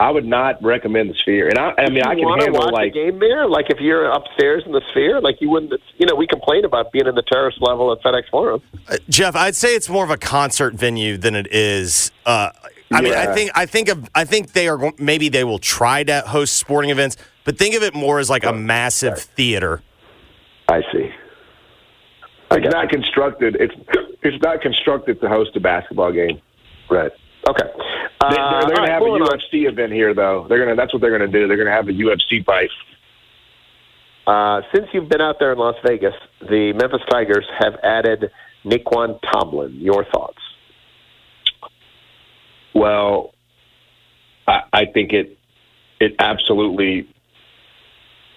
I 0.00 0.12
would 0.12 0.24
not 0.24 0.62
recommend 0.62 1.10
the 1.10 1.14
Sphere, 1.14 1.48
and 1.48 1.58
I, 1.58 1.74
I 1.76 1.90
mean, 1.90 2.04
I 2.04 2.14
can 2.14 2.22
want 2.22 2.40
to 2.40 2.44
handle 2.44 2.62
watch 2.66 2.72
like 2.72 2.92
a 2.92 2.94
game 2.94 3.18
there? 3.18 3.48
Like 3.48 3.68
if 3.68 3.80
you're 3.80 4.04
upstairs 4.04 4.62
in 4.64 4.70
the 4.70 4.80
Sphere, 4.92 5.20
like 5.20 5.40
you 5.40 5.50
wouldn't. 5.50 5.72
You 5.96 6.06
know, 6.06 6.14
we 6.14 6.28
complain 6.28 6.64
about 6.64 6.92
being 6.92 7.08
in 7.08 7.16
the 7.16 7.22
terrace 7.22 7.56
level 7.58 7.90
at 7.90 8.00
FedEx 8.00 8.28
Forum. 8.30 8.62
Uh, 8.88 8.98
Geoff, 9.08 9.34
I'd 9.34 9.56
say 9.56 9.74
it's 9.74 9.88
more 9.88 10.04
of 10.04 10.10
a 10.10 10.16
concert 10.16 10.74
venue 10.74 11.16
than 11.16 11.34
it 11.34 11.52
is. 11.52 12.12
Uh, 12.24 12.50
I 12.92 13.00
mean, 13.00 13.12
I 13.12 13.34
think 13.34 13.50
I 13.54 13.66
think 13.66 13.88
of 13.88 14.08
I 14.14 14.24
think 14.24 14.52
they 14.52 14.68
are 14.68 14.76
go- 14.76 14.92
maybe 14.98 15.28
they 15.28 15.42
will 15.42 15.58
try 15.58 16.04
to 16.04 16.20
host 16.20 16.56
sporting 16.56 16.90
events, 16.90 17.16
but 17.44 17.58
think 17.58 17.74
of 17.74 17.82
it 17.82 17.92
more 17.92 18.20
as 18.20 18.30
like 18.30 18.44
a 18.44 18.52
massive 18.52 19.18
theater. 19.18 19.82
I 20.68 20.82
see. 20.92 21.10
It's 22.50 22.72
not 22.72 22.88
constructed. 22.88 23.56
It's 23.60 23.74
it's 24.22 24.42
not 24.42 24.62
constructed 24.62 25.20
to 25.20 25.28
host 25.28 25.54
a 25.56 25.60
basketball 25.60 26.12
game. 26.12 26.40
Right. 26.90 27.12
Okay. 27.48 27.64
They, 28.20 28.36
are 28.36 28.62
going 28.62 28.86
to 28.86 28.90
have 28.90 29.02
a 29.02 29.06
moving 29.06 29.22
on. 29.22 29.38
UFC 29.38 29.68
event 29.68 29.92
here, 29.92 30.12
though. 30.14 30.46
They're 30.48 30.58
going 30.58 30.70
to. 30.70 30.74
That's 30.74 30.92
what 30.92 31.00
they're 31.00 31.16
going 31.16 31.30
to 31.30 31.38
do. 31.38 31.46
They're 31.46 31.56
going 31.56 31.68
to 31.68 31.72
have 31.72 31.88
a 31.88 31.92
UFC 31.92 32.44
fight. 32.44 32.70
Uh, 34.26 34.62
since 34.74 34.88
you've 34.92 35.08
been 35.08 35.20
out 35.20 35.38
there 35.38 35.52
in 35.52 35.58
Las 35.58 35.76
Vegas, 35.86 36.14
the 36.40 36.72
Memphis 36.74 37.00
Tigers 37.08 37.46
have 37.58 37.76
added 37.82 38.30
Nae'Qwan 38.64 39.20
Tomlin. 39.22 39.74
Your 39.76 40.04
thoughts? 40.04 40.38
Well, 42.74 43.34
I, 44.46 44.62
I 44.72 44.84
think 44.86 45.12
it 45.12 45.38
it 46.00 46.16
absolutely 46.18 47.08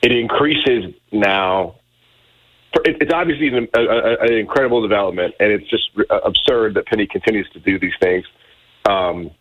it 0.02 0.12
increases 0.12 0.94
now. 1.12 1.76
It's 2.86 3.14
obviously 3.14 3.48
an, 3.50 3.68
a, 3.76 3.82
a, 3.82 4.18
an 4.22 4.34
incredible 4.34 4.82
development, 4.82 5.36
and 5.40 5.52
it's 5.52 5.70
just 5.70 5.90
uh, 6.10 6.20
absurd 6.24 6.76
that 6.76 6.86
Penny 6.86 7.06
continues 7.06 7.50
to 7.52 7.60
do 7.60 7.78
these 7.78 7.94
things. 8.00 8.26
Um, 8.90 9.32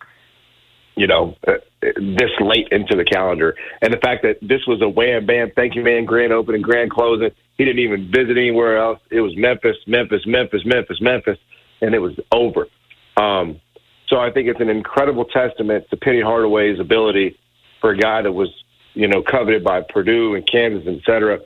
you 0.96 1.06
know, 1.06 1.36
uh, 1.46 1.54
this 1.80 2.30
late 2.40 2.68
into 2.72 2.96
the 2.96 3.04
calendar, 3.04 3.56
and 3.80 3.92
the 3.92 3.98
fact 3.98 4.22
that 4.24 4.38
this 4.42 4.66
was 4.66 4.82
a 4.82 4.88
wham 4.88 5.24
bam, 5.26 5.50
thank 5.54 5.74
you 5.74 5.82
man, 5.82 6.04
grand 6.04 6.32
opening, 6.32 6.60
grand 6.60 6.90
closing. 6.90 7.30
He 7.56 7.64
didn't 7.64 7.78
even 7.78 8.10
visit 8.10 8.36
anywhere 8.36 8.76
else. 8.76 9.00
It 9.10 9.20
was 9.20 9.34
Memphis, 9.36 9.76
Memphis, 9.86 10.26
Memphis, 10.26 10.62
Memphis, 10.64 11.00
Memphis, 11.00 11.38
and 11.80 11.94
it 11.94 12.00
was 12.00 12.18
over. 12.32 12.66
Um, 13.16 13.60
so 14.08 14.18
I 14.18 14.30
think 14.30 14.48
it's 14.48 14.60
an 14.60 14.68
incredible 14.68 15.24
testament 15.24 15.88
to 15.90 15.96
Penny 15.96 16.20
Hardaway's 16.20 16.80
ability 16.80 17.38
for 17.80 17.90
a 17.90 17.96
guy 17.96 18.22
that 18.22 18.32
was, 18.32 18.48
you 18.94 19.06
know, 19.06 19.22
coveted 19.22 19.62
by 19.62 19.82
Purdue 19.82 20.34
and 20.34 20.46
Kansas, 20.46 20.86
et 20.86 21.00
cetera, 21.06 21.38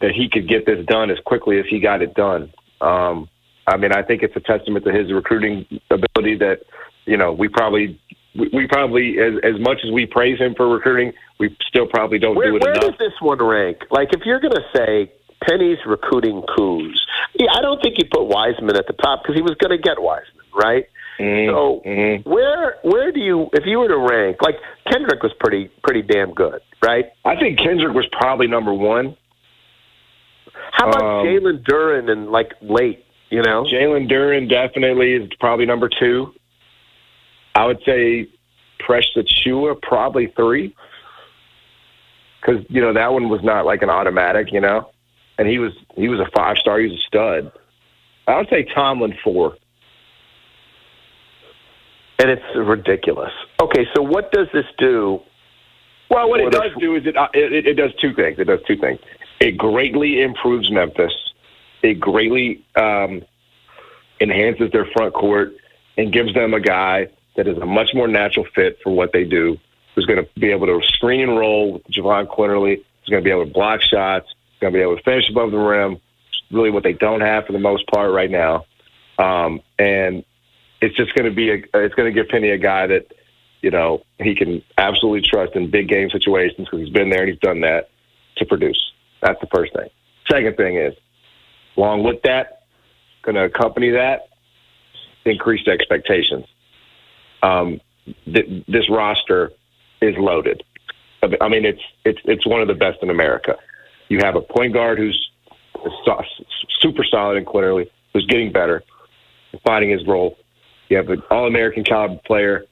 that 0.00 0.12
he 0.12 0.28
could 0.28 0.48
get 0.48 0.66
this 0.66 0.84
done 0.86 1.10
as 1.10 1.18
quickly 1.24 1.58
as 1.58 1.66
he 1.68 1.80
got 1.80 2.02
it 2.02 2.14
done. 2.14 2.52
Um, 2.80 3.28
I 3.66 3.76
mean, 3.76 3.92
I 3.92 4.02
think 4.02 4.22
it's 4.22 4.34
a 4.36 4.40
testament 4.40 4.84
to 4.84 4.92
his 4.92 5.12
recruiting 5.12 5.66
ability 5.90 6.36
that, 6.38 6.60
you 7.04 7.16
know, 7.16 7.32
we 7.32 7.48
probably, 7.48 8.00
we, 8.34 8.66
probably, 8.66 9.18
as, 9.18 9.34
as 9.42 9.60
much 9.60 9.78
as 9.84 9.90
we 9.90 10.06
praise 10.06 10.38
him 10.38 10.54
for 10.54 10.68
recruiting, 10.68 11.12
we 11.38 11.56
still 11.68 11.86
probably 11.86 12.18
don't 12.18 12.36
Where, 12.36 12.50
do 12.50 12.56
it 12.56 12.62
where 12.62 12.72
enough. 12.72 12.96
does 12.96 12.98
this 12.98 13.20
one 13.20 13.42
rank? 13.42 13.78
Like, 13.90 14.08
if 14.12 14.22
you're 14.24 14.40
going 14.40 14.54
to 14.54 14.64
say 14.74 15.12
Penny's 15.46 15.78
recruiting 15.86 16.42
coups, 16.56 17.04
yeah, 17.34 17.52
I 17.52 17.60
don't 17.60 17.80
think 17.82 17.96
you 17.98 18.08
put 18.10 18.26
Wiseman 18.26 18.76
at 18.76 18.86
the 18.86 18.94
top 18.94 19.22
because 19.22 19.36
he 19.36 19.42
was 19.42 19.54
going 19.60 19.76
to 19.76 19.82
get 19.82 20.00
Wiseman, 20.00 20.46
right? 20.54 20.86
Mm-hmm. 21.20 22.22
So 22.24 22.30
where 22.30 22.76
where 22.82 23.12
do 23.12 23.20
you 23.20 23.50
if 23.52 23.64
you 23.66 23.78
were 23.78 23.88
to 23.88 23.98
rank 23.98 24.38
like 24.40 24.54
Kendrick 24.90 25.22
was 25.22 25.32
pretty 25.38 25.70
pretty 25.84 26.00
damn 26.00 26.32
good, 26.32 26.62
right? 26.82 27.12
I 27.26 27.36
think 27.36 27.58
Kendrick 27.58 27.92
was 27.94 28.06
probably 28.10 28.46
number 28.46 28.72
one. 28.72 29.16
How 30.80 30.88
about 30.88 31.02
Um, 31.02 31.26
Jalen 31.26 31.62
Duren 31.62 32.10
and 32.10 32.30
like 32.30 32.54
late? 32.62 33.04
You 33.28 33.42
know, 33.42 33.64
Jalen 33.64 34.10
Duren 34.10 34.48
definitely 34.48 35.12
is 35.12 35.28
probably 35.38 35.66
number 35.66 35.88
two. 35.88 36.34
I 37.54 37.66
would 37.66 37.82
say 37.84 38.28
Precious 38.78 39.14
Achiuwa 39.14 39.80
probably 39.82 40.28
three, 40.28 40.74
because 42.40 42.64
you 42.70 42.80
know 42.80 42.94
that 42.94 43.12
one 43.12 43.28
was 43.28 43.42
not 43.42 43.66
like 43.66 43.82
an 43.82 43.90
automatic, 43.90 44.52
you 44.52 44.60
know, 44.60 44.90
and 45.38 45.46
he 45.46 45.58
was 45.58 45.72
he 45.96 46.08
was 46.08 46.18
a 46.18 46.30
five 46.34 46.56
star, 46.56 46.78
he 46.78 46.86
was 46.86 46.94
a 46.94 47.02
stud. 47.06 47.52
I 48.26 48.38
would 48.38 48.48
say 48.48 48.64
Tomlin 48.74 49.14
four. 49.22 49.56
and 52.20 52.30
it's 52.30 52.44
ridiculous. 52.54 53.32
Okay, 53.60 53.86
so 53.94 54.02
what 54.02 54.30
does 54.32 54.46
this 54.52 54.66
do? 54.78 55.20
Well, 56.10 56.28
what 56.28 56.40
it 56.40 56.52
does 56.52 56.72
do 56.78 56.96
is 56.96 57.06
it, 57.06 57.16
uh, 57.16 57.28
it 57.32 57.66
it 57.66 57.74
does 57.74 57.92
two 58.00 58.14
things. 58.14 58.38
It 58.38 58.44
does 58.44 58.60
two 58.66 58.76
things. 58.76 58.98
It 59.40 59.56
greatly 59.56 60.22
improves 60.22 60.70
Memphis. 60.70 61.12
It 61.82 61.98
greatly 61.98 62.64
um, 62.76 63.22
enhances 64.20 64.70
their 64.70 64.86
front 64.86 65.14
court 65.14 65.54
and 65.96 66.12
gives 66.12 66.34
them 66.34 66.54
a 66.54 66.60
guy 66.60 67.08
that 67.36 67.48
is 67.48 67.56
a 67.58 67.66
much 67.66 67.94
more 67.94 68.06
natural 68.06 68.46
fit 68.54 68.78
for 68.82 68.90
what 68.90 69.12
they 69.12 69.24
do. 69.24 69.58
Who's 69.94 70.06
going 70.06 70.24
to 70.24 70.40
be 70.40 70.50
able 70.50 70.66
to 70.66 70.80
screen 70.86 71.20
and 71.20 71.36
roll 71.36 71.72
with 71.74 71.84
Jahvon 71.84 72.26
Quinerly. 72.26 72.76
Who's 72.76 73.08
going 73.08 73.22
to 73.22 73.24
be 73.24 73.30
able 73.30 73.46
to 73.46 73.52
block 73.52 73.80
shots. 73.80 74.26
Going 74.60 74.72
to 74.72 74.78
be 74.78 74.82
able 74.82 74.96
to 74.96 75.02
finish 75.02 75.28
above 75.30 75.50
the 75.50 75.58
rim. 75.58 75.98
Really, 76.50 76.70
what 76.70 76.82
they 76.82 76.92
don't 76.92 77.22
have 77.22 77.46
for 77.46 77.52
the 77.52 77.58
most 77.58 77.86
part 77.86 78.12
right 78.12 78.30
now. 78.30 78.66
Um, 79.18 79.60
and 79.78 80.24
it's 80.80 80.96
just 80.96 81.14
going 81.14 81.24
to 81.24 81.34
be 81.34 81.50
a. 81.50 81.54
It's 81.74 81.94
going 81.94 82.12
to 82.12 82.12
give 82.12 82.28
Penny 82.28 82.50
a 82.50 82.58
guy 82.58 82.86
that 82.88 83.06
you 83.62 83.70
know, 83.70 84.02
he 84.18 84.34
can 84.34 84.62
absolutely 84.78 85.22
trust 85.22 85.54
in 85.54 85.70
big 85.70 85.88
game 85.88 86.10
situations 86.10 86.66
because 86.66 86.80
he's 86.80 86.92
been 86.92 87.10
there 87.10 87.20
and 87.20 87.30
he's 87.30 87.38
done 87.40 87.60
that 87.60 87.90
to 88.36 88.46
produce. 88.46 88.89
That's 89.22 89.40
the 89.40 89.48
first 89.54 89.72
thing. 89.74 89.88
Second 90.30 90.56
thing 90.56 90.76
is, 90.76 90.94
along 91.76 92.04
with 92.04 92.22
that, 92.22 92.62
going 93.22 93.34
to 93.34 93.44
accompany 93.44 93.90
that, 93.90 94.28
increased 95.24 95.68
expectations. 95.68 96.46
Um, 97.42 97.80
th- 98.24 98.64
this 98.66 98.88
roster 98.90 99.52
is 100.00 100.16
loaded. 100.16 100.62
I 101.40 101.48
mean, 101.48 101.66
it's 101.66 101.82
it's 102.04 102.20
it's 102.24 102.46
one 102.46 102.62
of 102.62 102.68
the 102.68 102.74
best 102.74 102.98
in 103.02 103.10
America. 103.10 103.56
You 104.08 104.20
have 104.20 104.36
a 104.36 104.40
point 104.40 104.72
guard 104.72 104.98
who's 104.98 105.30
super 106.80 107.04
solid 107.04 107.36
in 107.36 107.44
Quinerly, 107.44 107.90
who's 108.12 108.26
getting 108.26 108.52
better, 108.52 108.82
finding 109.64 109.90
his 109.90 110.06
role. 110.06 110.38
You 110.88 110.96
have 110.96 111.08
an 111.10 111.22
All-American 111.30 111.84
caliber 111.84 112.20
player 112.24 112.64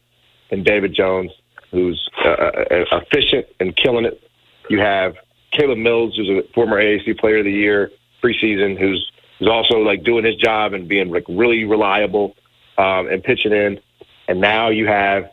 and 0.50 0.64
David 0.64 0.94
Jones, 0.94 1.30
who's 1.70 2.08
uh, 2.24 2.28
uh, 2.28 2.84
efficient 2.92 3.46
and 3.60 3.76
killing 3.76 4.04
it. 4.04 4.20
You 4.68 4.80
have 4.80 5.14
Caleb 5.52 5.78
Mills, 5.78 6.16
who's 6.16 6.28
a 6.28 6.42
former 6.52 6.80
AAC 6.80 7.18
Player 7.18 7.38
of 7.38 7.44
the 7.44 7.52
Year 7.52 7.90
preseason, 8.22 8.78
who's 8.78 9.10
who's 9.38 9.48
also 9.48 9.78
like 9.78 10.02
doing 10.02 10.24
his 10.24 10.36
job 10.36 10.72
and 10.72 10.88
being 10.88 11.10
like 11.10 11.24
really 11.28 11.64
reliable 11.64 12.34
um, 12.76 13.08
and 13.08 13.22
pitching 13.22 13.52
in. 13.52 13.80
And 14.26 14.40
now 14.40 14.68
you 14.68 14.86
have 14.86 15.30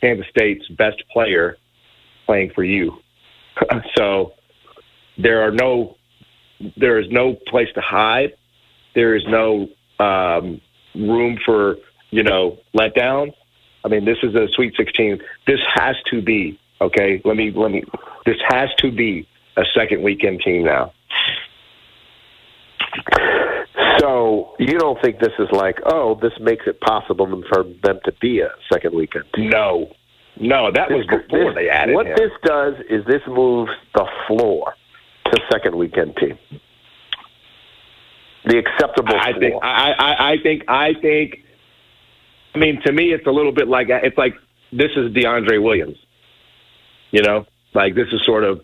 Kansas 0.00 0.26
State's 0.30 0.66
best 0.68 1.02
player 1.12 1.56
playing 2.26 2.50
for 2.54 2.64
you. 2.64 3.00
so 3.96 4.34
there 5.18 5.42
are 5.42 5.50
no 5.50 5.96
there 6.76 6.98
is 6.98 7.10
no 7.10 7.34
place 7.34 7.68
to 7.74 7.80
hide. 7.80 8.34
There 8.94 9.14
is 9.14 9.24
no 9.26 9.68
um, 9.98 10.60
room 10.94 11.38
for 11.44 11.76
you 12.10 12.22
know 12.22 12.58
letdown. 12.74 13.32
I 13.84 13.88
mean, 13.88 14.04
this 14.04 14.18
is 14.22 14.34
a 14.34 14.46
Sweet 14.48 14.74
16. 14.76 15.20
This 15.46 15.60
has 15.74 15.96
to 16.10 16.20
be 16.20 16.58
okay. 16.80 17.20
Let 17.24 17.36
me 17.36 17.50
let 17.50 17.70
me. 17.70 17.84
This 18.26 18.36
has 18.48 18.68
to 18.78 18.90
be 18.92 19.26
a 19.56 19.64
second 19.74 20.02
weekend 20.02 20.40
team 20.42 20.64
now. 20.64 20.92
So 23.98 24.54
you 24.58 24.78
don't 24.78 25.00
think 25.02 25.18
this 25.20 25.32
is 25.38 25.48
like, 25.52 25.78
oh, 25.84 26.18
this 26.20 26.32
makes 26.40 26.66
it 26.66 26.80
possible 26.80 27.26
for 27.52 27.64
them 27.82 28.00
to 28.04 28.12
be 28.20 28.40
a 28.40 28.50
second 28.72 28.94
weekend? 28.94 29.24
Team. 29.34 29.50
No, 29.50 29.92
no, 30.38 30.70
that 30.72 30.90
was 30.90 31.06
before 31.06 31.52
this, 31.52 31.54
they 31.54 31.68
added 31.68 31.94
What 31.94 32.06
him. 32.06 32.16
this 32.16 32.30
does 32.44 32.74
is 32.88 33.04
this 33.06 33.20
moves 33.26 33.70
the 33.94 34.06
floor 34.26 34.74
to 35.26 35.40
second 35.52 35.76
weekend 35.76 36.16
team. 36.16 36.38
The 38.46 38.58
acceptable. 38.58 39.14
I 39.16 39.32
floor. 39.32 39.40
think. 39.40 39.54
I, 39.62 39.92
I, 39.92 40.30
I 40.32 40.36
think. 40.42 40.64
I 40.66 40.94
think. 40.94 41.44
I 42.54 42.58
mean, 42.58 42.80
to 42.86 42.92
me, 42.92 43.12
it's 43.12 43.26
a 43.26 43.30
little 43.30 43.52
bit 43.52 43.68
like 43.68 43.88
it's 43.90 44.16
like 44.16 44.34
this 44.72 44.90
is 44.96 45.12
DeAndre 45.12 45.62
Williams. 45.62 45.98
You 47.10 47.22
know, 47.22 47.46
like 47.74 47.94
this 47.94 48.08
is 48.12 48.24
sort 48.24 48.44
of. 48.44 48.62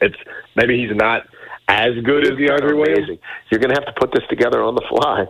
It's 0.00 0.16
maybe 0.54 0.78
he's 0.78 0.96
not 0.96 1.22
as 1.68 1.94
good 2.04 2.24
as 2.24 2.32
DeAndre 2.32 2.76
Williams. 2.76 3.18
You're 3.50 3.60
going 3.60 3.74
to 3.74 3.80
have 3.80 3.86
to 3.92 3.98
put 3.98 4.12
this 4.12 4.22
together 4.28 4.62
on 4.62 4.74
the 4.74 4.84
fly. 4.88 5.26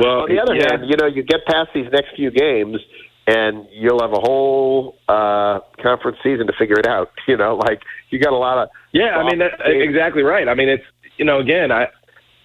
Well, 0.00 0.22
on 0.22 0.28
the 0.28 0.40
other 0.40 0.54
yeah. 0.54 0.70
hand, 0.70 0.88
you 0.88 0.96
know, 0.96 1.06
you 1.06 1.22
get 1.22 1.44
past 1.46 1.70
these 1.74 1.86
next 1.92 2.16
few 2.16 2.30
games, 2.30 2.78
and 3.26 3.66
you'll 3.72 4.00
have 4.00 4.12
a 4.12 4.20
whole 4.20 4.96
uh, 5.08 5.60
conference 5.82 6.18
season 6.22 6.46
to 6.46 6.52
figure 6.58 6.78
it 6.78 6.86
out. 6.86 7.10
You 7.28 7.36
know, 7.36 7.56
like 7.56 7.82
you 8.10 8.20
got 8.20 8.32
a 8.32 8.36
lot 8.36 8.56
of 8.58 8.68
Yeah, 8.92 9.16
I 9.16 9.28
mean 9.28 9.40
that, 9.40 9.52
soft 9.58 9.64
games. 9.64 9.82
exactly 9.82 10.22
right. 10.22 10.48
I 10.48 10.54
mean 10.54 10.68
it's 10.68 10.84
you 11.16 11.24
know 11.24 11.40
again 11.40 11.72
I 11.72 11.88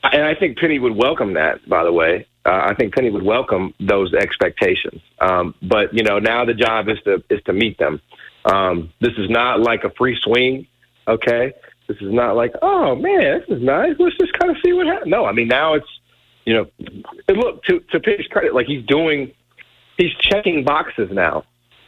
and 0.04 0.24
I 0.24 0.34
think 0.34 0.58
Penny 0.58 0.80
would 0.80 0.96
welcome 0.96 1.36
that. 1.36 1.68
By 1.70 1.84
the 1.84 1.94
way, 1.94 2.26
uh, 2.44 2.70
I 2.70 2.74
think 2.74 2.96
Penny 2.96 3.12
would 3.12 3.22
welcome 3.22 3.76
those 3.80 4.12
expectations. 4.16 5.02
Um, 5.20 5.54
but 5.62 5.94
you 5.94 6.04
know 6.04 6.18
now 6.18 6.46
the 6.46 6.56
job 6.56 6.90
is 6.90 6.98
to 7.06 7.24
is 7.30 7.44
to 7.44 7.54
meet 7.54 7.78
them. 7.78 8.02
Um, 8.46 8.92
this 9.00 9.14
is 9.20 9.30
not 9.30 9.60
like 9.60 9.84
a 9.84 9.92
free 9.92 10.18
swing. 10.20 10.66
Okay, 11.08 11.54
this 11.88 11.98
is 11.98 12.12
not 12.12 12.36
like 12.36 12.54
oh 12.62 12.96
man 12.96 13.42
this 13.48 13.58
is 13.58 13.64
nice. 13.64 13.96
Let's 14.00 14.18
just 14.18 14.34
kind 14.34 14.52
of 14.52 14.58
see 14.64 14.74
what 14.74 14.88
happens. 14.88 15.10
No, 15.10 15.26
I 15.26 15.32
mean 15.32 15.48
now 15.48 15.74
it's 15.74 15.88
you 16.46 16.54
know 16.54 16.68
and 17.28 17.38
look 17.38 17.64
to 17.66 17.80
to 17.92 18.00
Penny's 18.00 18.28
credit 18.28 18.54
like 18.54 18.68
he's 18.68 18.86
doing 18.86 19.34
he's 19.98 20.14
checking 20.20 20.64
boxes 20.64 21.10
now. 21.12 21.46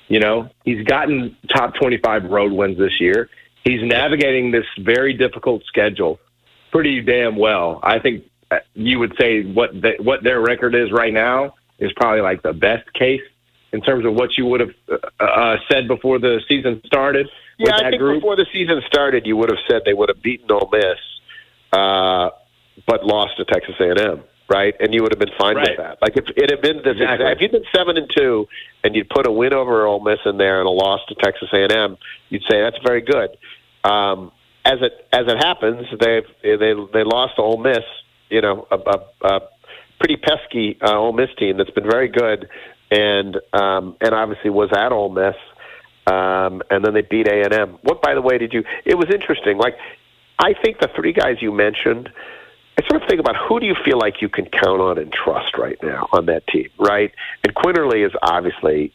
You 0.08 0.20
know, 0.20 0.50
he's 0.64 0.86
gotten 0.86 1.36
top 1.50 1.76
25 1.76 2.26
road 2.26 2.52
wins 2.52 2.78
this 2.78 3.00
year. 3.00 3.30
He's 3.64 3.82
navigating 3.82 4.52
this 4.52 4.66
very 4.78 5.14
difficult 5.14 5.64
schedule 5.66 6.20
pretty 6.72 7.02
damn 7.02 7.38
well. 7.38 7.80
I 7.82 8.00
think 8.00 8.26
uh, 8.52 8.58
you 8.74 9.00
would 9.00 9.16
say 9.20 9.44
what 9.44 9.72
the, 9.80 9.94
what 10.00 10.24
their 10.24 10.42
record 10.42 10.76
is 10.76 10.92
right 10.92 11.14
now 11.14 11.54
is 11.80 11.92
probably 11.94 12.22
like 12.22 12.42
the 12.42 12.52
best 12.52 12.92
case 12.94 13.22
in 13.72 13.82
terms 13.82 14.06
of 14.06 14.14
what 14.14 14.38
you 14.38 14.46
would 14.48 14.60
have 14.60 14.74
uh, 14.90 15.24
uh, 15.24 15.58
said 15.72 15.88
before 15.88 16.20
the 16.20 16.42
season 16.48 16.82
started. 16.86 17.30
Yeah, 17.58 17.76
I 17.76 17.90
think 17.90 18.00
group. 18.02 18.18
before 18.18 18.36
the 18.36 18.46
season 18.52 18.82
started, 18.88 19.26
you 19.28 19.38
would 19.38 19.50
have 19.50 19.60
said 19.70 19.84
they 19.86 19.94
would 19.94 20.10
have 20.10 20.22
beaten 20.22 20.50
Ole 20.52 20.70
Miss, 20.72 20.98
uh, 21.72 22.30
but 22.88 23.06
lost 23.06 23.38
to 23.38 23.46
Texas 23.46 23.76
A&M, 23.80 24.24
right? 24.50 24.76
And 24.80 24.94
you 24.94 25.04
would 25.04 25.12
have 25.14 25.20
been 25.20 25.36
fine 25.38 25.56
Right. 25.56 25.70
with 25.70 25.78
that. 25.78 26.02
Like 26.02 26.18
if 26.18 26.26
it 26.36 26.50
had 26.50 26.62
been 26.62 26.78
this, 26.78 26.94
Exactly. 27.00 27.26
if 27.28 27.42
you'd 27.42 27.52
been 27.52 27.66
seven 27.76 27.98
and 27.98 28.10
two, 28.16 28.48
and 28.84 28.96
you'd 28.96 29.10
put 29.10 29.28
a 29.28 29.32
win 29.32 29.54
over 29.54 29.86
Ole 29.86 30.00
Miss 30.00 30.20
in 30.26 30.38
there 30.38 30.60
and 30.60 30.68
a 30.68 30.72
loss 30.72 31.02
to 31.10 31.16
Texas 31.16 31.50
A&M, 31.54 31.98
you'd 32.30 32.44
say 32.50 32.62
that's 32.62 32.78
very 32.84 33.02
good. 33.02 33.30
Um, 33.84 34.32
as 34.66 34.82
it 34.82 35.06
as 35.12 35.28
it 35.28 35.38
happens, 35.44 35.86
they 36.00 36.22
they 36.42 36.74
they 36.94 37.04
lost 37.04 37.36
to 37.36 37.42
Ole 37.42 37.58
Miss, 37.58 37.84
you 38.30 38.42
know, 38.42 38.66
a, 38.72 38.78
a, 38.78 39.28
a 39.36 39.42
pretty 40.00 40.16
pesky 40.16 40.78
uh, 40.82 40.98
Ole 40.98 41.12
Miss 41.14 41.30
team 41.38 41.58
that's 41.58 41.70
been 41.72 41.90
very 41.90 42.08
good, 42.08 42.48
and 42.90 43.38
um, 43.52 43.96
and 44.02 44.14
obviously 44.16 44.50
was 44.50 44.70
at 44.72 44.92
Ole 44.94 45.10
Miss 45.10 45.36
um, 46.08 46.62
and 46.70 46.84
then 46.84 46.94
they 46.94 47.02
beat 47.02 47.28
A 47.28 47.44
and 47.44 47.54
M. 47.54 47.80
What, 47.82 48.02
by 48.02 48.14
the 48.14 48.22
way, 48.22 48.38
did 48.38 48.54
you? 48.54 48.64
It 48.86 48.96
was 48.96 49.10
interesting. 49.14 49.58
Like, 49.58 49.78
I 50.40 50.54
think 50.54 50.80
the 50.80 50.90
three 50.96 51.14
guys 51.14 51.38
you 51.42 51.52
mentioned. 51.52 52.10
I 52.76 52.82
sort 52.88 53.04
of 53.04 53.08
think 53.08 53.20
about 53.20 53.36
who 53.36 53.60
do 53.60 53.68
you 53.68 53.76
feel 53.86 54.00
like 54.00 54.20
you 54.20 54.30
can 54.30 54.46
count 54.46 54.82
on 54.82 54.98
and 54.98 55.14
trust 55.14 55.60
right 55.60 55.78
now 55.84 56.08
on 56.12 56.26
that 56.26 56.48
team, 56.48 56.70
right? 56.80 57.12
And 57.44 57.54
Quinerly 57.54 58.04
is 58.04 58.12
obviously 58.24 58.92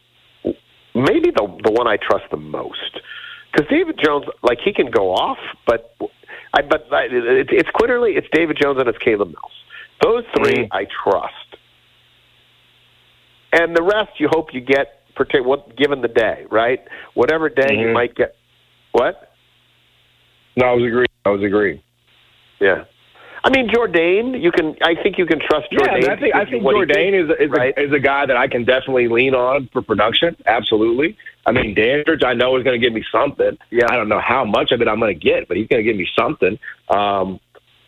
maybe 0.93 1.31
the 1.31 1.59
the 1.63 1.71
one 1.71 1.87
I 1.87 1.95
trust 1.95 2.25
the 2.29 2.37
most 2.37 2.99
because 3.51 3.67
David 3.69 3.99
Jones, 4.03 4.25
like 4.43 4.59
he 4.63 4.73
can 4.73 4.91
go 4.91 5.13
off, 5.13 5.37
but 5.65 5.95
I 6.53 6.61
but 6.61 6.91
I, 6.91 7.03
it, 7.05 7.49
it's 7.51 7.69
Quinerly, 7.69 8.17
it's 8.17 8.27
David 8.31 8.57
Jones, 8.61 8.79
and 8.79 8.87
it's 8.87 8.97
Caleb 8.97 9.29
Mills. 9.29 9.51
Those 10.01 10.23
3 10.37 10.69
I 10.71 10.85
trust, 11.03 11.33
and 13.51 13.75
the 13.75 13.83
rest 13.83 14.19
you 14.19 14.29
hope 14.31 14.53
you 14.53 14.61
get, 14.61 14.98
partic- 15.19 15.43
what 15.43 15.75
given 15.75 16.01
the 16.01 16.07
day, 16.07 16.45
right? 16.49 16.81
Whatever 17.13 17.49
day 17.49 17.75
you 17.77 17.87
Mhm. 17.87 17.93
might 17.93 18.15
get. 18.15 18.35
What? 18.91 19.31
No, 20.55 20.65
I 20.67 20.73
was 20.73 20.83
agreeing. 20.85 21.07
I 21.25 21.29
was 21.29 21.43
agreeing. 21.43 21.81
Yeah. 22.59 22.85
I 23.41 23.49
mean, 23.51 23.69
Jordan, 23.73 24.33
you 24.33 24.51
can. 24.51 24.75
I 24.81 24.95
think 24.95 25.17
you 25.17 25.25
can 25.25 25.39
trust 25.39 25.67
Yeah, 25.71 25.79
Jordan. 25.79 25.95
and 26.03 26.07
I 26.11 26.15
think 26.17 26.35
I 26.35 26.45
think 26.45 26.61
Jordan 26.63 27.13
is 27.13 27.29
is, 27.39 27.49
right? 27.49 27.73
a, 27.77 27.81
is 27.83 27.91
a 27.93 27.99
guy 27.99 28.25
that 28.25 28.35
I 28.35 28.47
can 28.47 28.65
definitely 28.65 29.07
lean 29.07 29.33
on 29.33 29.69
for 29.71 29.81
production. 29.81 30.35
Absolutely. 30.45 31.15
I 31.45 31.51
mean, 31.53 31.73
Dandridge, 31.73 32.23
I 32.23 32.33
know 32.33 32.57
is 32.57 32.63
going 32.63 32.79
to 32.79 32.85
give 32.85 32.93
me 32.93 33.03
something. 33.11 33.57
Yeah, 33.69 33.85
I 33.89 33.95
don't 33.95 34.09
know 34.09 34.19
how 34.19 34.43
much 34.43 34.71
of 34.73 34.81
it 34.81 34.87
I'm 34.89 34.99
going 34.99 35.17
to 35.17 35.19
get, 35.19 35.47
but 35.47 35.55
he's 35.55 35.67
going 35.67 35.79
to 35.83 35.89
give 35.89 35.95
me 35.95 36.07
something. 36.17 36.59
Um, 36.89 37.39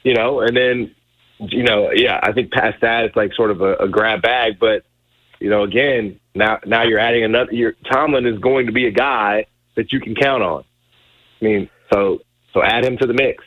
you 0.04 0.14
know, 0.14 0.40
and 0.40 0.56
then 0.56 0.96
you 1.40 1.64
know, 1.64 1.92
yeah, 1.92 2.20
I 2.24 2.32
think 2.32 2.52
past 2.52 2.80
that 2.82 3.04
it's 3.06 3.16
like 3.18 3.34
sort 3.34 3.52
of 3.52 3.62
a, 3.62 3.76
a 3.76 3.90
grab 3.90 4.22
bag. 4.22 4.58
But 4.58 4.84
you 5.42 5.50
know, 5.50 5.64
again, 5.64 6.20
now 6.36 6.60
now 6.66 6.84
you're 6.84 7.00
adding 7.00 7.24
another. 7.24 7.52
Your 7.52 7.74
Tomlin 7.92 8.26
is 8.26 8.38
going 8.40 8.68
to 8.68 8.72
be 8.72 8.86
a 8.86 8.92
guy 8.92 9.48
that 9.76 9.92
you 9.92 10.00
can 10.00 10.16
count 10.16 10.44
on. 10.44 10.64
I 11.42 11.46
mean, 11.46 11.70
so 11.92 12.20
so 12.54 12.64
add 12.64 12.86
him 12.86 12.98
to 12.98 13.08
the 13.08 13.14
mix. 13.14 13.44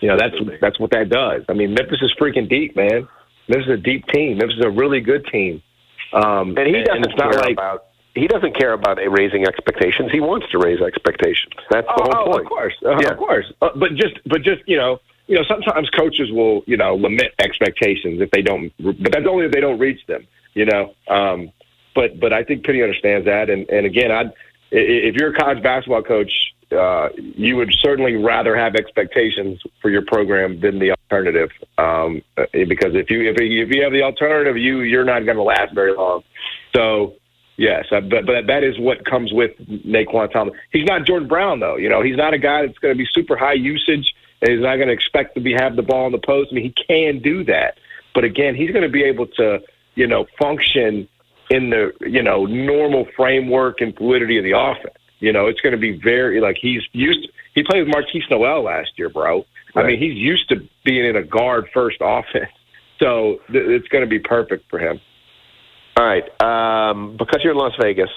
You 0.00 0.08
know, 0.08 0.16
that's 0.16 0.34
that's 0.60 0.80
what 0.80 0.90
that 0.92 1.10
does. 1.10 1.42
I 1.48 1.52
mean, 1.52 1.74
Memphis 1.74 2.00
is 2.00 2.14
freaking 2.18 2.48
deep, 2.48 2.74
man. 2.74 3.06
Memphis 3.48 3.68
is 3.68 3.74
a 3.74 3.82
deep 3.82 4.06
team. 4.06 4.38
Memphis 4.38 4.56
is 4.58 4.64
a 4.64 4.70
really 4.70 5.00
good 5.00 5.26
team. 5.26 5.62
Um, 6.12 6.56
and 6.56 6.66
he 6.66 6.82
doesn't 6.82 7.04
it's 7.04 7.16
not 7.16 7.32
care 7.32 7.40
like 7.42 7.52
about. 7.52 7.86
He 8.14 8.26
doesn't 8.26 8.58
care 8.58 8.72
about 8.72 8.98
raising 9.08 9.46
expectations. 9.46 10.10
He 10.10 10.20
wants 10.20 10.46
to 10.50 10.58
raise 10.58 10.80
expectations. 10.80 11.52
That's 11.70 11.86
the 11.86 12.10
oh, 12.12 12.18
whole 12.18 12.28
oh, 12.28 12.32
point. 12.32 12.44
Of 12.44 12.48
course, 12.48 12.74
uh, 12.84 12.98
Yeah. 12.98 13.10
of 13.10 13.18
course. 13.18 13.52
Uh, 13.62 13.68
but 13.76 13.94
just, 13.94 14.18
but 14.26 14.42
just, 14.42 14.62
you 14.66 14.76
know, 14.76 14.98
you 15.28 15.36
know, 15.36 15.44
sometimes 15.46 15.88
coaches 15.90 16.32
will, 16.32 16.64
you 16.66 16.76
know, 16.76 16.96
limit 16.96 17.32
expectations 17.38 18.20
if 18.20 18.28
they 18.32 18.42
don't. 18.42 18.72
But 18.80 19.12
that's 19.12 19.26
only 19.28 19.46
if 19.46 19.52
they 19.52 19.60
don't 19.60 19.78
reach 19.78 20.04
them. 20.08 20.26
You 20.54 20.66
know. 20.66 20.94
Um, 21.08 21.52
but 21.94 22.20
but 22.20 22.32
I 22.32 22.44
think 22.44 22.64
Penny 22.64 22.82
understands 22.82 23.26
that, 23.26 23.50
and 23.50 23.68
and 23.68 23.86
again, 23.86 24.12
I 24.12 24.30
if 24.70 25.16
you're 25.16 25.34
a 25.34 25.34
college 25.34 25.62
basketball 25.62 26.02
coach, 26.02 26.54
uh, 26.72 27.08
you 27.16 27.56
would 27.56 27.72
certainly 27.74 28.14
rather 28.16 28.56
have 28.56 28.76
expectations 28.76 29.60
for 29.82 29.90
your 29.90 30.02
program 30.02 30.60
than 30.60 30.78
the 30.78 30.92
alternative. 30.92 31.50
Um, 31.78 32.22
uh, 32.36 32.44
because 32.52 32.94
if 32.94 33.10
you 33.10 33.28
if 33.30 33.40
you, 33.40 33.64
if 33.64 33.74
you 33.74 33.82
have 33.82 33.92
the 33.92 34.02
alternative, 34.02 34.56
you 34.56 34.80
you're 34.80 35.04
not 35.04 35.24
going 35.24 35.36
to 35.36 35.42
last 35.42 35.74
very 35.74 35.92
long. 35.94 36.22
So 36.74 37.14
yes, 37.56 37.86
uh, 37.90 38.00
but 38.00 38.26
but 38.26 38.46
that 38.46 38.62
is 38.62 38.78
what 38.78 39.04
comes 39.04 39.32
with 39.32 39.56
Nae'Qwan 39.58 40.32
Tomlin. 40.32 40.56
He's 40.70 40.86
not 40.86 41.04
Jordan 41.04 41.28
Brown 41.28 41.60
though. 41.60 41.76
You 41.76 41.88
know, 41.88 42.02
he's 42.02 42.16
not 42.16 42.34
a 42.34 42.38
guy 42.38 42.66
that's 42.66 42.78
going 42.78 42.94
to 42.94 42.98
be 42.98 43.08
super 43.12 43.36
high 43.36 43.54
usage. 43.54 44.14
And 44.42 44.50
he's 44.50 44.62
not 44.62 44.76
going 44.76 44.88
to 44.88 44.94
expect 44.94 45.34
to 45.34 45.40
be 45.40 45.52
have 45.52 45.76
the 45.76 45.82
ball 45.82 46.06
in 46.06 46.12
the 46.12 46.18
post. 46.18 46.48
I 46.50 46.54
mean, 46.54 46.64
he 46.64 46.70
can 46.70 47.18
do 47.18 47.44
that, 47.44 47.76
but 48.14 48.24
again, 48.24 48.54
he's 48.54 48.70
going 48.70 48.84
to 48.84 48.88
be 48.88 49.04
able 49.04 49.26
to 49.26 49.60
you 49.94 50.06
know 50.06 50.26
function 50.38 51.08
in 51.50 51.70
the 51.70 51.92
you 52.00 52.22
know 52.22 52.46
normal 52.46 53.06
framework 53.16 53.80
and 53.80 53.94
fluidity 53.96 54.38
of 54.38 54.44
the 54.44 54.58
offense. 54.58 54.94
You 55.18 55.32
know, 55.32 55.46
it's 55.46 55.60
going 55.60 55.74
to 55.74 55.78
be 55.78 55.98
very 55.98 56.40
like 56.40 56.56
he's 56.60 56.82
used. 56.92 57.28
he 57.54 57.62
played 57.62 57.86
with 57.86 57.94
Markquis 57.94 58.30
Nowell 58.30 58.62
last 58.62 58.92
year, 58.96 59.10
bro. 59.10 59.44
I 59.76 59.84
mean, 59.84 60.00
he's 60.00 60.14
used 60.14 60.48
to 60.48 60.66
being 60.84 61.04
in 61.04 61.14
a 61.14 61.22
guard 61.22 61.68
first 61.72 61.98
offense, 62.00 62.50
so 62.98 63.40
th- 63.52 63.68
it's 63.68 63.88
going 63.88 64.02
to 64.02 64.08
be 64.08 64.18
perfect 64.18 64.68
for 64.70 64.78
him. 64.78 65.00
All 65.96 66.06
right, 66.06 66.40
um, 66.40 67.16
because 67.16 67.44
you're 67.44 67.52
in 67.52 67.58
Las 67.58 67.74
Vegas, 67.80 68.10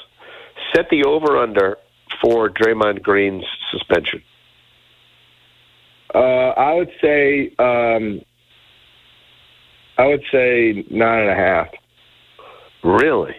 set 0.73 0.89
the 0.89 1.03
over 1.03 1.37
under 1.37 1.77
for 2.23 2.49
Draymond 2.49 3.01
Green's 3.01 3.45
suspension. 3.71 4.23
Uh, 6.13 6.19
I 6.19 6.73
would 6.75 6.91
say, 7.01 7.53
um, 7.57 8.21
I 9.97 10.07
would 10.07 10.23
say 10.31 10.85
nine 10.89 11.21
and 11.21 11.29
a 11.29 11.35
half. 11.35 11.67
Really? 12.83 13.35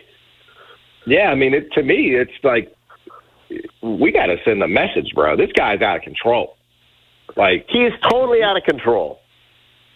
Yeah, 1.06 1.28
I 1.30 1.34
mean, 1.34 1.52
it, 1.54 1.72
to 1.72 1.82
me, 1.82 2.14
it's 2.14 2.32
like 2.42 2.74
we 3.82 4.10
got 4.12 4.26
to 4.26 4.36
send 4.44 4.62
a 4.62 4.68
message, 4.68 5.12
bro. 5.14 5.36
This 5.36 5.50
guy's 5.52 5.82
out 5.82 5.96
of 5.96 6.02
control. 6.02 6.56
Like 7.36 7.66
he's 7.68 7.92
totally 8.08 8.42
out 8.42 8.56
of 8.56 8.62
control. 8.64 9.20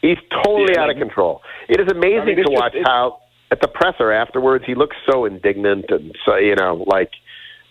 He's 0.02 0.18
totally 0.44 0.72
Yeah, 0.74 0.82
out 0.82 0.90
of 0.90 0.96
control. 0.96 1.42
It 1.68 1.80
is 1.80 1.88
amazing 1.90 2.20
I 2.20 2.24
mean, 2.26 2.36
to 2.36 2.42
just- 2.44 2.52
watch 2.54 2.74
how 2.84 3.20
at 3.50 3.60
the 3.60 3.68
presser 3.68 4.12
afterwards 4.12 4.64
he 4.66 4.74
looks 4.74 4.96
so 5.10 5.24
indignant 5.24 5.86
and 5.90 6.14
so 6.24 6.36
you 6.36 6.54
know 6.56 6.84
like. 6.86 7.10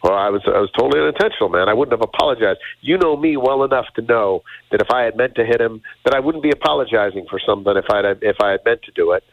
Well, 0.08 0.18
I 0.18 0.30
was 0.30 0.42
I 0.46 0.60
was 0.60 0.72
totally 0.72 1.02
unintentional, 1.02 1.50
man. 1.50 1.68
I 1.68 1.74
wouldn't 1.74 1.92
have 1.92 2.08
apologized. 2.08 2.60
You 2.80 2.98
know 2.98 3.18
me 3.18 3.36
well 3.36 3.66
enough 3.66 3.88
to 3.96 4.02
know 4.02 4.42
that 4.72 4.80
if 4.80 4.90
I 4.90 5.02
had 5.02 5.18
meant 5.18 5.36
to 5.36 5.46
hit 5.46 5.60
him, 5.60 5.82
that 6.06 6.14
I 6.14 6.20
wouldn't 6.22 6.44
be 6.44 6.52
apologizing 6.52 7.26
for 7.30 7.40
something 7.46 7.76
if 7.76 7.86
I 7.90 8.14
if 8.22 8.38
I 8.42 8.52
had 8.52 8.64
meant 8.64 8.84
to 8.84 8.92
do 8.92 9.12
it. 9.12 9.24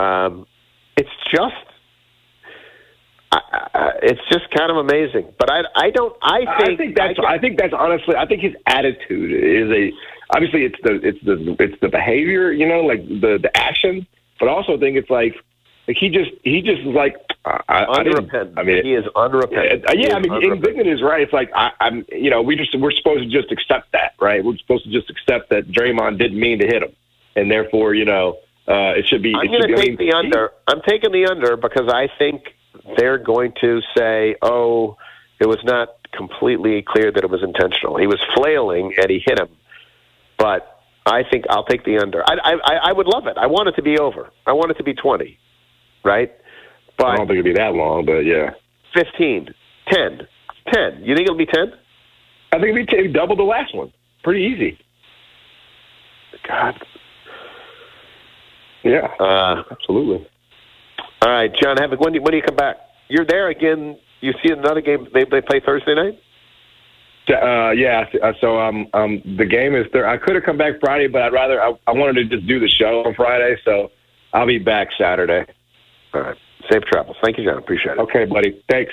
Um, 0.00 0.46
it's 0.96 1.10
just 1.30 1.66
I, 3.32 3.38
I, 3.74 3.90
it's 4.02 4.20
just 4.32 4.50
kind 4.56 4.70
of 4.70 4.78
amazing. 4.78 5.30
But 5.38 5.50
I 5.50 5.60
I 5.76 5.90
don't 5.90 6.16
I 6.22 6.38
think 6.64 6.72
I 6.72 6.76
think 6.76 6.96
that's 6.96 7.18
I, 7.18 7.38
think 7.38 7.58
that's 7.58 7.74
honestly 7.74 8.16
I 8.16 8.24
think 8.24 8.40
his 8.40 8.54
attitude 8.66 9.30
is 9.30 9.70
a 9.70 9.92
obviously 10.34 10.64
it's 10.64 10.78
the 10.82 11.06
it's 11.06 11.22
the 11.22 11.54
it's 11.58 11.78
the 11.82 11.88
behavior 11.90 12.50
you 12.50 12.66
know 12.66 12.80
like 12.80 13.06
the 13.06 13.38
the 13.42 13.54
action 13.54 14.06
but 14.40 14.48
I 14.48 14.52
also 14.52 14.78
think 14.78 14.96
it's 14.96 15.10
like 15.10 15.34
like 15.86 15.98
he 15.98 16.08
just 16.08 16.30
he 16.44 16.62
just 16.62 16.80
is 16.80 16.94
like 16.94 17.16
I, 17.44 17.60
I, 17.68 17.82
I 17.82 18.00
unrepentant. 18.00 18.58
I 18.58 18.62
mean 18.62 18.84
he 18.84 18.94
is 18.94 19.04
unrepentant. 19.14 19.84
yeah, 19.88 20.08
yeah, 20.08 20.16
I 20.16 20.20
mean, 20.20 20.32
unrepentant. 20.32 20.66
indignant 20.66 20.88
is 20.88 21.02
right. 21.02 21.22
It's 21.22 21.32
like 21.32 21.50
I, 21.54 21.72
I'm, 21.80 22.04
you 22.10 22.30
know, 22.30 22.42
we 22.42 22.56
just 22.56 22.74
we're 22.78 22.92
supposed 22.92 23.22
to 23.22 23.28
just 23.28 23.52
accept 23.52 23.92
that, 23.92 24.14
right? 24.20 24.42
We're 24.44 24.56
supposed 24.56 24.84
to 24.84 24.90
just 24.90 25.10
accept 25.10 25.50
that 25.50 25.68
Draymond 25.68 26.18
didn't 26.18 26.40
mean 26.40 26.58
to 26.60 26.66
hit 26.66 26.82
him, 26.82 26.94
and 27.36 27.50
therefore, 27.50 27.94
you 27.94 28.06
know, 28.06 28.38
uh, 28.66 28.96
it 28.96 29.06
should 29.06 29.22
be. 29.22 29.34
I'm 29.34 29.44
it 29.44 29.48
going 29.48 29.68
to 29.68 29.76
take 29.76 29.98
the 29.98 30.12
under. 30.12 30.52
I'm 30.66 30.80
taking 30.88 31.12
the 31.12 31.26
under 31.26 31.56
because 31.56 31.88
I 31.88 32.08
think 32.18 32.54
they're 32.96 33.18
going 33.18 33.52
to 33.60 33.82
say, 33.96 34.36
"Oh, 34.40 34.96
it 35.38 35.46
was 35.46 35.62
not 35.64 35.96
completely 36.12 36.82
clear 36.82 37.12
that 37.12 37.24
it 37.24 37.30
was 37.30 37.42
intentional. 37.42 37.98
He 37.98 38.06
was 38.06 38.20
flailing 38.34 38.94
and 38.96 39.10
he 39.10 39.22
hit 39.24 39.38
him." 39.38 39.48
But 40.38 40.82
I 41.04 41.24
think 41.30 41.44
I'll 41.50 41.64
take 41.64 41.84
the 41.84 41.98
under. 41.98 42.22
I 42.26 42.36
I, 42.42 42.74
I 42.84 42.92
would 42.92 43.06
love 43.06 43.26
it. 43.26 43.36
I 43.36 43.46
want 43.46 43.68
it 43.68 43.72
to 43.72 43.82
be 43.82 43.98
over. 43.98 44.30
I 44.46 44.52
want 44.52 44.70
it 44.70 44.78
to 44.78 44.82
be 44.82 44.94
20, 44.94 45.38
right? 46.02 46.32
But 46.96 47.06
I 47.06 47.16
don't 47.16 47.26
think 47.26 47.38
it'd 47.40 47.44
be 47.44 47.60
that 47.60 47.74
long, 47.74 48.04
but 48.04 48.20
yeah, 48.20 48.50
15, 48.94 49.48
10, 49.88 50.20
10. 50.72 51.02
You 51.02 51.14
think 51.16 51.26
it'll 51.26 51.36
be 51.36 51.46
10? 51.46 51.72
I 52.52 52.60
think 52.60 52.76
it'd 52.78 52.88
be 52.88 53.12
double 53.12 53.36
the 53.36 53.42
last 53.42 53.74
one. 53.74 53.92
Pretty 54.22 54.44
easy. 54.44 54.78
God. 56.48 56.80
Yeah, 58.84 59.08
uh, 59.18 59.62
absolutely. 59.70 60.26
All 61.22 61.30
right, 61.30 61.50
John. 61.54 61.78
Have 61.78 61.90
when 61.98 62.12
do, 62.12 62.22
when 62.22 62.32
do 62.32 62.36
you 62.36 62.42
come 62.42 62.56
back? 62.56 62.76
You're 63.08 63.24
there 63.24 63.48
again. 63.48 63.98
You 64.20 64.32
see 64.42 64.52
another 64.52 64.80
game. 64.80 65.08
They 65.12 65.24
they 65.24 65.40
play 65.40 65.60
Thursday 65.64 65.94
night. 65.94 66.20
Uh, 67.28 67.70
yeah. 67.70 68.04
uh, 68.22 68.32
So 68.40 68.60
um, 68.60 68.86
um, 68.92 69.22
the 69.38 69.46
game 69.46 69.74
is 69.74 69.86
there. 69.92 70.06
I 70.06 70.18
could 70.18 70.34
have 70.34 70.44
come 70.44 70.58
back 70.58 70.74
Friday, 70.80 71.06
but 71.06 71.22
I'd 71.22 71.32
rather. 71.32 71.62
I, 71.62 71.72
I 71.86 71.92
wanted 71.92 72.14
to 72.28 72.36
just 72.36 72.46
do 72.46 72.60
the 72.60 72.68
show 72.68 73.02
on 73.06 73.14
Friday, 73.14 73.56
so 73.64 73.90
I'll 74.34 74.46
be 74.46 74.58
back 74.58 74.88
Saturday. 74.98 75.46
All 76.12 76.20
right. 76.20 76.36
Safe 76.70 76.82
travels. 76.84 77.16
Thank 77.22 77.38
you, 77.38 77.44
John. 77.44 77.58
Appreciate 77.58 77.92
it. 77.92 77.98
Okay, 77.98 78.24
buddy. 78.24 78.62
Thanks. 78.70 78.92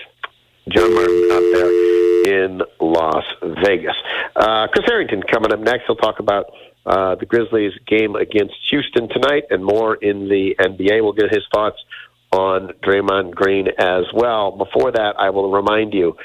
John 0.70 0.94
Martin 0.94 1.30
out 1.32 1.42
there 1.54 2.46
in 2.46 2.62
Las 2.80 3.26
Vegas. 3.64 3.96
Uh, 4.36 4.68
Chris 4.68 4.86
Harrington 4.86 5.24
coming 5.24 5.52
up 5.52 5.60
next. 5.60 5.86
He'll 5.88 5.96
talk 5.96 6.20
about 6.20 6.52
uh, 6.86 7.16
the 7.16 7.26
Grizzlies' 7.26 7.74
game 7.88 8.16
against 8.16 8.56
Houston 8.70 9.10
tonight 9.10 9.46
and 9.50 9.64
more 9.64 9.96
in 9.96 10.30
the 10.30 10.56
NBA. 10.60 11.02
We'll 11.02 11.14
get 11.14 11.34
his 11.34 11.44
thoughts 11.54 11.78
on 12.32 12.74
Draymond 12.84 13.36
Green 13.36 13.68
as 13.78 14.06
well. 14.14 14.52
Before 14.52 14.92
that, 14.92 15.16
I 15.20 15.30
will 15.32 15.52
remind 15.52 15.94
you. 15.94 16.16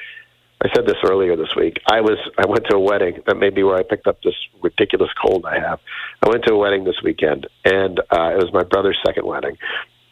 I 0.63 0.69
said 0.75 0.87
this 0.87 0.97
earlier 1.05 1.37
this 1.37 1.55
week. 1.55 1.79
I 1.87 2.01
was 2.01 2.19
I 2.39 2.47
went 2.47 2.65
to 2.71 2.77
a 2.77 2.81
wedding. 2.81 3.21
That 3.27 3.37
may 3.37 3.51
be 3.51 3.63
where 3.63 3.77
I 3.77 3.83
picked 3.83 4.07
up 4.07 4.23
this 4.23 4.35
ridiculous 4.63 5.11
cold 5.23 5.45
I 5.45 5.61
have. 5.61 5.81
I 6.23 6.31
went 6.31 6.45
to 6.45 6.55
a 6.55 6.57
wedding 6.57 6.85
this 6.85 6.97
weekend, 7.05 7.47
and 7.67 8.01
uh, 8.01 8.31
it 8.33 8.39
was 8.39 8.51
my 8.55 8.63
brother's 8.63 8.99
second 9.05 9.27
wedding. 9.27 9.59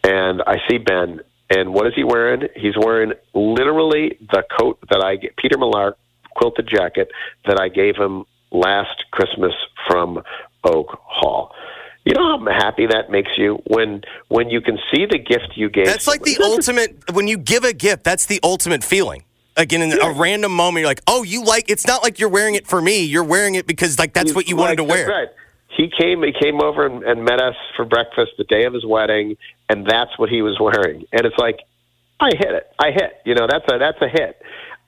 And 0.05 0.43
I 0.47 0.57
see 0.69 0.79
Ben, 0.79 1.21
and 1.51 1.73
what 1.73 1.87
is 1.87 1.95
he 1.97 2.05
wearing? 2.05 2.49
He's 2.55 2.75
wearing 2.77 3.13
literally 3.33 4.19
the 4.21 4.45
coat 4.59 4.79
that 4.91 5.03
I 5.03 5.17
get, 5.17 5.37
Peter 5.37 5.59
Millar 5.59 5.97
quilted 6.37 6.69
jacket 6.69 7.09
that 7.47 7.59
I 7.61 7.69
gave 7.69 7.97
him 7.97 8.25
last 8.51 9.05
Christmas 9.11 9.53
from 9.89 10.23
Oak 10.65 10.99
Hall. 11.03 11.55
You 12.05 12.13
know 12.15 12.39
how 12.39 12.53
happy 12.53 12.87
that 12.87 13.11
makes 13.11 13.31
you 13.39 13.63
when 13.67 14.03
when 14.29 14.51
you 14.51 14.61
can 14.61 14.79
see 14.93 15.07
the 15.07 15.19
gift 15.19 15.53
you 15.55 15.71
gave. 15.71 15.87
That's 15.87 16.07
like 16.07 16.23
the 16.23 16.39
ultimate. 16.43 17.15
When 17.15 17.27
you 17.27 17.39
give 17.39 17.65
a 17.65 17.73
gift, 17.73 18.05
that's 18.05 18.27
the 18.27 18.41
ultimate 18.43 18.85
feeling. 18.85 19.25
Again, 19.57 19.81
in 19.81 19.93
a 19.99 20.13
random 20.13 20.53
moment, 20.53 20.83
you're 20.83 20.91
like, 20.91 21.03
"Oh, 21.07 21.23
you 21.23 21.45
like." 21.45 21.71
It's 21.71 21.87
not 21.87 22.03
like 22.03 22.19
you're 22.19 22.29
wearing 22.29 22.57
it 22.57 22.67
for 22.67 22.83
me. 22.83 23.05
You're 23.05 23.25
wearing 23.25 23.55
it 23.55 23.67
because 23.67 23.99
like 23.99 24.13
that's 24.13 24.35
what 24.35 24.49
you 24.49 24.57
wanted 24.57 24.77
to 24.77 24.85
wear. 24.85 25.09
Right. 25.09 25.29
He 25.77 25.91
came. 25.99 26.23
He 26.23 26.33
came 26.39 26.61
over 26.61 26.85
and, 26.85 27.03
and 27.05 27.25
met 27.25 27.41
us 27.41 27.55
for 27.75 27.85
breakfast 27.87 28.33
the 28.37 28.45
day 28.45 28.65
of 28.65 28.75
his 28.75 28.85
wedding, 28.85 29.37
and 29.69 29.87
that's 29.87 30.19
what 30.19 30.29
he 30.29 30.43
was 30.43 30.59
wearing. 30.61 31.05
And 31.13 31.25
it's 31.25 31.39
like, 31.39 31.61
I 32.21 32.31
hit 32.37 32.51
it. 32.51 32.67
I 32.79 32.91
hit. 32.91 33.21
You 33.25 33.35
know, 33.35 33.47
that's 33.49 33.65
a 33.73 33.79
that's 33.79 34.01
a 34.01 34.09
hit. 34.09 34.41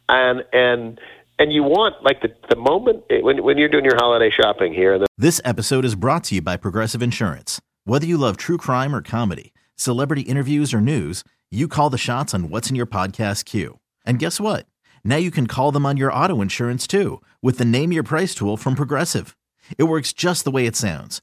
And 0.08 0.44
and 0.52 1.00
and 1.38 1.52
you 1.52 1.62
want 1.62 2.02
like 2.02 2.22
the 2.22 2.34
the 2.48 2.56
moment 2.56 3.04
when 3.08 3.42
when 3.42 3.58
you're 3.58 3.68
doing 3.68 3.84
your 3.84 3.96
holiday 3.96 4.30
shopping 4.30 4.72
here, 4.72 4.94
and 4.94 5.06
This 5.18 5.40
episode 5.44 5.84
is 5.84 5.94
brought 5.94 6.24
to 6.24 6.36
you 6.36 6.42
by 6.42 6.56
Progressive 6.56 7.02
Insurance. 7.02 7.60
Whether 7.84 8.06
you 8.06 8.16
love 8.16 8.36
true 8.36 8.58
crime 8.58 8.94
or 8.94 9.02
comedy, 9.02 9.52
celebrity 9.76 10.22
interviews 10.22 10.72
or 10.72 10.80
news, 10.80 11.24
you 11.50 11.68
call 11.68 11.90
the 11.90 11.98
shots 11.98 12.34
on 12.34 12.48
what's 12.48 12.70
in 12.70 12.76
your 12.76 12.86
podcast 12.86 13.44
queue. 13.44 13.78
And 14.04 14.18
guess 14.18 14.40
what? 14.40 14.66
Now 15.04 15.16
you 15.16 15.30
can 15.30 15.46
call 15.46 15.72
them 15.72 15.86
on 15.86 15.96
your 15.96 16.12
auto 16.12 16.40
insurance 16.40 16.86
too 16.86 17.22
with 17.42 17.58
the 17.58 17.64
Name 17.64 17.92
Your 17.92 18.02
Price 18.02 18.34
tool 18.34 18.56
from 18.56 18.74
Progressive. 18.74 19.36
It 19.78 19.84
works 19.84 20.12
just 20.12 20.44
the 20.44 20.50
way 20.50 20.66
it 20.66 20.76
sounds. 20.76 21.22